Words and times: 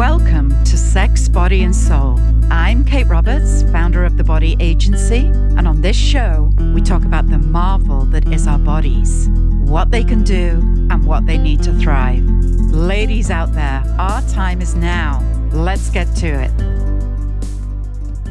Welcome 0.00 0.48
to 0.64 0.78
Sex, 0.78 1.28
Body, 1.28 1.62
and 1.62 1.76
Soul. 1.76 2.18
I'm 2.50 2.86
Kate 2.86 3.06
Roberts, 3.06 3.64
founder 3.64 4.02
of 4.02 4.16
The 4.16 4.24
Body 4.24 4.56
Agency, 4.58 5.26
and 5.26 5.68
on 5.68 5.82
this 5.82 5.94
show, 5.94 6.50
we 6.74 6.80
talk 6.80 7.04
about 7.04 7.28
the 7.28 7.36
marvel 7.36 8.06
that 8.06 8.26
is 8.32 8.46
our 8.46 8.58
bodies, 8.58 9.28
what 9.28 9.90
they 9.90 10.02
can 10.02 10.24
do, 10.24 10.52
and 10.90 11.04
what 11.04 11.26
they 11.26 11.36
need 11.36 11.62
to 11.64 11.74
thrive. 11.74 12.24
Ladies 12.72 13.30
out 13.30 13.52
there, 13.52 13.84
our 13.98 14.22
time 14.28 14.62
is 14.62 14.74
now. 14.74 15.22
Let's 15.52 15.90
get 15.90 16.06
to 16.16 16.28
it. 16.28 16.50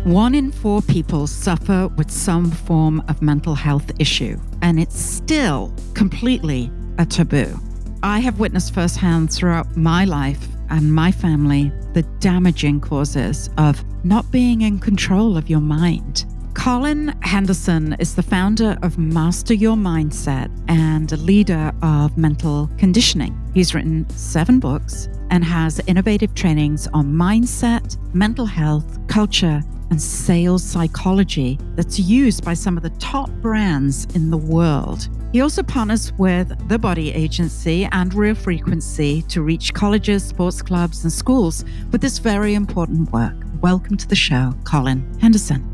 One 0.07 0.33
in 0.33 0.51
four 0.51 0.81
people 0.81 1.27
suffer 1.27 1.87
with 1.89 2.09
some 2.09 2.49
form 2.49 3.03
of 3.07 3.21
mental 3.21 3.53
health 3.53 3.91
issue, 3.99 4.39
and 4.63 4.79
it's 4.79 4.99
still 4.99 5.71
completely 5.93 6.71
a 6.97 7.05
taboo. 7.05 7.59
I 8.01 8.21
have 8.21 8.39
witnessed 8.39 8.73
firsthand 8.73 9.31
throughout 9.31 9.77
my 9.77 10.05
life 10.05 10.47
and 10.69 10.93
my 10.93 11.11
family 11.11 11.71
the 11.93 12.03
damaging 12.19 12.79
causes 12.79 13.49
of 13.57 13.83
not 14.03 14.29
being 14.31 14.61
in 14.61 14.79
control 14.79 15.37
of 15.37 15.49
your 15.49 15.59
mind. 15.59 16.25
Collin 16.53 17.07
Henderson 17.21 17.93
is 17.99 18.15
the 18.15 18.23
founder 18.23 18.77
of 18.81 18.97
Master 18.97 19.53
Your 19.53 19.75
Mindset 19.75 20.51
and 20.67 21.11
a 21.11 21.17
leader 21.17 21.71
of 21.81 22.17
mental 22.17 22.69
conditioning. 22.77 23.39
He's 23.53 23.73
written 23.73 24.09
seven 24.09 24.59
books 24.59 25.07
and 25.29 25.43
has 25.43 25.79
innovative 25.87 26.35
trainings 26.35 26.87
on 26.87 27.13
mindset, 27.13 27.97
mental 28.13 28.45
health, 28.45 28.99
culture, 29.07 29.63
and 29.89 30.01
sales 30.01 30.63
psychology 30.63 31.57
that's 31.75 31.99
used 31.99 32.43
by 32.43 32.53
some 32.53 32.77
of 32.77 32.83
the 32.83 32.89
top 32.91 33.29
brands 33.41 34.05
in 34.15 34.29
the 34.29 34.37
world. 34.37 35.07
He 35.31 35.41
also 35.41 35.61
partners 35.61 36.11
with 36.13 36.51
The 36.69 36.79
Body 36.79 37.13
Agency 37.13 37.87
and 37.91 38.11
Real 38.15 38.33
Frequency 38.33 39.21
to 39.23 39.43
reach 39.43 39.75
colleges, 39.75 40.23
sports 40.23 40.63
clubs, 40.63 41.03
and 41.03 41.13
schools 41.13 41.63
with 41.91 42.01
this 42.01 42.17
very 42.17 42.55
important 42.55 43.11
work. 43.11 43.35
Welcome 43.61 43.95
to 43.97 44.07
the 44.07 44.15
show, 44.15 44.55
Collin 44.63 45.07
Henderson. 45.21 45.71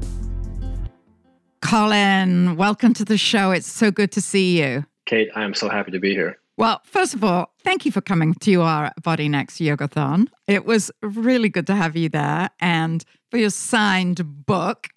Collin, 1.62 2.58
welcome 2.58 2.94
to 2.96 3.06
the 3.06 3.18
show. 3.18 3.52
It's 3.52 3.72
so 3.72 3.92
good 3.92 4.12
to 4.12 4.22
see 4.22 4.62
you. 4.62 4.86
Kate, 5.06 5.30
I 5.38 5.46
am 5.46 5.54
so 5.54 5.70
happy 5.70 5.92
to 5.92 6.00
be 6.00 6.14
here. 6.14 6.38
Well, 6.58 6.82
first 6.84 7.14
of 7.14 7.24
all, 7.24 7.54
thank 7.64 7.86
you 7.86 7.94
for 7.94 8.02
coming 8.02 8.34
to 8.34 8.62
our 8.62 8.92
Body 9.04 9.30
Next 9.30 9.60
Yogathon. 9.60 10.28
It 10.48 10.66
was 10.66 10.92
really 11.02 11.48
good 11.48 11.68
to 11.68 11.76
have 11.76 11.96
you 11.96 12.10
there 12.10 12.50
and 12.60 13.06
for 13.32 13.38
your 13.38 13.52
signed 13.52 14.46
book. 14.46 14.90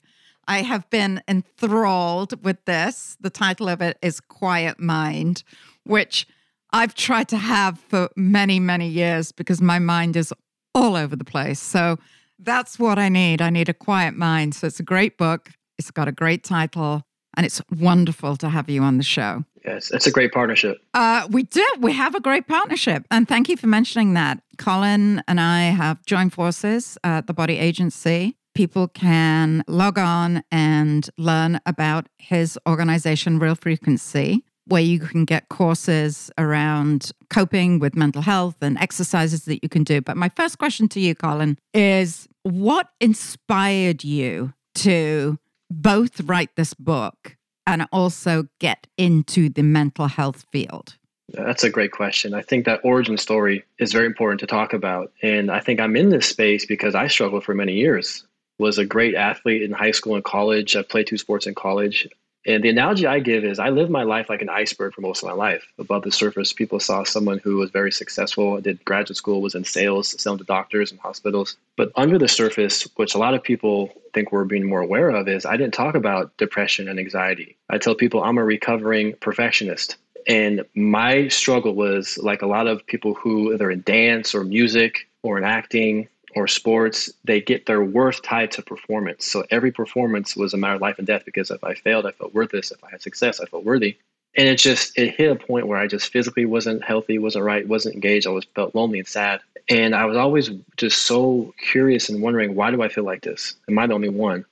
I 0.48 0.62
have 0.62 0.88
been 0.88 1.22
enthralled 1.28 2.42
with 2.42 2.64
this. 2.64 3.18
The 3.20 3.30
title 3.30 3.68
of 3.68 3.82
it 3.82 3.98
is 4.00 4.18
Quiet 4.18 4.80
Mind, 4.80 5.44
which 5.84 6.26
I've 6.72 6.94
tried 6.94 7.28
to 7.28 7.36
have 7.36 7.78
for 7.78 8.08
many, 8.16 8.58
many 8.58 8.88
years 8.88 9.30
because 9.30 9.60
my 9.60 9.78
mind 9.78 10.16
is 10.16 10.32
all 10.74 10.96
over 10.96 11.14
the 11.14 11.24
place. 11.24 11.60
So 11.60 11.98
that's 12.38 12.78
what 12.78 12.98
I 12.98 13.10
need. 13.10 13.42
I 13.42 13.50
need 13.50 13.68
a 13.68 13.74
quiet 13.74 14.14
mind. 14.14 14.54
So 14.54 14.66
it's 14.66 14.80
a 14.80 14.84
great 14.84 15.18
book. 15.18 15.50
It's 15.78 15.90
got 15.90 16.08
a 16.08 16.12
great 16.12 16.44
title, 16.44 17.02
and 17.36 17.44
it's 17.44 17.60
wonderful 17.70 18.36
to 18.38 18.48
have 18.48 18.68
you 18.70 18.82
on 18.82 18.96
the 18.96 19.04
show. 19.04 19.44
Yes, 19.64 19.90
it's 19.90 20.06
a 20.06 20.10
great 20.10 20.32
partnership. 20.32 20.78
Uh, 20.94 21.28
we 21.30 21.42
do. 21.42 21.66
We 21.78 21.92
have 21.92 22.14
a 22.14 22.20
great 22.20 22.48
partnership. 22.48 23.04
And 23.10 23.28
thank 23.28 23.48
you 23.48 23.56
for 23.56 23.66
mentioning 23.66 24.14
that. 24.14 24.40
Collin 24.56 25.22
and 25.28 25.40
I 25.40 25.64
have 25.64 26.04
joined 26.06 26.32
forces 26.32 26.96
at 27.04 27.26
the 27.26 27.34
Body 27.34 27.58
Agency 27.58 28.37
people 28.58 28.88
can 28.88 29.62
log 29.68 30.00
on 30.00 30.42
and 30.50 31.08
learn 31.16 31.60
about 31.64 32.08
his 32.18 32.58
organization, 32.68 33.38
Real 33.38 33.54
Frequency, 33.54 34.42
where 34.64 34.82
you 34.82 34.98
can 34.98 35.24
get 35.24 35.48
courses 35.48 36.28
around 36.38 37.12
coping 37.30 37.78
with 37.78 37.94
mental 37.94 38.20
health 38.20 38.56
and 38.60 38.76
exercises 38.78 39.44
that 39.44 39.62
you 39.62 39.68
can 39.68 39.84
do. 39.84 40.00
But 40.00 40.16
my 40.16 40.28
first 40.30 40.58
question 40.58 40.88
to 40.88 40.98
you, 40.98 41.14
Collin, 41.14 41.56
is 41.72 42.26
what 42.42 42.88
inspired 43.00 44.02
you 44.02 44.52
to 44.74 45.38
both 45.70 46.20
write 46.22 46.56
this 46.56 46.74
book 46.74 47.36
and 47.64 47.86
also 47.92 48.48
get 48.58 48.88
into 48.96 49.50
the 49.50 49.62
mental 49.62 50.08
health 50.08 50.46
field? 50.50 50.96
That's 51.28 51.62
a 51.62 51.70
great 51.70 51.92
question. 51.92 52.34
I 52.34 52.42
think 52.42 52.64
that 52.64 52.80
origin 52.82 53.18
story 53.18 53.62
is 53.78 53.92
very 53.92 54.06
important 54.06 54.40
to 54.40 54.46
talk 54.48 54.72
about. 54.72 55.12
And 55.22 55.48
I 55.48 55.60
think 55.60 55.78
I'm 55.78 55.94
in 55.94 56.08
this 56.08 56.26
space 56.26 56.66
because 56.66 56.96
I 56.96 57.06
struggled 57.06 57.44
for 57.44 57.54
many 57.54 57.74
years 57.74 58.24
was 58.58 58.78
a 58.78 58.84
great 58.84 59.14
athlete 59.14 59.62
in 59.62 59.72
high 59.72 59.92
school 59.92 60.14
and 60.14 60.24
college. 60.24 60.76
I 60.76 60.82
played 60.82 61.06
two 61.06 61.18
sports 61.18 61.46
in 61.46 61.54
college. 61.54 62.08
And 62.46 62.64
the 62.64 62.70
analogy 62.70 63.06
I 63.06 63.18
give 63.18 63.44
is 63.44 63.58
I 63.58 63.68
lived 63.68 63.90
my 63.90 64.04
life 64.04 64.30
like 64.30 64.40
an 64.40 64.48
iceberg 64.48 64.94
for 64.94 65.02
most 65.02 65.22
of 65.22 65.28
my 65.28 65.34
life. 65.34 65.66
Above 65.78 66.02
the 66.02 66.10
surface, 66.10 66.52
people 66.52 66.80
saw 66.80 67.04
someone 67.04 67.38
who 67.38 67.56
was 67.56 67.70
very 67.70 67.92
successful, 67.92 68.58
did 68.60 68.82
graduate 68.86 69.18
school, 69.18 69.42
was 69.42 69.54
in 69.54 69.64
sales, 69.64 70.20
selling 70.20 70.38
to 70.38 70.44
doctors 70.44 70.90
and 70.90 70.98
hospitals. 71.00 71.56
But 71.76 71.92
under 71.94 72.16
the 72.16 72.28
surface, 72.28 72.84
which 72.96 73.14
a 73.14 73.18
lot 73.18 73.34
of 73.34 73.42
people 73.42 73.92
think 74.14 74.32
we're 74.32 74.44
being 74.44 74.66
more 74.66 74.80
aware 74.80 75.10
of, 75.10 75.28
is 75.28 75.44
I 75.44 75.58
didn't 75.58 75.74
talk 75.74 75.94
about 75.94 76.34
depression 76.38 76.88
and 76.88 76.98
anxiety. 76.98 77.56
I 77.68 77.76
tell 77.76 77.94
people 77.94 78.22
I'm 78.22 78.38
a 78.38 78.44
recovering 78.44 79.14
perfectionist. 79.20 79.96
And 80.26 80.64
my 80.74 81.28
struggle 81.28 81.74
was 81.74 82.18
like 82.18 82.42
a 82.42 82.46
lot 82.46 82.66
of 82.66 82.86
people 82.86 83.14
who 83.14 83.52
either 83.52 83.70
in 83.70 83.82
dance 83.82 84.34
or 84.34 84.44
music 84.44 85.08
or 85.22 85.38
in 85.38 85.44
acting 85.44 86.08
or 86.34 86.46
sports, 86.46 87.10
they 87.24 87.40
get 87.40 87.66
their 87.66 87.82
worth 87.82 88.22
tied 88.22 88.52
to 88.52 88.62
performance. 88.62 89.26
So 89.26 89.44
every 89.50 89.72
performance 89.72 90.36
was 90.36 90.54
a 90.54 90.56
matter 90.56 90.74
of 90.74 90.80
life 90.80 90.98
and 90.98 91.06
death 91.06 91.24
because 91.24 91.50
if 91.50 91.62
I 91.64 91.74
failed, 91.74 92.06
I 92.06 92.12
felt 92.12 92.34
worthless. 92.34 92.70
If 92.70 92.82
I 92.84 92.90
had 92.90 93.02
success, 93.02 93.40
I 93.40 93.46
felt 93.46 93.64
worthy. 93.64 93.96
And 94.36 94.46
it 94.46 94.56
just 94.56 94.96
it 94.98 95.14
hit 95.16 95.30
a 95.30 95.36
point 95.36 95.66
where 95.66 95.78
I 95.78 95.86
just 95.86 96.12
physically 96.12 96.44
wasn't 96.44 96.84
healthy, 96.84 97.18
wasn't 97.18 97.44
right, 97.44 97.66
wasn't 97.66 97.94
engaged. 97.94 98.26
I 98.26 98.30
was 98.30 98.44
felt 98.54 98.74
lonely 98.74 98.98
and 98.98 99.08
sad. 99.08 99.40
And 99.70 99.94
I 99.94 100.04
was 100.04 100.16
always 100.16 100.50
just 100.76 101.02
so 101.02 101.54
curious 101.60 102.08
and 102.08 102.22
wondering 102.22 102.54
why 102.54 102.70
do 102.70 102.82
I 102.82 102.88
feel 102.88 103.04
like 103.04 103.22
this? 103.22 103.54
Am 103.68 103.78
I 103.78 103.86
the 103.86 103.94
only 103.94 104.08
one? 104.10 104.44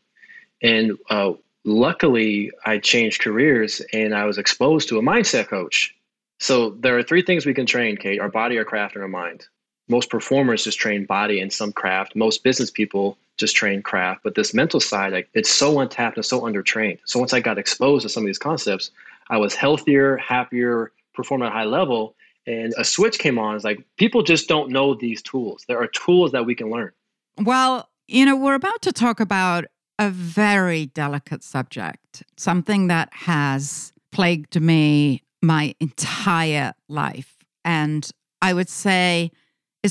And 0.63 0.99
uh, 1.11 1.33
luckily, 1.65 2.51
I 2.65 2.79
changed 2.79 3.21
careers 3.21 3.83
and 3.93 4.15
I 4.15 4.25
was 4.25 4.39
exposed 4.39 4.89
to 4.89 4.99
a 4.99 5.03
mindset 5.03 5.49
coach. 5.49 5.95
So 6.41 6.71
there 6.71 6.99
are 6.99 7.03
three 7.03 7.23
things 7.23 7.47
we 7.47 7.55
can 7.55 7.67
train, 7.67 7.97
Kate: 7.97 8.21
our 8.21 8.31
body, 8.31 8.59
our 8.59 8.65
craft, 8.65 8.95
and 8.95 9.03
our 9.03 9.09
mind 9.09 9.47
most 9.89 10.11
performers 10.11 10.65
just 10.65 10.79
train 10.79 11.05
body 11.05 11.41
and 11.41 11.53
some 11.53 11.73
craft. 11.73 12.17
Most 12.17 12.43
business 12.43 12.71
people 12.71 13.17
just 13.37 13.55
train 13.55 13.83
craft. 13.83 14.23
But 14.25 14.35
this 14.35 14.55
mental 14.55 14.81
side, 14.81 15.13
like, 15.13 15.29
it's 15.35 15.51
so 15.51 15.81
untapped 15.81 16.17
and 16.17 16.25
so 16.25 16.41
undertrained. 16.43 16.99
So 17.05 17.19
once 17.19 17.33
I 17.33 17.41
got 17.41 17.59
exposed 17.59 18.03
to 18.03 18.09
some 18.09 18.23
of 18.23 18.27
these 18.27 18.39
concepts, 18.39 18.91
I 19.29 19.37
was 19.37 19.55
healthier, 19.55 20.17
happier, 20.17 20.93
performing 21.15 21.47
at 21.47 21.53
a 21.53 21.57
high 21.57 21.65
level. 21.65 22.15
And 22.47 22.73
a 22.79 22.85
switch 22.85 23.19
came 23.19 23.39
on. 23.39 23.57
It's 23.57 23.65
like 23.65 23.85
people 23.97 24.23
just 24.23 24.49
don't 24.49 24.71
know 24.71 24.95
these 24.95 25.21
tools. 25.21 25.65
There 25.67 25.81
are 25.81 25.89
tools 25.89 26.33
that 26.33 26.47
we 26.47 26.55
can 26.55 26.71
learn. 26.71 26.93
Well, 27.43 27.89
you 28.09 28.25
know, 28.25 28.37
we're 28.37 28.55
about 28.55 28.83
to 28.83 28.93
talk 28.93 29.21
about 29.21 29.65
a 29.99 30.11
very 30.11 30.87
delicate 30.87 31.43
subject, 31.43 32.23
something 32.37 32.87
that 32.87 33.09
has 33.13 33.93
plagued 34.13 34.61
me 34.61 35.23
my 35.43 35.75
entire 35.81 36.73
life. 36.89 37.37
And 37.65 38.09
I 38.41 38.53
would 38.53 38.69
say, 38.69 39.33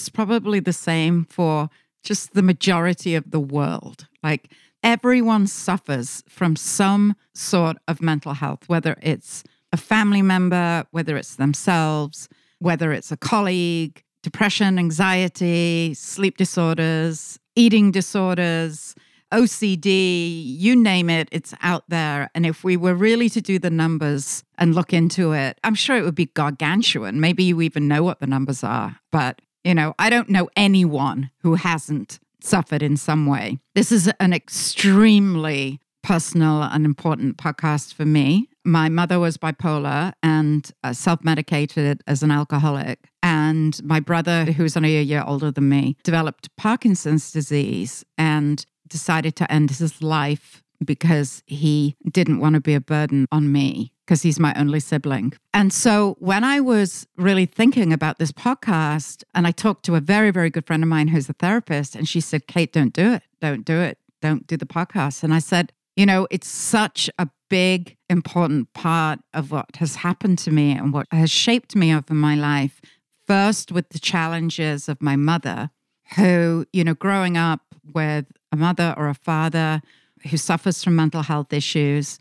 is 0.03 0.09
probably 0.09 0.59
the 0.59 0.73
same 0.73 1.25
for 1.29 1.69
just 2.03 2.33
the 2.33 2.43
majority 2.43 3.15
of 3.15 3.31
the 3.31 3.39
world. 3.39 4.07
Like 4.21 4.51
everyone 4.83 5.47
suffers 5.47 6.23
from 6.27 6.55
some 6.55 7.15
sort 7.33 7.77
of 7.87 8.01
mental 8.01 8.33
health, 8.33 8.63
whether 8.67 8.97
it's 9.01 9.43
a 9.71 9.77
family 9.77 10.21
member, 10.21 10.85
whether 10.91 11.17
it's 11.17 11.35
themselves, 11.35 12.29
whether 12.59 12.91
it's 12.91 13.11
a 13.11 13.17
colleague, 13.17 14.03
depression, 14.21 14.77
anxiety, 14.77 15.93
sleep 15.93 16.37
disorders, 16.37 17.39
eating 17.55 17.91
disorders, 17.91 18.95
OCD, 19.33 20.43
you 20.45 20.75
name 20.75 21.09
it, 21.09 21.27
it's 21.31 21.53
out 21.61 21.83
there. 21.89 22.29
And 22.35 22.45
if 22.45 22.63
we 22.63 22.77
were 22.77 22.93
really 22.93 23.29
to 23.29 23.41
do 23.41 23.59
the 23.59 23.69
numbers 23.69 24.43
and 24.57 24.75
look 24.75 24.93
into 24.93 25.33
it, 25.33 25.59
I'm 25.63 25.75
sure 25.75 25.97
it 25.97 26.03
would 26.03 26.15
be 26.15 26.27
gargantuan. 26.27 27.19
Maybe 27.19 27.43
you 27.43 27.61
even 27.61 27.87
know 27.87 28.03
what 28.03 28.19
the 28.19 28.27
numbers 28.27 28.63
are, 28.63 28.97
but 29.11 29.41
you 29.65 29.73
know, 29.73 29.95
I 29.99 30.09
don't 30.09 30.29
know 30.29 30.47
anyone 30.55 31.31
who 31.39 31.55
hasn't 31.55 32.19
suffered 32.39 32.83
in 32.83 32.95
some 32.95 33.25
way. 33.25 33.57
This 33.73 33.91
is 33.91 34.09
an 34.19 34.31
extremely 34.31 35.79
personal 36.03 36.61
and 36.61 36.85
important 36.85 37.37
podcast 37.37 37.95
for 37.95 38.05
me. 38.05 38.47
My 38.63 38.89
mother 38.89 39.19
was 39.19 39.37
bipolar 39.37 40.13
and 40.21 40.71
uh, 40.83 40.93
self 40.93 41.23
medicated 41.23 42.03
as 42.05 42.21
an 42.21 42.29
alcoholic. 42.29 43.09
And 43.23 43.83
my 43.83 43.99
brother, 43.99 44.45
who's 44.45 44.77
only 44.77 44.97
a 44.97 45.01
year 45.01 45.23
older 45.25 45.51
than 45.51 45.67
me, 45.67 45.97
developed 46.03 46.55
Parkinson's 46.57 47.31
disease 47.31 48.05
and 48.19 48.63
decided 48.87 49.35
to 49.37 49.51
end 49.51 49.71
his 49.71 50.03
life 50.03 50.61
because 50.83 51.41
he 51.47 51.95
didn't 52.11 52.39
want 52.39 52.53
to 52.53 52.61
be 52.61 52.75
a 52.75 52.81
burden 52.81 53.25
on 53.31 53.51
me 53.51 53.94
because 54.05 54.21
he's 54.21 54.39
my 54.39 54.53
only 54.55 54.79
sibling. 54.79 55.33
And 55.53 55.73
so 55.73 56.15
when 56.19 56.43
I 56.43 56.59
was 56.59 57.07
really 57.17 57.45
thinking 57.45 57.91
about 57.91 58.19
this 58.19 58.31
podcast, 58.31 59.23
and 59.33 59.47
I 59.47 59.51
talked 59.51 59.83
to 59.85 59.95
a 59.95 59.99
very, 59.99 60.31
very 60.31 60.49
good 60.49 60.67
friend 60.67 60.83
of 60.83 60.89
mine 60.89 61.07
who's 61.07 61.27
a 61.29 61.33
therapist, 61.33 61.95
and 61.95 62.07
she 62.07 62.19
said, 62.21 62.47
Kate, 62.47 62.71
don't 62.71 62.93
do 62.93 63.13
it. 63.13 63.23
Don't 63.41 63.65
do 63.65 63.79
it. 63.79 63.97
Don't 64.21 64.45
do 64.45 64.57
the 64.57 64.65
podcast. 64.65 65.23
And 65.23 65.33
I 65.33 65.39
said, 65.39 65.71
you 65.95 66.05
know, 66.05 66.27
it's 66.29 66.47
such 66.47 67.09
a 67.17 67.27
big, 67.49 67.97
important 68.09 68.73
part 68.73 69.19
of 69.33 69.51
what 69.51 69.75
has 69.77 69.95
happened 69.95 70.37
to 70.39 70.51
me 70.51 70.71
and 70.71 70.93
what 70.93 71.07
has 71.11 71.31
shaped 71.31 71.75
me 71.75 71.93
over 71.93 72.13
my 72.13 72.35
life. 72.35 72.81
First, 73.25 73.71
with 73.71 73.89
the 73.89 73.99
challenges 73.99 74.87
of 74.87 75.01
my 75.01 75.15
mother, 75.15 75.71
who, 76.15 76.65
you 76.71 76.83
know, 76.83 76.93
growing 76.93 77.37
up 77.37 77.61
with 77.93 78.25
a 78.51 78.55
mother 78.55 78.93
or 78.97 79.09
a 79.09 79.15
father 79.15 79.81
who 80.29 80.37
suffers 80.37 80.83
from 80.83 80.95
mental 80.95 81.21
health 81.21 81.53
issues. 81.53 82.19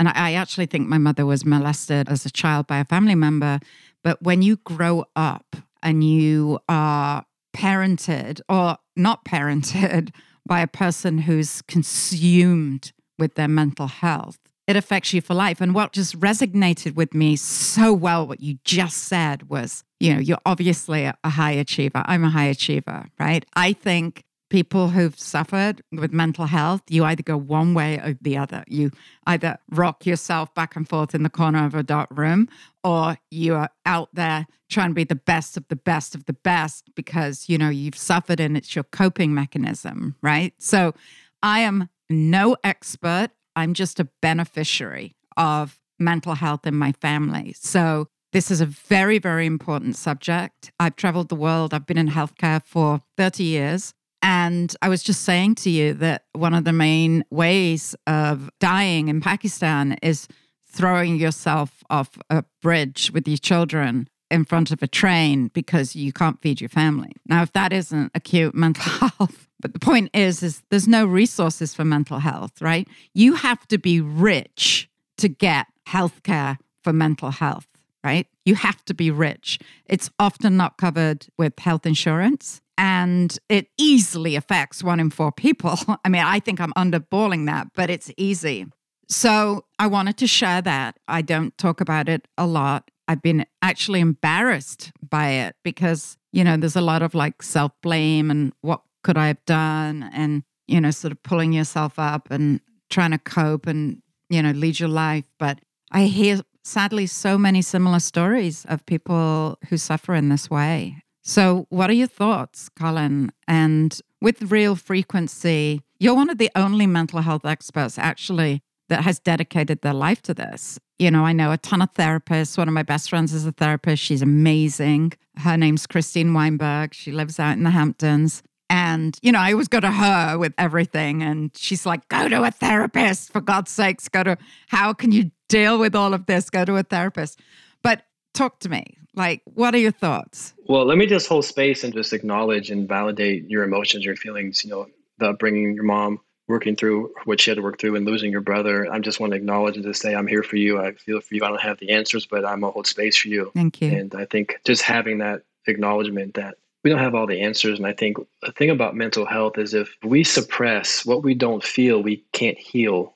And 0.00 0.08
I 0.08 0.32
actually 0.32 0.64
think 0.64 0.88
my 0.88 0.96
mother 0.96 1.26
was 1.26 1.44
molested 1.44 2.08
as 2.08 2.24
a 2.24 2.30
child 2.30 2.66
by 2.66 2.78
a 2.78 2.86
family 2.86 3.14
member. 3.14 3.60
But 4.02 4.22
when 4.22 4.40
you 4.40 4.56
grow 4.56 5.04
up 5.14 5.56
and 5.82 6.02
you 6.02 6.58
are 6.70 7.26
parented 7.54 8.40
or 8.48 8.78
not 8.96 9.26
parented 9.26 10.08
by 10.46 10.62
a 10.62 10.66
person 10.66 11.18
who's 11.18 11.60
consumed 11.68 12.92
with 13.18 13.34
their 13.34 13.46
mental 13.46 13.88
health, 13.88 14.38
it 14.66 14.74
affects 14.74 15.12
you 15.12 15.20
for 15.20 15.34
life. 15.34 15.60
And 15.60 15.74
what 15.74 15.92
just 15.92 16.18
resonated 16.18 16.94
with 16.94 17.12
me 17.12 17.36
so 17.36 17.92
well, 17.92 18.26
what 18.26 18.40
you 18.40 18.56
just 18.64 18.96
said 18.96 19.50
was, 19.50 19.84
you 19.98 20.14
know, 20.14 20.20
you're 20.20 20.38
obviously 20.46 21.04
a 21.04 21.16
high 21.22 21.52
achiever. 21.52 22.02
I'm 22.06 22.24
a 22.24 22.30
high 22.30 22.46
achiever, 22.46 23.04
right? 23.18 23.44
I 23.54 23.74
think 23.74 24.24
people 24.50 24.88
who've 24.88 25.18
suffered 25.18 25.80
with 25.92 26.12
mental 26.12 26.46
health, 26.46 26.82
you 26.90 27.04
either 27.04 27.22
go 27.22 27.36
one 27.36 27.72
way 27.72 27.96
or 27.98 28.18
the 28.20 28.36
other. 28.36 28.64
You 28.66 28.90
either 29.26 29.58
rock 29.70 30.04
yourself 30.04 30.52
back 30.54 30.76
and 30.76 30.86
forth 30.86 31.14
in 31.14 31.22
the 31.22 31.30
corner 31.30 31.64
of 31.64 31.74
a 31.74 31.82
dark 31.82 32.08
room, 32.10 32.48
or 32.84 33.16
you 33.30 33.54
are 33.54 33.70
out 33.86 34.10
there 34.12 34.46
trying 34.68 34.90
to 34.90 34.94
be 34.94 35.04
the 35.04 35.14
best 35.14 35.56
of 35.56 35.66
the 35.68 35.76
best 35.76 36.14
of 36.14 36.26
the 36.26 36.32
best 36.32 36.90
because, 36.94 37.48
you 37.48 37.56
know, 37.56 37.70
you've 37.70 37.96
suffered 37.96 38.40
and 38.40 38.56
it's 38.56 38.74
your 38.74 38.84
coping 38.84 39.32
mechanism, 39.32 40.16
right? 40.20 40.52
So 40.58 40.94
I 41.42 41.60
am 41.60 41.88
no 42.10 42.56
expert. 42.64 43.28
I'm 43.56 43.72
just 43.72 44.00
a 44.00 44.08
beneficiary 44.20 45.16
of 45.36 45.78
mental 45.98 46.34
health 46.34 46.66
in 46.66 46.74
my 46.74 46.92
family. 46.92 47.54
So 47.56 48.08
this 48.32 48.50
is 48.50 48.60
a 48.60 48.66
very, 48.66 49.18
very 49.18 49.46
important 49.46 49.96
subject. 49.96 50.72
I've 50.78 50.96
traveled 50.96 51.28
the 51.28 51.34
world. 51.34 51.74
I've 51.74 51.86
been 51.86 51.98
in 51.98 52.08
healthcare 52.08 52.62
for 52.64 53.02
30 53.16 53.44
years. 53.44 53.94
And 54.22 54.74
I 54.82 54.88
was 54.88 55.02
just 55.02 55.22
saying 55.22 55.56
to 55.56 55.70
you 55.70 55.94
that 55.94 56.24
one 56.32 56.54
of 56.54 56.64
the 56.64 56.72
main 56.72 57.24
ways 57.30 57.94
of 58.06 58.50
dying 58.60 59.08
in 59.08 59.20
Pakistan 59.20 59.96
is 60.02 60.28
throwing 60.66 61.16
yourself 61.16 61.82
off 61.90 62.10
a 62.28 62.44
bridge 62.62 63.10
with 63.12 63.26
your 63.26 63.38
children 63.38 64.08
in 64.30 64.44
front 64.44 64.70
of 64.70 64.82
a 64.82 64.86
train 64.86 65.48
because 65.48 65.96
you 65.96 66.12
can't 66.12 66.40
feed 66.40 66.60
your 66.60 66.68
family. 66.68 67.12
Now, 67.26 67.42
if 67.42 67.52
that 67.54 67.72
isn't 67.72 68.12
acute 68.14 68.54
mental 68.54 68.84
health, 69.08 69.48
but 69.60 69.72
the 69.72 69.80
point 69.80 70.10
is, 70.14 70.42
is 70.42 70.62
there's 70.70 70.88
no 70.88 71.04
resources 71.04 71.74
for 71.74 71.84
mental 71.84 72.18
health, 72.18 72.62
right? 72.62 72.86
You 73.12 73.34
have 73.34 73.66
to 73.68 73.78
be 73.78 74.00
rich 74.00 74.88
to 75.18 75.28
get 75.28 75.66
healthcare 75.88 76.58
for 76.82 76.92
mental 76.92 77.30
health, 77.30 77.66
right? 78.04 78.26
You 78.44 78.54
have 78.54 78.84
to 78.86 78.94
be 78.94 79.10
rich. 79.10 79.58
It's 79.86 80.10
often 80.18 80.56
not 80.56 80.78
covered 80.78 81.26
with 81.38 81.58
health 81.58 81.86
insurance 81.86 82.60
and 82.78 83.38
it 83.50 83.68
easily 83.76 84.36
affects 84.36 84.82
one 84.82 85.00
in 85.00 85.10
four 85.10 85.32
people. 85.32 85.78
I 86.04 86.08
mean, 86.08 86.22
I 86.22 86.40
think 86.40 86.60
I'm 86.60 86.72
underballing 86.72 87.46
that, 87.46 87.68
but 87.74 87.90
it's 87.90 88.10
easy. 88.16 88.66
So 89.08 89.66
I 89.78 89.86
wanted 89.86 90.16
to 90.18 90.26
share 90.26 90.62
that. 90.62 90.98
I 91.08 91.20
don't 91.20 91.56
talk 91.58 91.80
about 91.80 92.08
it 92.08 92.26
a 92.38 92.46
lot. 92.46 92.90
I've 93.06 93.20
been 93.20 93.44
actually 93.60 94.00
embarrassed 94.00 94.92
by 95.06 95.30
it 95.30 95.56
because, 95.64 96.16
you 96.32 96.44
know, 96.44 96.56
there's 96.56 96.76
a 96.76 96.80
lot 96.80 97.02
of 97.02 97.12
like 97.12 97.42
self 97.42 97.72
blame 97.82 98.30
and 98.30 98.52
what 98.62 98.82
could 99.02 99.18
I 99.18 99.26
have 99.26 99.44
done? 99.44 100.08
And, 100.12 100.44
you 100.68 100.80
know, 100.80 100.90
sort 100.90 101.12
of 101.12 101.22
pulling 101.22 101.52
yourself 101.52 101.98
up 101.98 102.28
and 102.30 102.60
trying 102.88 103.10
to 103.10 103.18
cope 103.18 103.66
and, 103.66 104.00
you 104.28 104.42
know, 104.42 104.52
lead 104.52 104.78
your 104.78 104.88
life. 104.88 105.24
But 105.38 105.58
I 105.90 106.04
hear 106.04 106.40
sadly 106.70 107.06
so 107.06 107.36
many 107.36 107.62
similar 107.62 107.98
stories 107.98 108.64
of 108.68 108.86
people 108.86 109.58
who 109.68 109.76
suffer 109.76 110.14
in 110.14 110.28
this 110.28 110.48
way. 110.48 111.02
So, 111.22 111.66
what 111.68 111.90
are 111.90 111.94
your 111.94 112.06
thoughts, 112.06 112.68
Collin? 112.68 113.30
And 113.46 114.00
with 114.20 114.50
real 114.50 114.76
frequency, 114.76 115.82
you're 115.98 116.14
one 116.14 116.30
of 116.30 116.38
the 116.38 116.50
only 116.56 116.86
mental 116.86 117.20
health 117.20 117.44
experts 117.44 117.98
actually 117.98 118.62
that 118.88 119.04
has 119.04 119.18
dedicated 119.18 119.82
their 119.82 119.94
life 119.94 120.22
to 120.22 120.34
this. 120.34 120.78
You 120.98 121.10
know, 121.10 121.24
I 121.24 121.32
know 121.32 121.52
a 121.52 121.58
ton 121.58 121.82
of 121.82 121.92
therapists. 121.94 122.58
One 122.58 122.68
of 122.68 122.74
my 122.74 122.82
best 122.82 123.10
friends 123.10 123.32
is 123.32 123.46
a 123.46 123.52
therapist. 123.52 124.02
She's 124.02 124.22
amazing. 124.22 125.12
Her 125.36 125.56
name's 125.56 125.86
Christine 125.86 126.34
Weinberg. 126.34 126.94
She 126.94 127.12
lives 127.12 127.38
out 127.38 127.56
in 127.56 127.64
the 127.64 127.70
Hamptons. 127.70 128.42
And, 128.68 129.18
you 129.22 129.32
know, 129.32 129.40
I 129.40 129.52
always 129.52 129.68
go 129.68 129.80
to 129.80 129.90
her 129.90 130.38
with 130.38 130.54
everything. 130.58 131.22
And 131.22 131.50
she's 131.56 131.84
like, 131.84 132.08
go 132.08 132.28
to 132.28 132.44
a 132.44 132.50
therapist, 132.50 133.32
for 133.32 133.40
God's 133.40 133.70
sakes, 133.70 134.08
go 134.08 134.22
to, 134.22 134.38
how 134.68 134.92
can 134.92 135.10
you 135.10 135.30
deal 135.50 135.78
with 135.78 135.94
all 135.94 136.14
of 136.14 136.26
this? 136.26 136.48
Go 136.48 136.64
to 136.64 136.76
a 136.76 136.82
therapist. 136.82 137.40
But 137.82 138.04
talk 138.32 138.60
to 138.60 138.68
me. 138.68 138.96
Like, 139.14 139.42
what 139.44 139.74
are 139.74 139.78
your 139.78 139.92
thoughts? 139.92 140.54
Well, 140.66 140.86
let 140.86 140.96
me 140.96 141.06
just 141.06 141.28
hold 141.28 141.44
space 141.44 141.84
and 141.84 141.92
just 141.92 142.12
acknowledge 142.12 142.70
and 142.70 142.88
validate 142.88 143.50
your 143.50 143.64
emotions, 143.64 144.04
your 144.04 144.16
feelings, 144.16 144.64
you 144.64 144.70
know, 144.70 144.86
the 145.18 145.30
upbringing, 145.30 145.74
your 145.74 145.84
mom 145.84 146.20
working 146.46 146.76
through 146.76 147.12
what 147.24 147.40
she 147.40 147.50
had 147.50 147.56
to 147.56 147.62
work 147.62 147.78
through 147.78 147.96
and 147.96 148.06
losing 148.06 148.30
your 148.30 148.40
brother. 148.40 148.90
I 148.92 148.98
just 148.98 149.20
want 149.20 149.32
to 149.32 149.36
acknowledge 149.36 149.76
and 149.76 149.84
just 149.84 150.00
say, 150.00 150.14
I'm 150.14 150.26
here 150.26 150.42
for 150.42 150.56
you. 150.56 150.80
I 150.80 150.92
feel 150.92 151.20
for 151.20 151.34
you. 151.34 151.44
I 151.44 151.48
don't 151.48 151.60
have 151.60 151.78
the 151.78 151.90
answers, 151.90 152.26
but 152.26 152.44
I'm 152.44 152.60
going 152.60 152.70
to 152.70 152.74
hold 152.74 152.86
space 152.86 153.16
for 153.16 153.28
you. 153.28 153.50
Thank 153.54 153.80
you. 153.80 153.90
And 153.90 154.14
I 154.14 154.24
think 154.24 154.58
just 154.64 154.82
having 154.82 155.18
that 155.18 155.42
acknowledgement 155.66 156.34
that 156.34 156.56
we 156.82 156.90
don't 156.90 156.98
have 156.98 157.14
all 157.14 157.26
the 157.26 157.40
answers. 157.40 157.78
And 157.78 157.86
I 157.86 157.92
think 157.92 158.16
the 158.42 158.52
thing 158.52 158.70
about 158.70 158.96
mental 158.96 159.26
health 159.26 159.58
is 159.58 159.74
if 159.74 159.96
we 160.02 160.24
suppress 160.24 161.04
what 161.04 161.22
we 161.22 161.34
don't 161.34 161.62
feel, 161.62 162.02
we 162.02 162.24
can't 162.32 162.58
heal. 162.58 163.14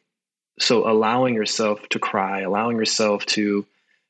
So 0.59 0.89
allowing 0.89 1.35
yourself 1.35 1.89
to 1.91 1.99
cry, 1.99 2.41
allowing 2.41 2.77
yourself 2.77 3.27
to 3.27 3.67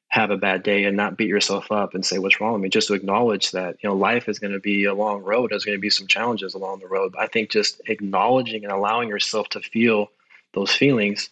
have 0.09 0.31
a 0.31 0.37
bad 0.37 0.63
day 0.63 0.85
and 0.85 0.97
not 0.97 1.17
beat 1.17 1.29
yourself 1.29 1.73
up 1.73 1.95
and 1.95 2.05
say 2.05 2.19
what's 2.19 2.41
wrong 2.41 2.53
with 2.53 2.63
me? 2.63 2.69
Just 2.69 2.89
to 2.89 2.95
acknowledge 2.95 3.51
that 3.51 3.77
you 3.83 3.89
know 3.89 3.97
life 3.97 4.29
is 4.29 4.39
going 4.39 4.53
to 4.53 4.61
be 4.61 4.85
a 4.85 4.95
long 4.95 5.23
road. 5.23 5.51
There's 5.51 5.65
going 5.65 5.77
to 5.77 5.81
be 5.83 5.91
some 5.91 6.07
challenges 6.07 6.55
along 6.55 6.81
the 6.81 6.87
road 6.87 7.13
but 7.13 7.23
i 7.23 7.27
think 7.27 7.51
just 7.51 7.81
acknowledging 7.87 8.65
and 8.65 8.73
allowing 8.73 9.09
yourself 9.09 9.49
to 9.51 9.61
feel 9.61 10.11
those 10.53 10.71
feelings 10.71 11.31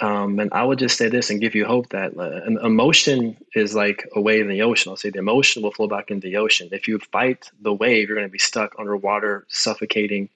um, 0.00 0.38
and 0.40 0.52
i 0.52 0.64
would 0.64 0.78
just 0.78 0.96
say 0.98 1.08
this 1.08 1.30
and 1.30 1.40
give 1.40 1.54
you 1.54 1.64
hope 1.64 1.88
that 1.90 2.16
uh, 2.16 2.40
an 2.46 2.58
emotion 2.62 3.36
is 3.54 3.74
like 3.74 4.08
a 4.14 4.20
wave 4.20 4.42
in 4.42 4.48
the 4.48 4.62
ocean. 4.62 4.90
I'll 4.90 4.96
say 4.96 5.10
the 5.10 5.18
emotion 5.18 5.62
will 5.62 5.72
flow 5.72 5.88
back 5.88 6.10
into 6.10 6.28
the 6.28 6.36
ocean. 6.36 6.68
If 6.72 6.88
you 6.88 6.98
fight 6.98 7.50
the 7.60 7.72
wave 7.72 8.08
you're 8.08 8.16
going 8.16 8.28
to 8.28 8.32
be 8.32 8.38
stuck 8.38 8.74
underwater 8.78 9.44
suffocating 9.48 10.28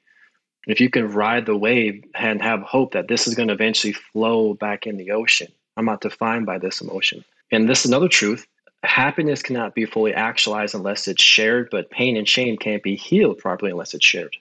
if 0.68 0.80
you 0.80 0.88
can 0.88 1.10
ride 1.10 1.46
the 1.46 1.56
wave 1.56 2.04
and 2.14 2.40
have 2.40 2.60
hope 2.62 2.92
that 2.92 3.08
this 3.08 3.26
is 3.26 3.34
going 3.34 3.48
to 3.48 3.54
eventually 3.54 3.92
flow 3.92 4.54
back 4.54 4.86
in 4.86 4.96
the 4.96 5.10
ocean 5.10 5.48
i'm 5.76 5.84
not 5.84 6.00
defined 6.00 6.46
by 6.46 6.58
this 6.58 6.80
emotion 6.80 7.24
and 7.50 7.68
this 7.68 7.80
is 7.80 7.90
another 7.90 8.08
truth 8.08 8.46
happiness 8.84 9.42
cannot 9.42 9.74
be 9.74 9.84
fully 9.84 10.14
actualized 10.14 10.74
unless 10.74 11.08
it's 11.08 11.22
shared, 11.22 11.68
but 11.70 11.90
pain 11.90 12.16
and 12.16 12.28
shame 12.28 12.56
can't 12.56 12.82
be 12.82 12.96
healed 12.96 13.38
properly 13.38 13.70
unless 13.70 13.94
it's 13.94 14.04
shared. 14.04 14.36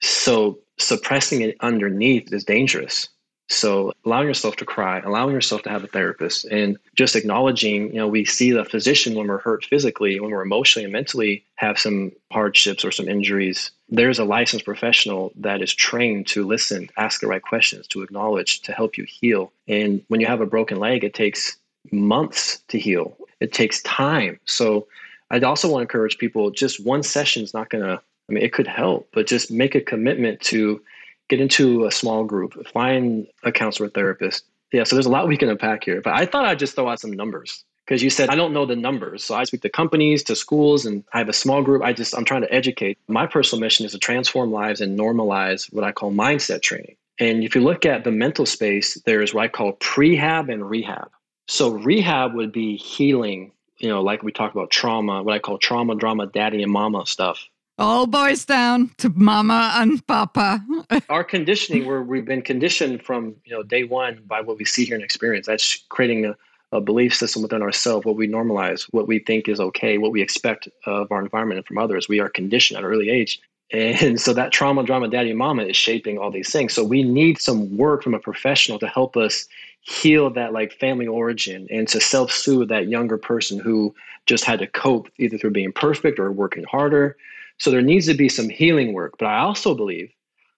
So 0.00 0.58
suppressing 0.78 1.40
it 1.42 1.56
underneath 1.60 2.32
is 2.32 2.44
dangerous. 2.44 3.08
So 3.48 3.92
allowing 4.04 4.28
yourself 4.28 4.56
to 4.56 4.64
cry, 4.66 5.00
allowing 5.00 5.34
yourself 5.34 5.62
to 5.62 5.70
have 5.70 5.82
a 5.82 5.88
therapist, 5.88 6.44
and 6.46 6.76
just 6.94 7.16
acknowledging, 7.16 7.88
you 7.88 7.94
know, 7.94 8.06
we 8.06 8.24
see 8.24 8.50
the 8.52 8.64
physician 8.64 9.14
when 9.14 9.26
we're 9.26 9.38
hurt 9.38 9.64
physically, 9.64 10.20
when 10.20 10.30
we're 10.30 10.42
emotionally 10.42 10.84
and 10.84 10.92
mentally 10.92 11.44
have 11.56 11.78
some 11.78 12.12
hardships 12.30 12.84
or 12.84 12.92
some 12.92 13.08
injuries. 13.08 13.70
There's 13.88 14.18
a 14.18 14.24
licensed 14.24 14.66
professional 14.66 15.32
that 15.36 15.62
is 15.62 15.72
trained 15.72 16.26
to 16.28 16.46
listen, 16.46 16.90
ask 16.98 17.20
the 17.20 17.26
right 17.26 17.42
questions, 17.42 17.86
to 17.88 18.02
acknowledge, 18.02 18.60
to 18.62 18.72
help 18.72 18.98
you 18.98 19.04
heal. 19.08 19.50
And 19.66 20.02
when 20.08 20.20
you 20.20 20.26
have 20.26 20.42
a 20.42 20.46
broken 20.46 20.78
leg, 20.78 21.02
it 21.02 21.14
takes 21.14 21.56
months 21.90 22.62
to 22.68 22.78
heal. 22.78 23.16
It 23.40 23.54
takes 23.54 23.80
time. 23.82 24.38
So 24.44 24.88
I'd 25.30 25.44
also 25.44 25.68
want 25.68 25.80
to 25.80 25.82
encourage 25.82 26.18
people 26.18 26.50
just 26.50 26.84
one 26.84 27.02
session 27.02 27.42
is 27.42 27.54
not 27.54 27.70
going 27.70 27.84
to, 27.84 28.00
I 28.28 28.32
mean, 28.32 28.44
it 28.44 28.52
could 28.52 28.66
help, 28.66 29.08
but 29.12 29.26
just 29.26 29.50
make 29.50 29.74
a 29.74 29.80
commitment 29.80 30.40
to 30.42 30.82
get 31.28 31.40
into 31.40 31.84
a 31.84 31.92
small 31.92 32.24
group, 32.24 32.66
find 32.68 33.26
a 33.44 33.52
counselor, 33.52 33.88
therapist. 33.88 34.44
Yeah, 34.72 34.84
so 34.84 34.96
there's 34.96 35.06
a 35.06 35.10
lot 35.10 35.28
we 35.28 35.36
can 35.36 35.48
unpack 35.48 35.84
here, 35.84 36.00
but 36.02 36.14
I 36.14 36.26
thought 36.26 36.44
I'd 36.44 36.58
just 36.58 36.74
throw 36.74 36.88
out 36.88 37.00
some 37.00 37.12
numbers 37.12 37.64
because 37.86 38.02
you 38.02 38.10
said 38.10 38.28
I 38.28 38.34
don't 38.34 38.52
know 38.52 38.66
the 38.66 38.76
numbers. 38.76 39.24
So 39.24 39.34
I 39.34 39.44
speak 39.44 39.62
to 39.62 39.70
companies, 39.70 40.22
to 40.24 40.36
schools, 40.36 40.84
and 40.84 41.04
I 41.14 41.18
have 41.18 41.28
a 41.30 41.32
small 41.32 41.62
group. 41.62 41.82
I 41.82 41.94
just, 41.94 42.14
I'm 42.14 42.24
trying 42.24 42.42
to 42.42 42.52
educate. 42.52 42.98
My 43.08 43.26
personal 43.26 43.60
mission 43.60 43.86
is 43.86 43.92
to 43.92 43.98
transform 43.98 44.52
lives 44.52 44.82
and 44.82 44.98
normalize 44.98 45.72
what 45.72 45.84
I 45.84 45.92
call 45.92 46.12
mindset 46.12 46.60
training. 46.60 46.96
And 47.18 47.42
if 47.42 47.54
you 47.54 47.62
look 47.62 47.86
at 47.86 48.04
the 48.04 48.10
mental 48.10 48.44
space, 48.46 49.00
there's 49.06 49.32
what 49.32 49.44
I 49.44 49.48
call 49.48 49.72
prehab 49.74 50.52
and 50.52 50.68
rehab. 50.68 51.10
So 51.48 51.70
rehab 51.70 52.34
would 52.34 52.52
be 52.52 52.76
healing, 52.76 53.52
you 53.78 53.88
know, 53.88 54.02
like 54.02 54.22
we 54.22 54.32
talk 54.32 54.52
about 54.52 54.70
trauma, 54.70 55.22
what 55.22 55.34
I 55.34 55.38
call 55.38 55.56
trauma, 55.56 55.94
drama, 55.94 56.26
daddy 56.26 56.62
and 56.62 56.70
mama 56.70 57.06
stuff. 57.06 57.48
All 57.80 58.08
boys 58.08 58.44
down 58.44 58.90
to 58.98 59.08
mama 59.10 59.72
and 59.76 60.04
papa. 60.08 60.64
Our 61.08 61.22
conditioning, 61.22 61.86
where 61.86 62.02
we've 62.02 62.24
been 62.24 62.42
conditioned 62.42 63.04
from, 63.04 63.36
you 63.44 63.54
know, 63.54 63.62
day 63.62 63.84
one 63.84 64.20
by 64.26 64.40
what 64.40 64.58
we 64.58 64.64
see 64.64 64.84
here 64.84 64.96
and 64.96 65.04
experience. 65.04 65.46
That's 65.46 65.84
creating 65.88 66.26
a, 66.26 66.36
a 66.72 66.80
belief 66.80 67.14
system 67.14 67.40
within 67.40 67.62
ourselves, 67.62 68.04
what 68.04 68.16
we 68.16 68.26
normalize, 68.26 68.82
what 68.90 69.06
we 69.06 69.20
think 69.20 69.48
is 69.48 69.60
okay, 69.60 69.96
what 69.96 70.10
we 70.10 70.20
expect 70.20 70.68
of 70.86 71.12
our 71.12 71.22
environment 71.22 71.58
and 71.58 71.66
from 71.66 71.78
others. 71.78 72.08
We 72.08 72.18
are 72.18 72.28
conditioned 72.28 72.78
at 72.78 72.84
an 72.84 72.90
early 72.90 73.10
age. 73.10 73.40
And 73.70 74.18
so 74.18 74.32
that 74.32 74.50
trauma, 74.50 74.82
drama, 74.82 75.08
daddy, 75.08 75.28
and 75.28 75.38
mama 75.38 75.64
is 75.64 75.76
shaping 75.76 76.16
all 76.16 76.30
these 76.30 76.50
things. 76.50 76.72
So 76.72 76.82
we 76.82 77.02
need 77.02 77.38
some 77.38 77.76
work 77.76 78.02
from 78.02 78.14
a 78.14 78.18
professional 78.18 78.78
to 78.78 78.86
help 78.86 79.14
us 79.14 79.46
heal 79.82 80.30
that 80.30 80.54
like 80.54 80.72
family 80.72 81.06
origin 81.06 81.66
and 81.70 81.86
to 81.88 82.00
self-soothe 82.00 82.70
that 82.70 82.88
younger 82.88 83.18
person 83.18 83.58
who 83.58 83.94
just 84.24 84.44
had 84.44 84.58
to 84.60 84.66
cope 84.66 85.10
either 85.18 85.36
through 85.36 85.50
being 85.50 85.70
perfect 85.70 86.18
or 86.18 86.32
working 86.32 86.64
harder 86.64 87.14
So 87.58 87.70
there 87.70 87.82
needs 87.82 88.06
to 88.06 88.14
be 88.14 88.28
some 88.28 88.48
healing 88.48 88.92
work. 88.92 89.16
But 89.18 89.26
I 89.26 89.38
also 89.40 89.74
believe, 89.74 90.10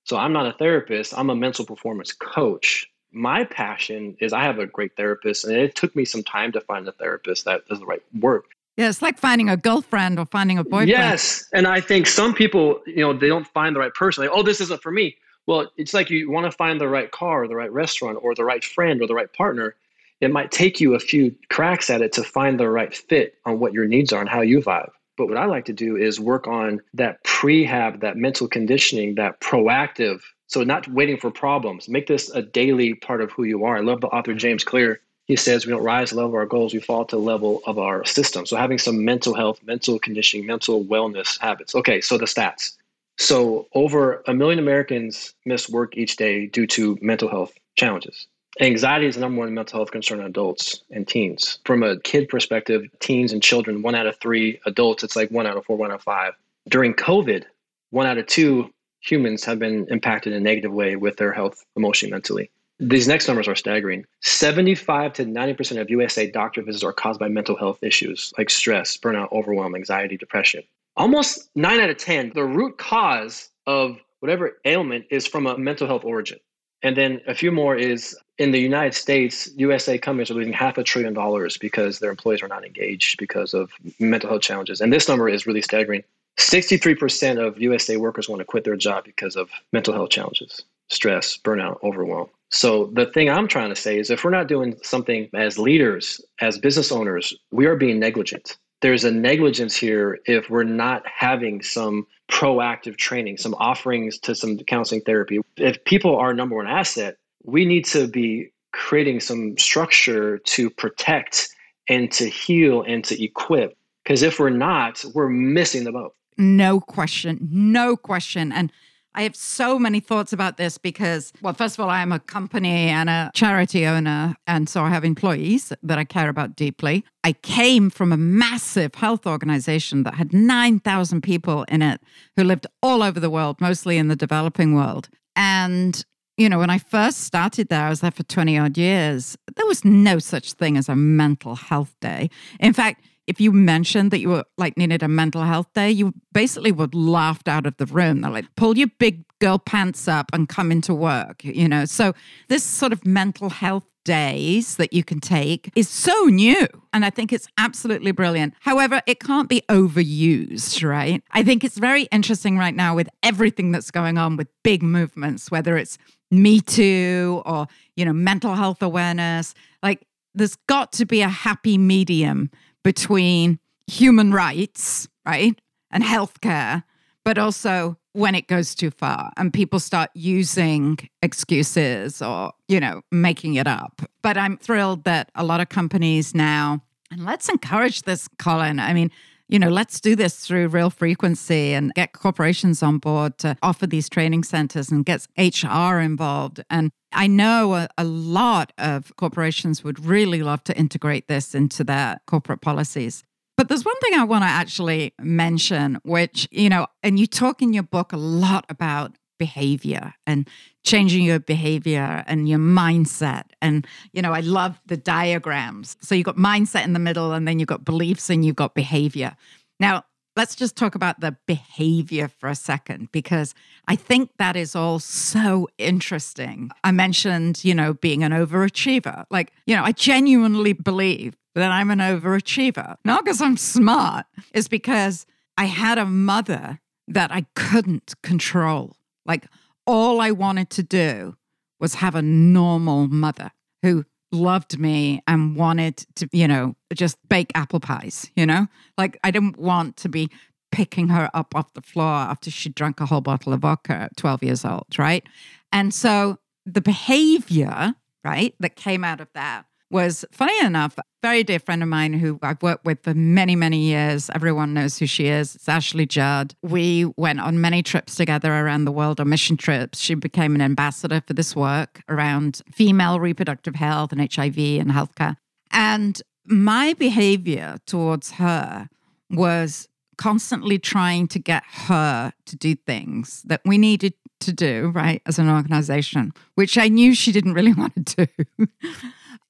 so 0.05 0.17
I'm 0.17 0.33
not 0.33 0.47
a 0.47 0.53
therapist, 0.53 1.17
I'm 1.17 1.31
a 1.31 1.35
mental 1.35 1.65
performance 1.65 2.13
coach. 2.13 2.87
My 3.13 3.45
passion 3.45 4.17
is 4.21 4.33
I 4.33 4.45
have 4.45 4.59
a 4.59 4.67
great 4.67 4.97
therapist, 4.97 5.45
and 5.45 5.57
it 5.57 5.75
took 5.75 5.97
me 5.97 6.05
some 6.05 6.23
time 6.23 6.53
to 6.53 6.61
find 6.61 6.87
a 6.87 6.93
therapist 6.93 7.45
that 7.45 7.67
does 7.67 7.81
the 7.81 7.87
right 7.87 8.03
work. 8.21 8.45
Yeah, 8.77 8.89
it's 8.89 9.03
like 9.03 9.19
finding 9.19 9.49
a 9.49 9.57
girlfriend 9.57 10.19
or 10.19 10.27
finding 10.27 10.59
a 10.59 10.65
boyfriend. 10.65 10.89
Yes. 10.89 11.49
And 11.53 11.67
I 11.67 11.81
think 11.81 12.07
some 12.07 12.33
people, 12.33 12.81
you 12.87 13.01
know, 13.01 13.13
they 13.13 13.29
don't 13.29 13.47
find 13.49 13.75
the 13.75 13.81
right 13.81 13.93
person. 13.93 14.25
Like, 14.25 14.33
oh, 14.33 14.43
this 14.43 14.61
isn't 14.61 14.81
for 14.81 14.93
me. 14.93 15.17
Well, 15.47 15.71
it's 15.77 15.93
like 15.93 16.09
you 16.09 16.31
want 16.31 16.51
to 16.51 16.53
find 16.53 16.81
the 16.81 16.89
right 16.89 17.11
car, 17.11 17.43
or 17.43 17.49
the 17.49 17.57
right 17.57 17.73
restaurant, 17.73 18.19
or 18.23 18.35
the 18.35 18.45
right 18.45 18.65
friend, 18.65 19.03
or 19.03 19.07
the 19.07 19.15
right 19.15 19.33
partner. 19.33 19.75
It 20.21 20.31
might 20.31 20.53
take 20.53 20.81
you 20.81 20.95
a 20.95 21.01
few 21.01 21.35
cracks 21.49 21.91
at 21.91 22.03
it 22.03 22.13
to 22.13 22.23
find 22.23 22.61
the 22.61 22.69
right 22.69 22.95
fit 22.95 23.35
on 23.45 23.59
what 23.59 23.73
your 23.73 23.87
needs 23.87 24.13
are 24.13 24.21
and 24.21 24.29
how 24.29 24.43
you 24.43 24.61
vibe. 24.61 24.91
But 25.21 25.29
what 25.29 25.39
I 25.39 25.47
like 25.47 25.67
to 25.67 25.73
do 25.73 25.97
is 25.97 26.19
work 26.19 26.47
on 26.47 26.81
that 26.95 27.23
prehab, 27.25 28.01
that 28.01 28.17
mental 28.17 28.49
conditioning, 28.49 29.15
that 29.17 29.41
proactive. 29.41 30.21
So 30.47 30.65
not 30.65 30.89
waiting 30.89 31.19
for 31.19 31.31
problems. 31.31 31.89
Make 31.89 32.07
this 32.07 32.31
a 32.31 32.43
daily 32.43 32.95
part 32.95 33.21
of 33.21 33.31
who 33.31 33.45
you 33.45 33.65
are. 33.65 33.77
I 33.77 33.81
love 33.81 34.01
the 34.01 34.09
author 34.09 34.35
James 34.35 34.65
Clear 34.65 35.01
he 35.31 35.37
says 35.37 35.65
we 35.65 35.71
don't 35.71 35.85
rise 35.85 36.09
to 36.09 36.17
the 36.17 36.23
level 36.23 36.33
of 36.33 36.41
our 36.41 36.47
goals, 36.47 36.75
we 36.75 36.81
fall 36.81 37.05
to 37.05 37.15
the 37.15 37.23
level 37.23 37.63
of 37.65 37.79
our 37.79 38.05
system. 38.05 38.45
So 38.47 38.57
having 38.57 38.79
some 38.79 39.05
mental 39.05 39.33
health, 39.33 39.61
mental 39.65 39.97
conditioning, 40.01 40.45
mental 40.45 40.85
wellness 40.85 41.41
habits. 41.41 41.73
Okay, 41.73 42.01
so 42.01 42.19
the 42.19 42.25
stats. 42.25 42.77
So 43.17 43.69
over 43.73 44.25
a 44.27 44.35
million 44.35 44.59
Americans 44.59 45.33
miss 45.47 45.69
work 45.69 45.97
each 45.97 46.17
day 46.17 46.47
due 46.47 46.67
to 46.67 46.99
mental 47.01 47.29
health 47.29 47.53
challenges. 47.77 48.27
Anxiety 48.59 49.07
is 49.07 49.15
the 49.15 49.21
number 49.21 49.39
one 49.39 49.55
mental 49.55 49.79
health 49.79 49.93
concern 49.93 50.21
in 50.21 50.27
adults 50.27 50.83
and 50.91 51.07
teens. 51.07 51.61
From 51.65 51.83
a 51.83 52.01
kid 52.01 52.29
perspective, 52.29 52.83
teens 52.99 53.33
and 53.33 53.43
children, 53.43 53.83
one 53.83 53.95
out 53.95 54.07
of 54.07 54.19
three 54.19 54.61
adults, 54.67 55.05
it's 55.05 55.15
like 55.15 55.31
one 55.31 55.47
out 55.47 55.57
of 55.57 55.65
four, 55.65 55.77
one 55.77 55.93
out 55.93 55.97
of 55.97 56.03
five. 56.03 56.35
During 56.69 56.95
COVID, 56.95 57.45
one 57.91 58.07
out 58.07 58.19
of 58.19 58.27
two 58.27 58.71
humans 59.01 59.45
have 59.45 59.59
been 59.59 59.87
impacted 59.89 60.33
in 60.33 60.39
a 60.39 60.43
negative 60.43 60.73
way 60.73 60.97
with 60.97 61.17
their 61.17 61.33
health, 61.33 61.65
emotionally, 61.77 62.11
mentally. 62.11 62.51
These 62.81 63.07
next 63.07 63.29
numbers 63.29 63.47
are 63.47 63.55
staggering. 63.55 64.05
75 64.23 65.13
to 65.15 65.25
90% 65.27 65.81
of 65.81 65.91
USA 65.91 66.31
doctor 66.31 66.63
visits 66.63 66.83
are 66.83 66.93
caused 66.93 67.21
by 67.21 67.29
mental 67.29 67.57
health 67.57 67.79
issues 67.83 68.33
like 68.37 68.51
stress, 68.51 68.97
burnout, 68.97 69.31
overwhelm, 69.33 69.75
anxiety, 69.75 70.17
depression. 70.17 70.63
Almost 70.97 71.51
9 71.55 71.79
out 71.79 71.91
of 71.91 71.99
10, 71.99 72.33
the 72.35 72.45
root 72.45 72.79
cause 72.79 73.51
of 73.67 73.99
whatever 74.21 74.59
ailment 74.65 75.07
is 75.11 75.27
from 75.27 75.47
a 75.47 75.57
mental 75.57 75.87
health 75.87 76.05
origin. 76.05 76.39
And 76.83 76.97
then 76.97 77.21
a 77.27 77.35
few 77.35 77.53
more 77.53 77.77
is 77.77 78.17
in 78.41 78.53
the 78.53 78.59
United 78.59 78.95
States, 78.95 79.51
USA 79.57 79.99
companies 79.99 80.31
are 80.31 80.35
losing 80.35 80.55
half 80.55 80.79
a 80.79 80.83
trillion 80.83 81.13
dollars 81.13 81.59
because 81.59 81.99
their 81.99 82.09
employees 82.09 82.43
are 82.43 82.49
not 82.49 82.65
engaged 82.65 83.19
because 83.19 83.53
of 83.53 83.71
mental 83.99 84.31
health 84.31 84.41
challenges. 84.41 84.81
And 84.81 84.91
this 84.91 85.09
number 85.09 85.29
is 85.29 85.47
really 85.47 85.61
staggering. 85.61 86.03
63% 86.39 87.39
of 87.39 87.61
USA 87.61 87.99
workers 87.99 88.31
want 88.31 88.41
to 88.41 88.47
quit 88.47 88.65
their 88.65 88.77
job 88.77 89.05
because 89.05 89.37
of 89.37 89.51
mental 89.73 89.93
health 89.93 90.09
challenges, 90.09 90.63
stress, 90.89 91.37
burnout, 91.37 91.85
overwhelm. 91.85 92.31
So 92.49 92.87
the 92.95 93.05
thing 93.05 93.29
I'm 93.29 93.47
trying 93.47 93.69
to 93.69 93.77
say 93.77 93.99
is 93.99 94.09
if 94.09 94.25
we're 94.25 94.31
not 94.31 94.49
doing 94.49 94.75
something 94.83 95.29
as 95.35 95.59
leaders, 95.59 96.19
as 96.41 96.59
business 96.59 96.91
owners, 96.91 97.35
we 97.53 97.67
are 97.67 97.77
being 97.77 98.01
negligent. 98.01 98.57
There's 98.81 99.05
a 99.05 99.11
negligence 99.11 99.77
here 99.77 100.19
if 100.25 100.49
we're 100.49 100.65
not 100.65 101.03
having 101.07 101.63
some 101.63 102.07
proactive 102.33 102.97
training, 102.97 103.37
some 103.37 103.55
offerings 103.59 104.19
to 104.21 104.35
some 104.35 104.57
counseling 104.61 105.03
therapy. 105.03 105.41
If 105.59 105.85
people 105.85 106.17
are 106.17 106.33
number 106.33 106.57
one 106.57 106.67
asset, 106.67 107.19
we 107.45 107.65
need 107.65 107.85
to 107.87 108.07
be 108.07 108.53
creating 108.73 109.21
some 109.21 109.57
structure 109.59 110.39
to 110.39 110.71
protect 110.71 111.49
and 111.89 112.11
to 112.13 112.29
heal 112.29 112.83
and 112.83 113.05
to 113.05 113.23
equip. 113.23 113.77
Because 114.05 114.23
if 114.23 114.39
we're 114.39 114.51
not, 114.51 115.05
we're 115.15 115.29
missing 115.29 115.85
the 115.85 115.93
boat. 115.93 116.15
No 116.39 116.81
question. 116.81 117.49
No 117.51 117.97
question. 117.97 118.53
And 118.53 118.73
I 119.15 119.23
have 119.23 119.35
so 119.35 119.79
many 119.79 119.99
thoughts 119.99 120.33
about 120.33 120.57
this 120.57 120.79
because, 120.79 121.33
well, 121.43 121.53
first 121.53 121.77
of 121.77 121.83
all, 121.83 121.91
I 121.91 122.01
am 122.01 122.13
a 122.13 122.21
company 122.21 122.89
and 122.89 123.11
a 123.11 123.31
charity 123.35 123.85
owner. 123.85 124.37
And 124.47 124.69
so 124.69 124.83
I 124.83 124.89
have 124.89 125.05
employees 125.05 125.73
that 125.83 125.99
I 125.99 126.05
care 126.05 126.29
about 126.29 126.55
deeply. 126.55 127.05
I 127.25 127.33
came 127.33 127.91
from 127.91 128.13
a 128.13 128.17
massive 128.17 128.95
health 128.95 129.27
organization 129.27 130.05
that 130.05 130.15
had 130.15 130.33
9,000 130.33 131.23
people 131.23 131.65
in 131.65 131.83
it 131.83 132.01
who 132.37 132.45
lived 132.45 132.69
all 132.83 133.03
over 133.03 133.19
the 133.19 133.31
world, 133.31 133.61
mostly 133.61 133.99
in 133.99 134.07
the 134.07 134.17
developing 134.17 134.75
world. 134.75 135.09
And 135.35 136.05
you 136.41 136.49
know, 136.49 136.59
when 136.59 136.71
I 136.71 136.79
first 136.79 137.23
started 137.25 137.69
there, 137.69 137.85
I 137.85 137.91
was 137.91 138.01
there 138.01 138.11
for 138.11 138.23
20 138.23 138.59
odd 138.59 138.79
years. 138.79 139.37
There 139.57 139.67
was 139.67 139.85
no 139.85 140.19
such 140.19 140.55
thing 140.55 140.79
as 140.79 140.89
a 140.89 140.97
mental 140.97 141.55
health 141.55 141.95
day. 142.01 142.31
In 142.59 142.73
fact, 142.73 143.05
if 143.27 143.41
you 143.41 143.53
mentioned 143.53 144.11
that 144.11 144.21
you 144.21 144.31
were 144.31 144.45
like 144.57 144.77
needed 144.79 145.03
a 145.03 145.09
mental 145.09 145.43
health 145.43 145.71
day, 145.75 145.91
you 145.91 146.15
basically 146.33 146.73
would 146.73 146.95
laughed 146.95 147.47
out 147.47 147.67
of 147.67 147.77
the 147.77 147.85
room. 147.87 148.23
They're 148.23 148.31
like, 148.31 148.47
pull 148.57 148.79
your 148.79 148.89
big 148.99 149.25
girl 149.39 149.59
pants 149.59 150.09
up 150.09 150.31
and 150.33 150.49
come 150.49 150.73
into 150.73 150.95
work, 150.95 151.45
you 151.45 151.69
know? 151.69 151.85
So 151.85 152.15
this 152.49 152.65
sort 152.65 152.93
of 152.93 153.07
mental 153.07 153.51
health 153.51 153.85
days 154.05 154.77
that 154.77 154.93
you 154.93 155.05
can 155.05 155.21
take 155.21 155.71
is 155.77 155.89
so 155.89 156.25
new. 156.25 156.67
And 156.93 157.05
I 157.05 157.11
think 157.11 157.33
it's 157.33 157.47
absolutely 157.59 158.13
brilliant. 158.13 158.55
However, 158.61 159.03
it 159.07 159.21
can't 159.21 159.49
be 159.49 159.63
overused, 159.69 160.87
right? 160.89 161.23
I 161.33 161.43
think 161.43 161.65
it's 161.65 161.79
very 161.79 162.05
interesting 162.05 162.59
right 162.59 162.75
now 162.75 162.95
with 162.95 163.09
everything 163.23 163.73
that's 163.73 163.91
going 163.91 164.19
on 164.19 164.37
with 164.37 164.49
big 164.63 164.83
movements, 164.83 165.51
whether 165.51 165.77
it's 165.77 165.99
Me 166.31 166.61
Too 166.61 167.43
or, 167.45 167.67
you 167.97 168.05
know, 168.05 168.13
mental 168.13 168.55
health 168.55 168.83
awareness. 168.83 169.55
Like, 169.83 170.07
there's 170.35 170.57
got 170.69 170.93
to 170.93 171.05
be 171.05 171.23
a 171.23 171.29
happy 171.29 171.77
medium 171.77 172.51
between 172.83 173.59
human 173.87 174.33
rights, 174.33 175.09
right, 175.27 175.61
and 175.91 176.05
healthcare, 176.05 176.85
but 177.25 177.37
also 177.37 177.97
when 178.13 178.35
it 178.35 178.49
goes 178.49 178.75
too 178.75 178.91
far 178.91 179.33
and 179.37 179.53
people 179.53 179.79
start 179.79 180.11
using 180.15 180.99
excuses 181.23 182.21
or, 182.21 182.53
you 182.69 182.81
know, 182.81 183.03
making 183.11 183.55
it 183.55 183.67
up. 183.67 184.03
But 184.23 184.37
I'm 184.37 184.57
thrilled 184.57 185.05
that 185.05 185.31
a 185.35 185.45
lot 185.45 185.61
of 185.61 185.69
companies 185.69 186.35
now, 186.35 186.83
and 187.11 187.25
let's 187.25 187.49
encourage 187.49 188.03
this, 188.03 188.29
Collin. 188.39 188.79
I 188.79 188.95
mean, 188.95 189.11
you 189.49 189.59
know, 189.59 189.69
let's 189.69 190.01
do 190.01 190.15
this 190.15 190.47
through 190.47 190.69
real 190.69 190.91
frequency 190.91 191.75
and 191.75 191.93
get 191.95 192.13
corporations 192.13 192.85
on 192.85 192.99
board 192.99 193.37
to 193.39 193.57
offer 193.65 193.85
these 193.85 194.09
training 194.09 194.45
centers 194.45 194.93
and 194.93 195.05
get 195.05 195.27
HR 195.37 195.99
involved. 195.99 196.63
And 196.71 196.93
I 197.13 197.27
know 197.27 197.75
a, 197.75 197.89
a, 197.99 198.05
lot 198.05 198.73
of 198.79 199.13
corporations 199.17 199.83
would 199.83 200.05
really 200.05 200.45
love 200.45 200.63
to 200.65 200.79
integrate 200.79 201.27
this 201.27 201.53
into 201.53 201.83
their 201.83 202.21
corporate 202.29 202.61
policies. 202.61 203.25
But 203.61 203.69
there's 203.69 203.85
one 203.85 204.01
thing 204.01 204.15
I 204.15 204.25
want 204.25 204.43
to 204.43 204.49
actually 204.49 205.13
mention, 205.21 205.99
which, 206.03 206.49
you 206.51 206.71
know, 206.71 206.87
and 207.03 207.19
you 207.19 207.27
talk 207.27 207.61
in 207.61 207.75
your 207.75 207.83
book 207.83 208.15
a 208.15 208.17
lot 208.17 208.65
about 208.71 209.19
behavior 209.39 210.15
and 210.27 210.49
changing 210.83 211.25
your 211.25 211.41
behavior 211.41 212.25
and 212.27 212.49
your 212.49 212.59
mindset. 212.59 213.43
And, 213.61 213.87
you 214.15 214.23
know, 214.23 214.33
I 214.33 214.41
love 214.41 214.81
the 214.87 214.97
diagrams. 214.97 215.99
So 216.01 216.15
you've 216.15 216.25
got 216.25 216.39
mindset 216.39 216.85
in 216.85 216.95
the 216.95 216.99
middle, 216.99 217.35
and 217.35 217.47
then 217.47 217.59
you've 217.59 217.67
got 217.69 217.85
beliefs 217.85 218.31
and 218.31 218.47
you've 218.47 218.57
got 218.57 218.75
behavior. 218.75 219.37
Now, 219.79 220.05
let's 220.41 220.55
just 220.55 220.75
talk 220.75 220.95
about 220.95 221.21
the 221.21 221.37
behavior 221.45 222.27
for 222.27 222.49
a 222.49 222.55
second, 222.55 223.13
because 223.13 223.55
I 223.89 223.95
think 223.95 224.31
that 224.39 224.57
is 224.57 224.75
all 224.75 224.99
so 224.99 225.69
interesting. 225.77 226.71
I 226.83 226.93
mentioned, 226.93 227.63
you 227.63 227.75
know, 227.75 227.93
being 227.93 228.25
an 228.25 228.33
overachiever. 228.33 229.27
Like, 229.31 229.53
you 229.67 229.77
know, 229.77 229.85
I 229.85 229.93
genuinely 229.93 230.73
believe 230.73 231.37
that 231.55 231.71
I'm 231.71 231.91
an 231.91 231.99
overachiever, 231.99 232.97
not 233.05 233.23
because 233.23 233.43
I'm 233.43 233.59
smart, 233.59 234.25
it's 234.55 234.67
because 234.67 235.27
I 235.59 235.67
had 235.67 235.99
a 235.99 236.07
mother 236.07 236.81
that 237.07 237.31
I 237.31 237.45
couldn't 237.55 238.15
control. 238.23 238.97
Like, 239.27 239.45
all 239.87 240.23
I 240.23 240.31
wanted 240.31 240.71
to 240.71 240.83
do 240.83 241.37
was 241.79 241.97
have 241.97 242.15
a 242.15 242.23
normal 242.23 243.09
mother 243.09 243.51
who 243.83 244.07
loved 244.33 244.79
me 244.79 245.23
and 245.27 245.57
wanted 245.57 246.05
to, 246.17 246.29
you 246.33 246.47
know, 246.47 246.77
just 246.95 247.17
bake 247.29 247.51
apple 247.55 247.81
pies, 247.81 248.31
you 248.37 248.47
know? 248.47 248.67
Like, 248.97 249.19
I 249.25 249.31
didn't 249.31 249.59
want 249.59 249.97
to 249.99 250.09
be 250.09 250.31
picking 250.73 251.09
her 251.09 251.29
up 251.35 251.55
off 251.55 251.73
the 251.75 251.83
floor 251.83 252.07
after 252.07 252.51
she 252.51 252.69
drank 252.69 253.01
a 253.01 253.07
whole 253.07 253.21
bottle 253.21 253.53
of 253.53 253.61
vodka 253.61 253.93
at 253.93 254.17
12 254.17 254.43
years 254.43 254.65
old, 254.65 254.99
right? 254.99 255.25
And 255.73 255.93
so 255.93 256.39
the 256.65 256.81
behavior, 256.81 257.95
right, 258.25 258.55
that 258.61 258.77
came 258.77 259.05
out 259.05 259.21
of 259.21 259.29
that 259.35 259.67
was 259.91 260.25
funny 260.31 260.59
enough, 260.65 260.97
very 261.23 261.43
dear 261.43 261.59
friend 261.59 261.83
of 261.83 261.89
mine 261.89 262.13
who 262.13 262.39
I've 262.43 262.63
worked 262.63 262.85
with 262.85 263.03
for 263.03 263.15
many, 263.15 263.57
many 263.57 263.79
years. 263.79 264.31
Everyone 264.35 264.73
knows 264.73 264.99
who 264.99 265.07
she 265.07 265.27
is. 265.27 265.57
It's 265.57 265.69
Ashley 265.69 266.07
Judd. 266.07 266.55
We 266.63 267.07
went 267.17 267.41
on 267.41 267.61
many 267.61 267.83
trips 267.83 268.15
together 268.15 268.53
around 268.53 268.85
the 268.85 268.93
world 268.93 269.21
on 269.21 269.29
mission 269.29 269.57
trips. 269.57 269.99
She 270.01 270.15
became 270.15 270.55
an 270.55 270.63
ambassador 270.63 271.23
for 271.27 271.35
this 271.35 271.57
work 271.57 272.03
around 272.09 272.63
female 272.73 273.21
reproductive 273.21 273.75
health 273.75 274.13
and 274.13 274.21
HIV 274.21 274.59
and 274.59 274.91
healthcare. 274.91 275.37
And 275.73 276.21
my 276.47 276.95
behavior 276.95 277.77
towards 277.87 278.33
her 278.33 278.89
was 279.31 279.89
constantly 280.17 280.79
trying 280.79 281.27
to 281.29 281.39
get 281.39 281.63
her 281.65 282.33
to 282.47 282.57
do 282.57 282.75
things 282.75 283.43
that 283.47 283.61
we 283.65 283.79
needed 283.79 284.15
to 284.41 284.53
do, 284.53 284.91
right, 284.95 285.23
as 285.27 285.39
an 285.39 285.49
organization, 285.49 286.33
which 286.55 286.77
I 286.79 286.89
knew 286.89 287.15
she 287.15 287.33
didn't 287.33 287.55
really 287.55 287.73
want 287.75 288.07
to 288.07 288.27
do. 288.27 288.67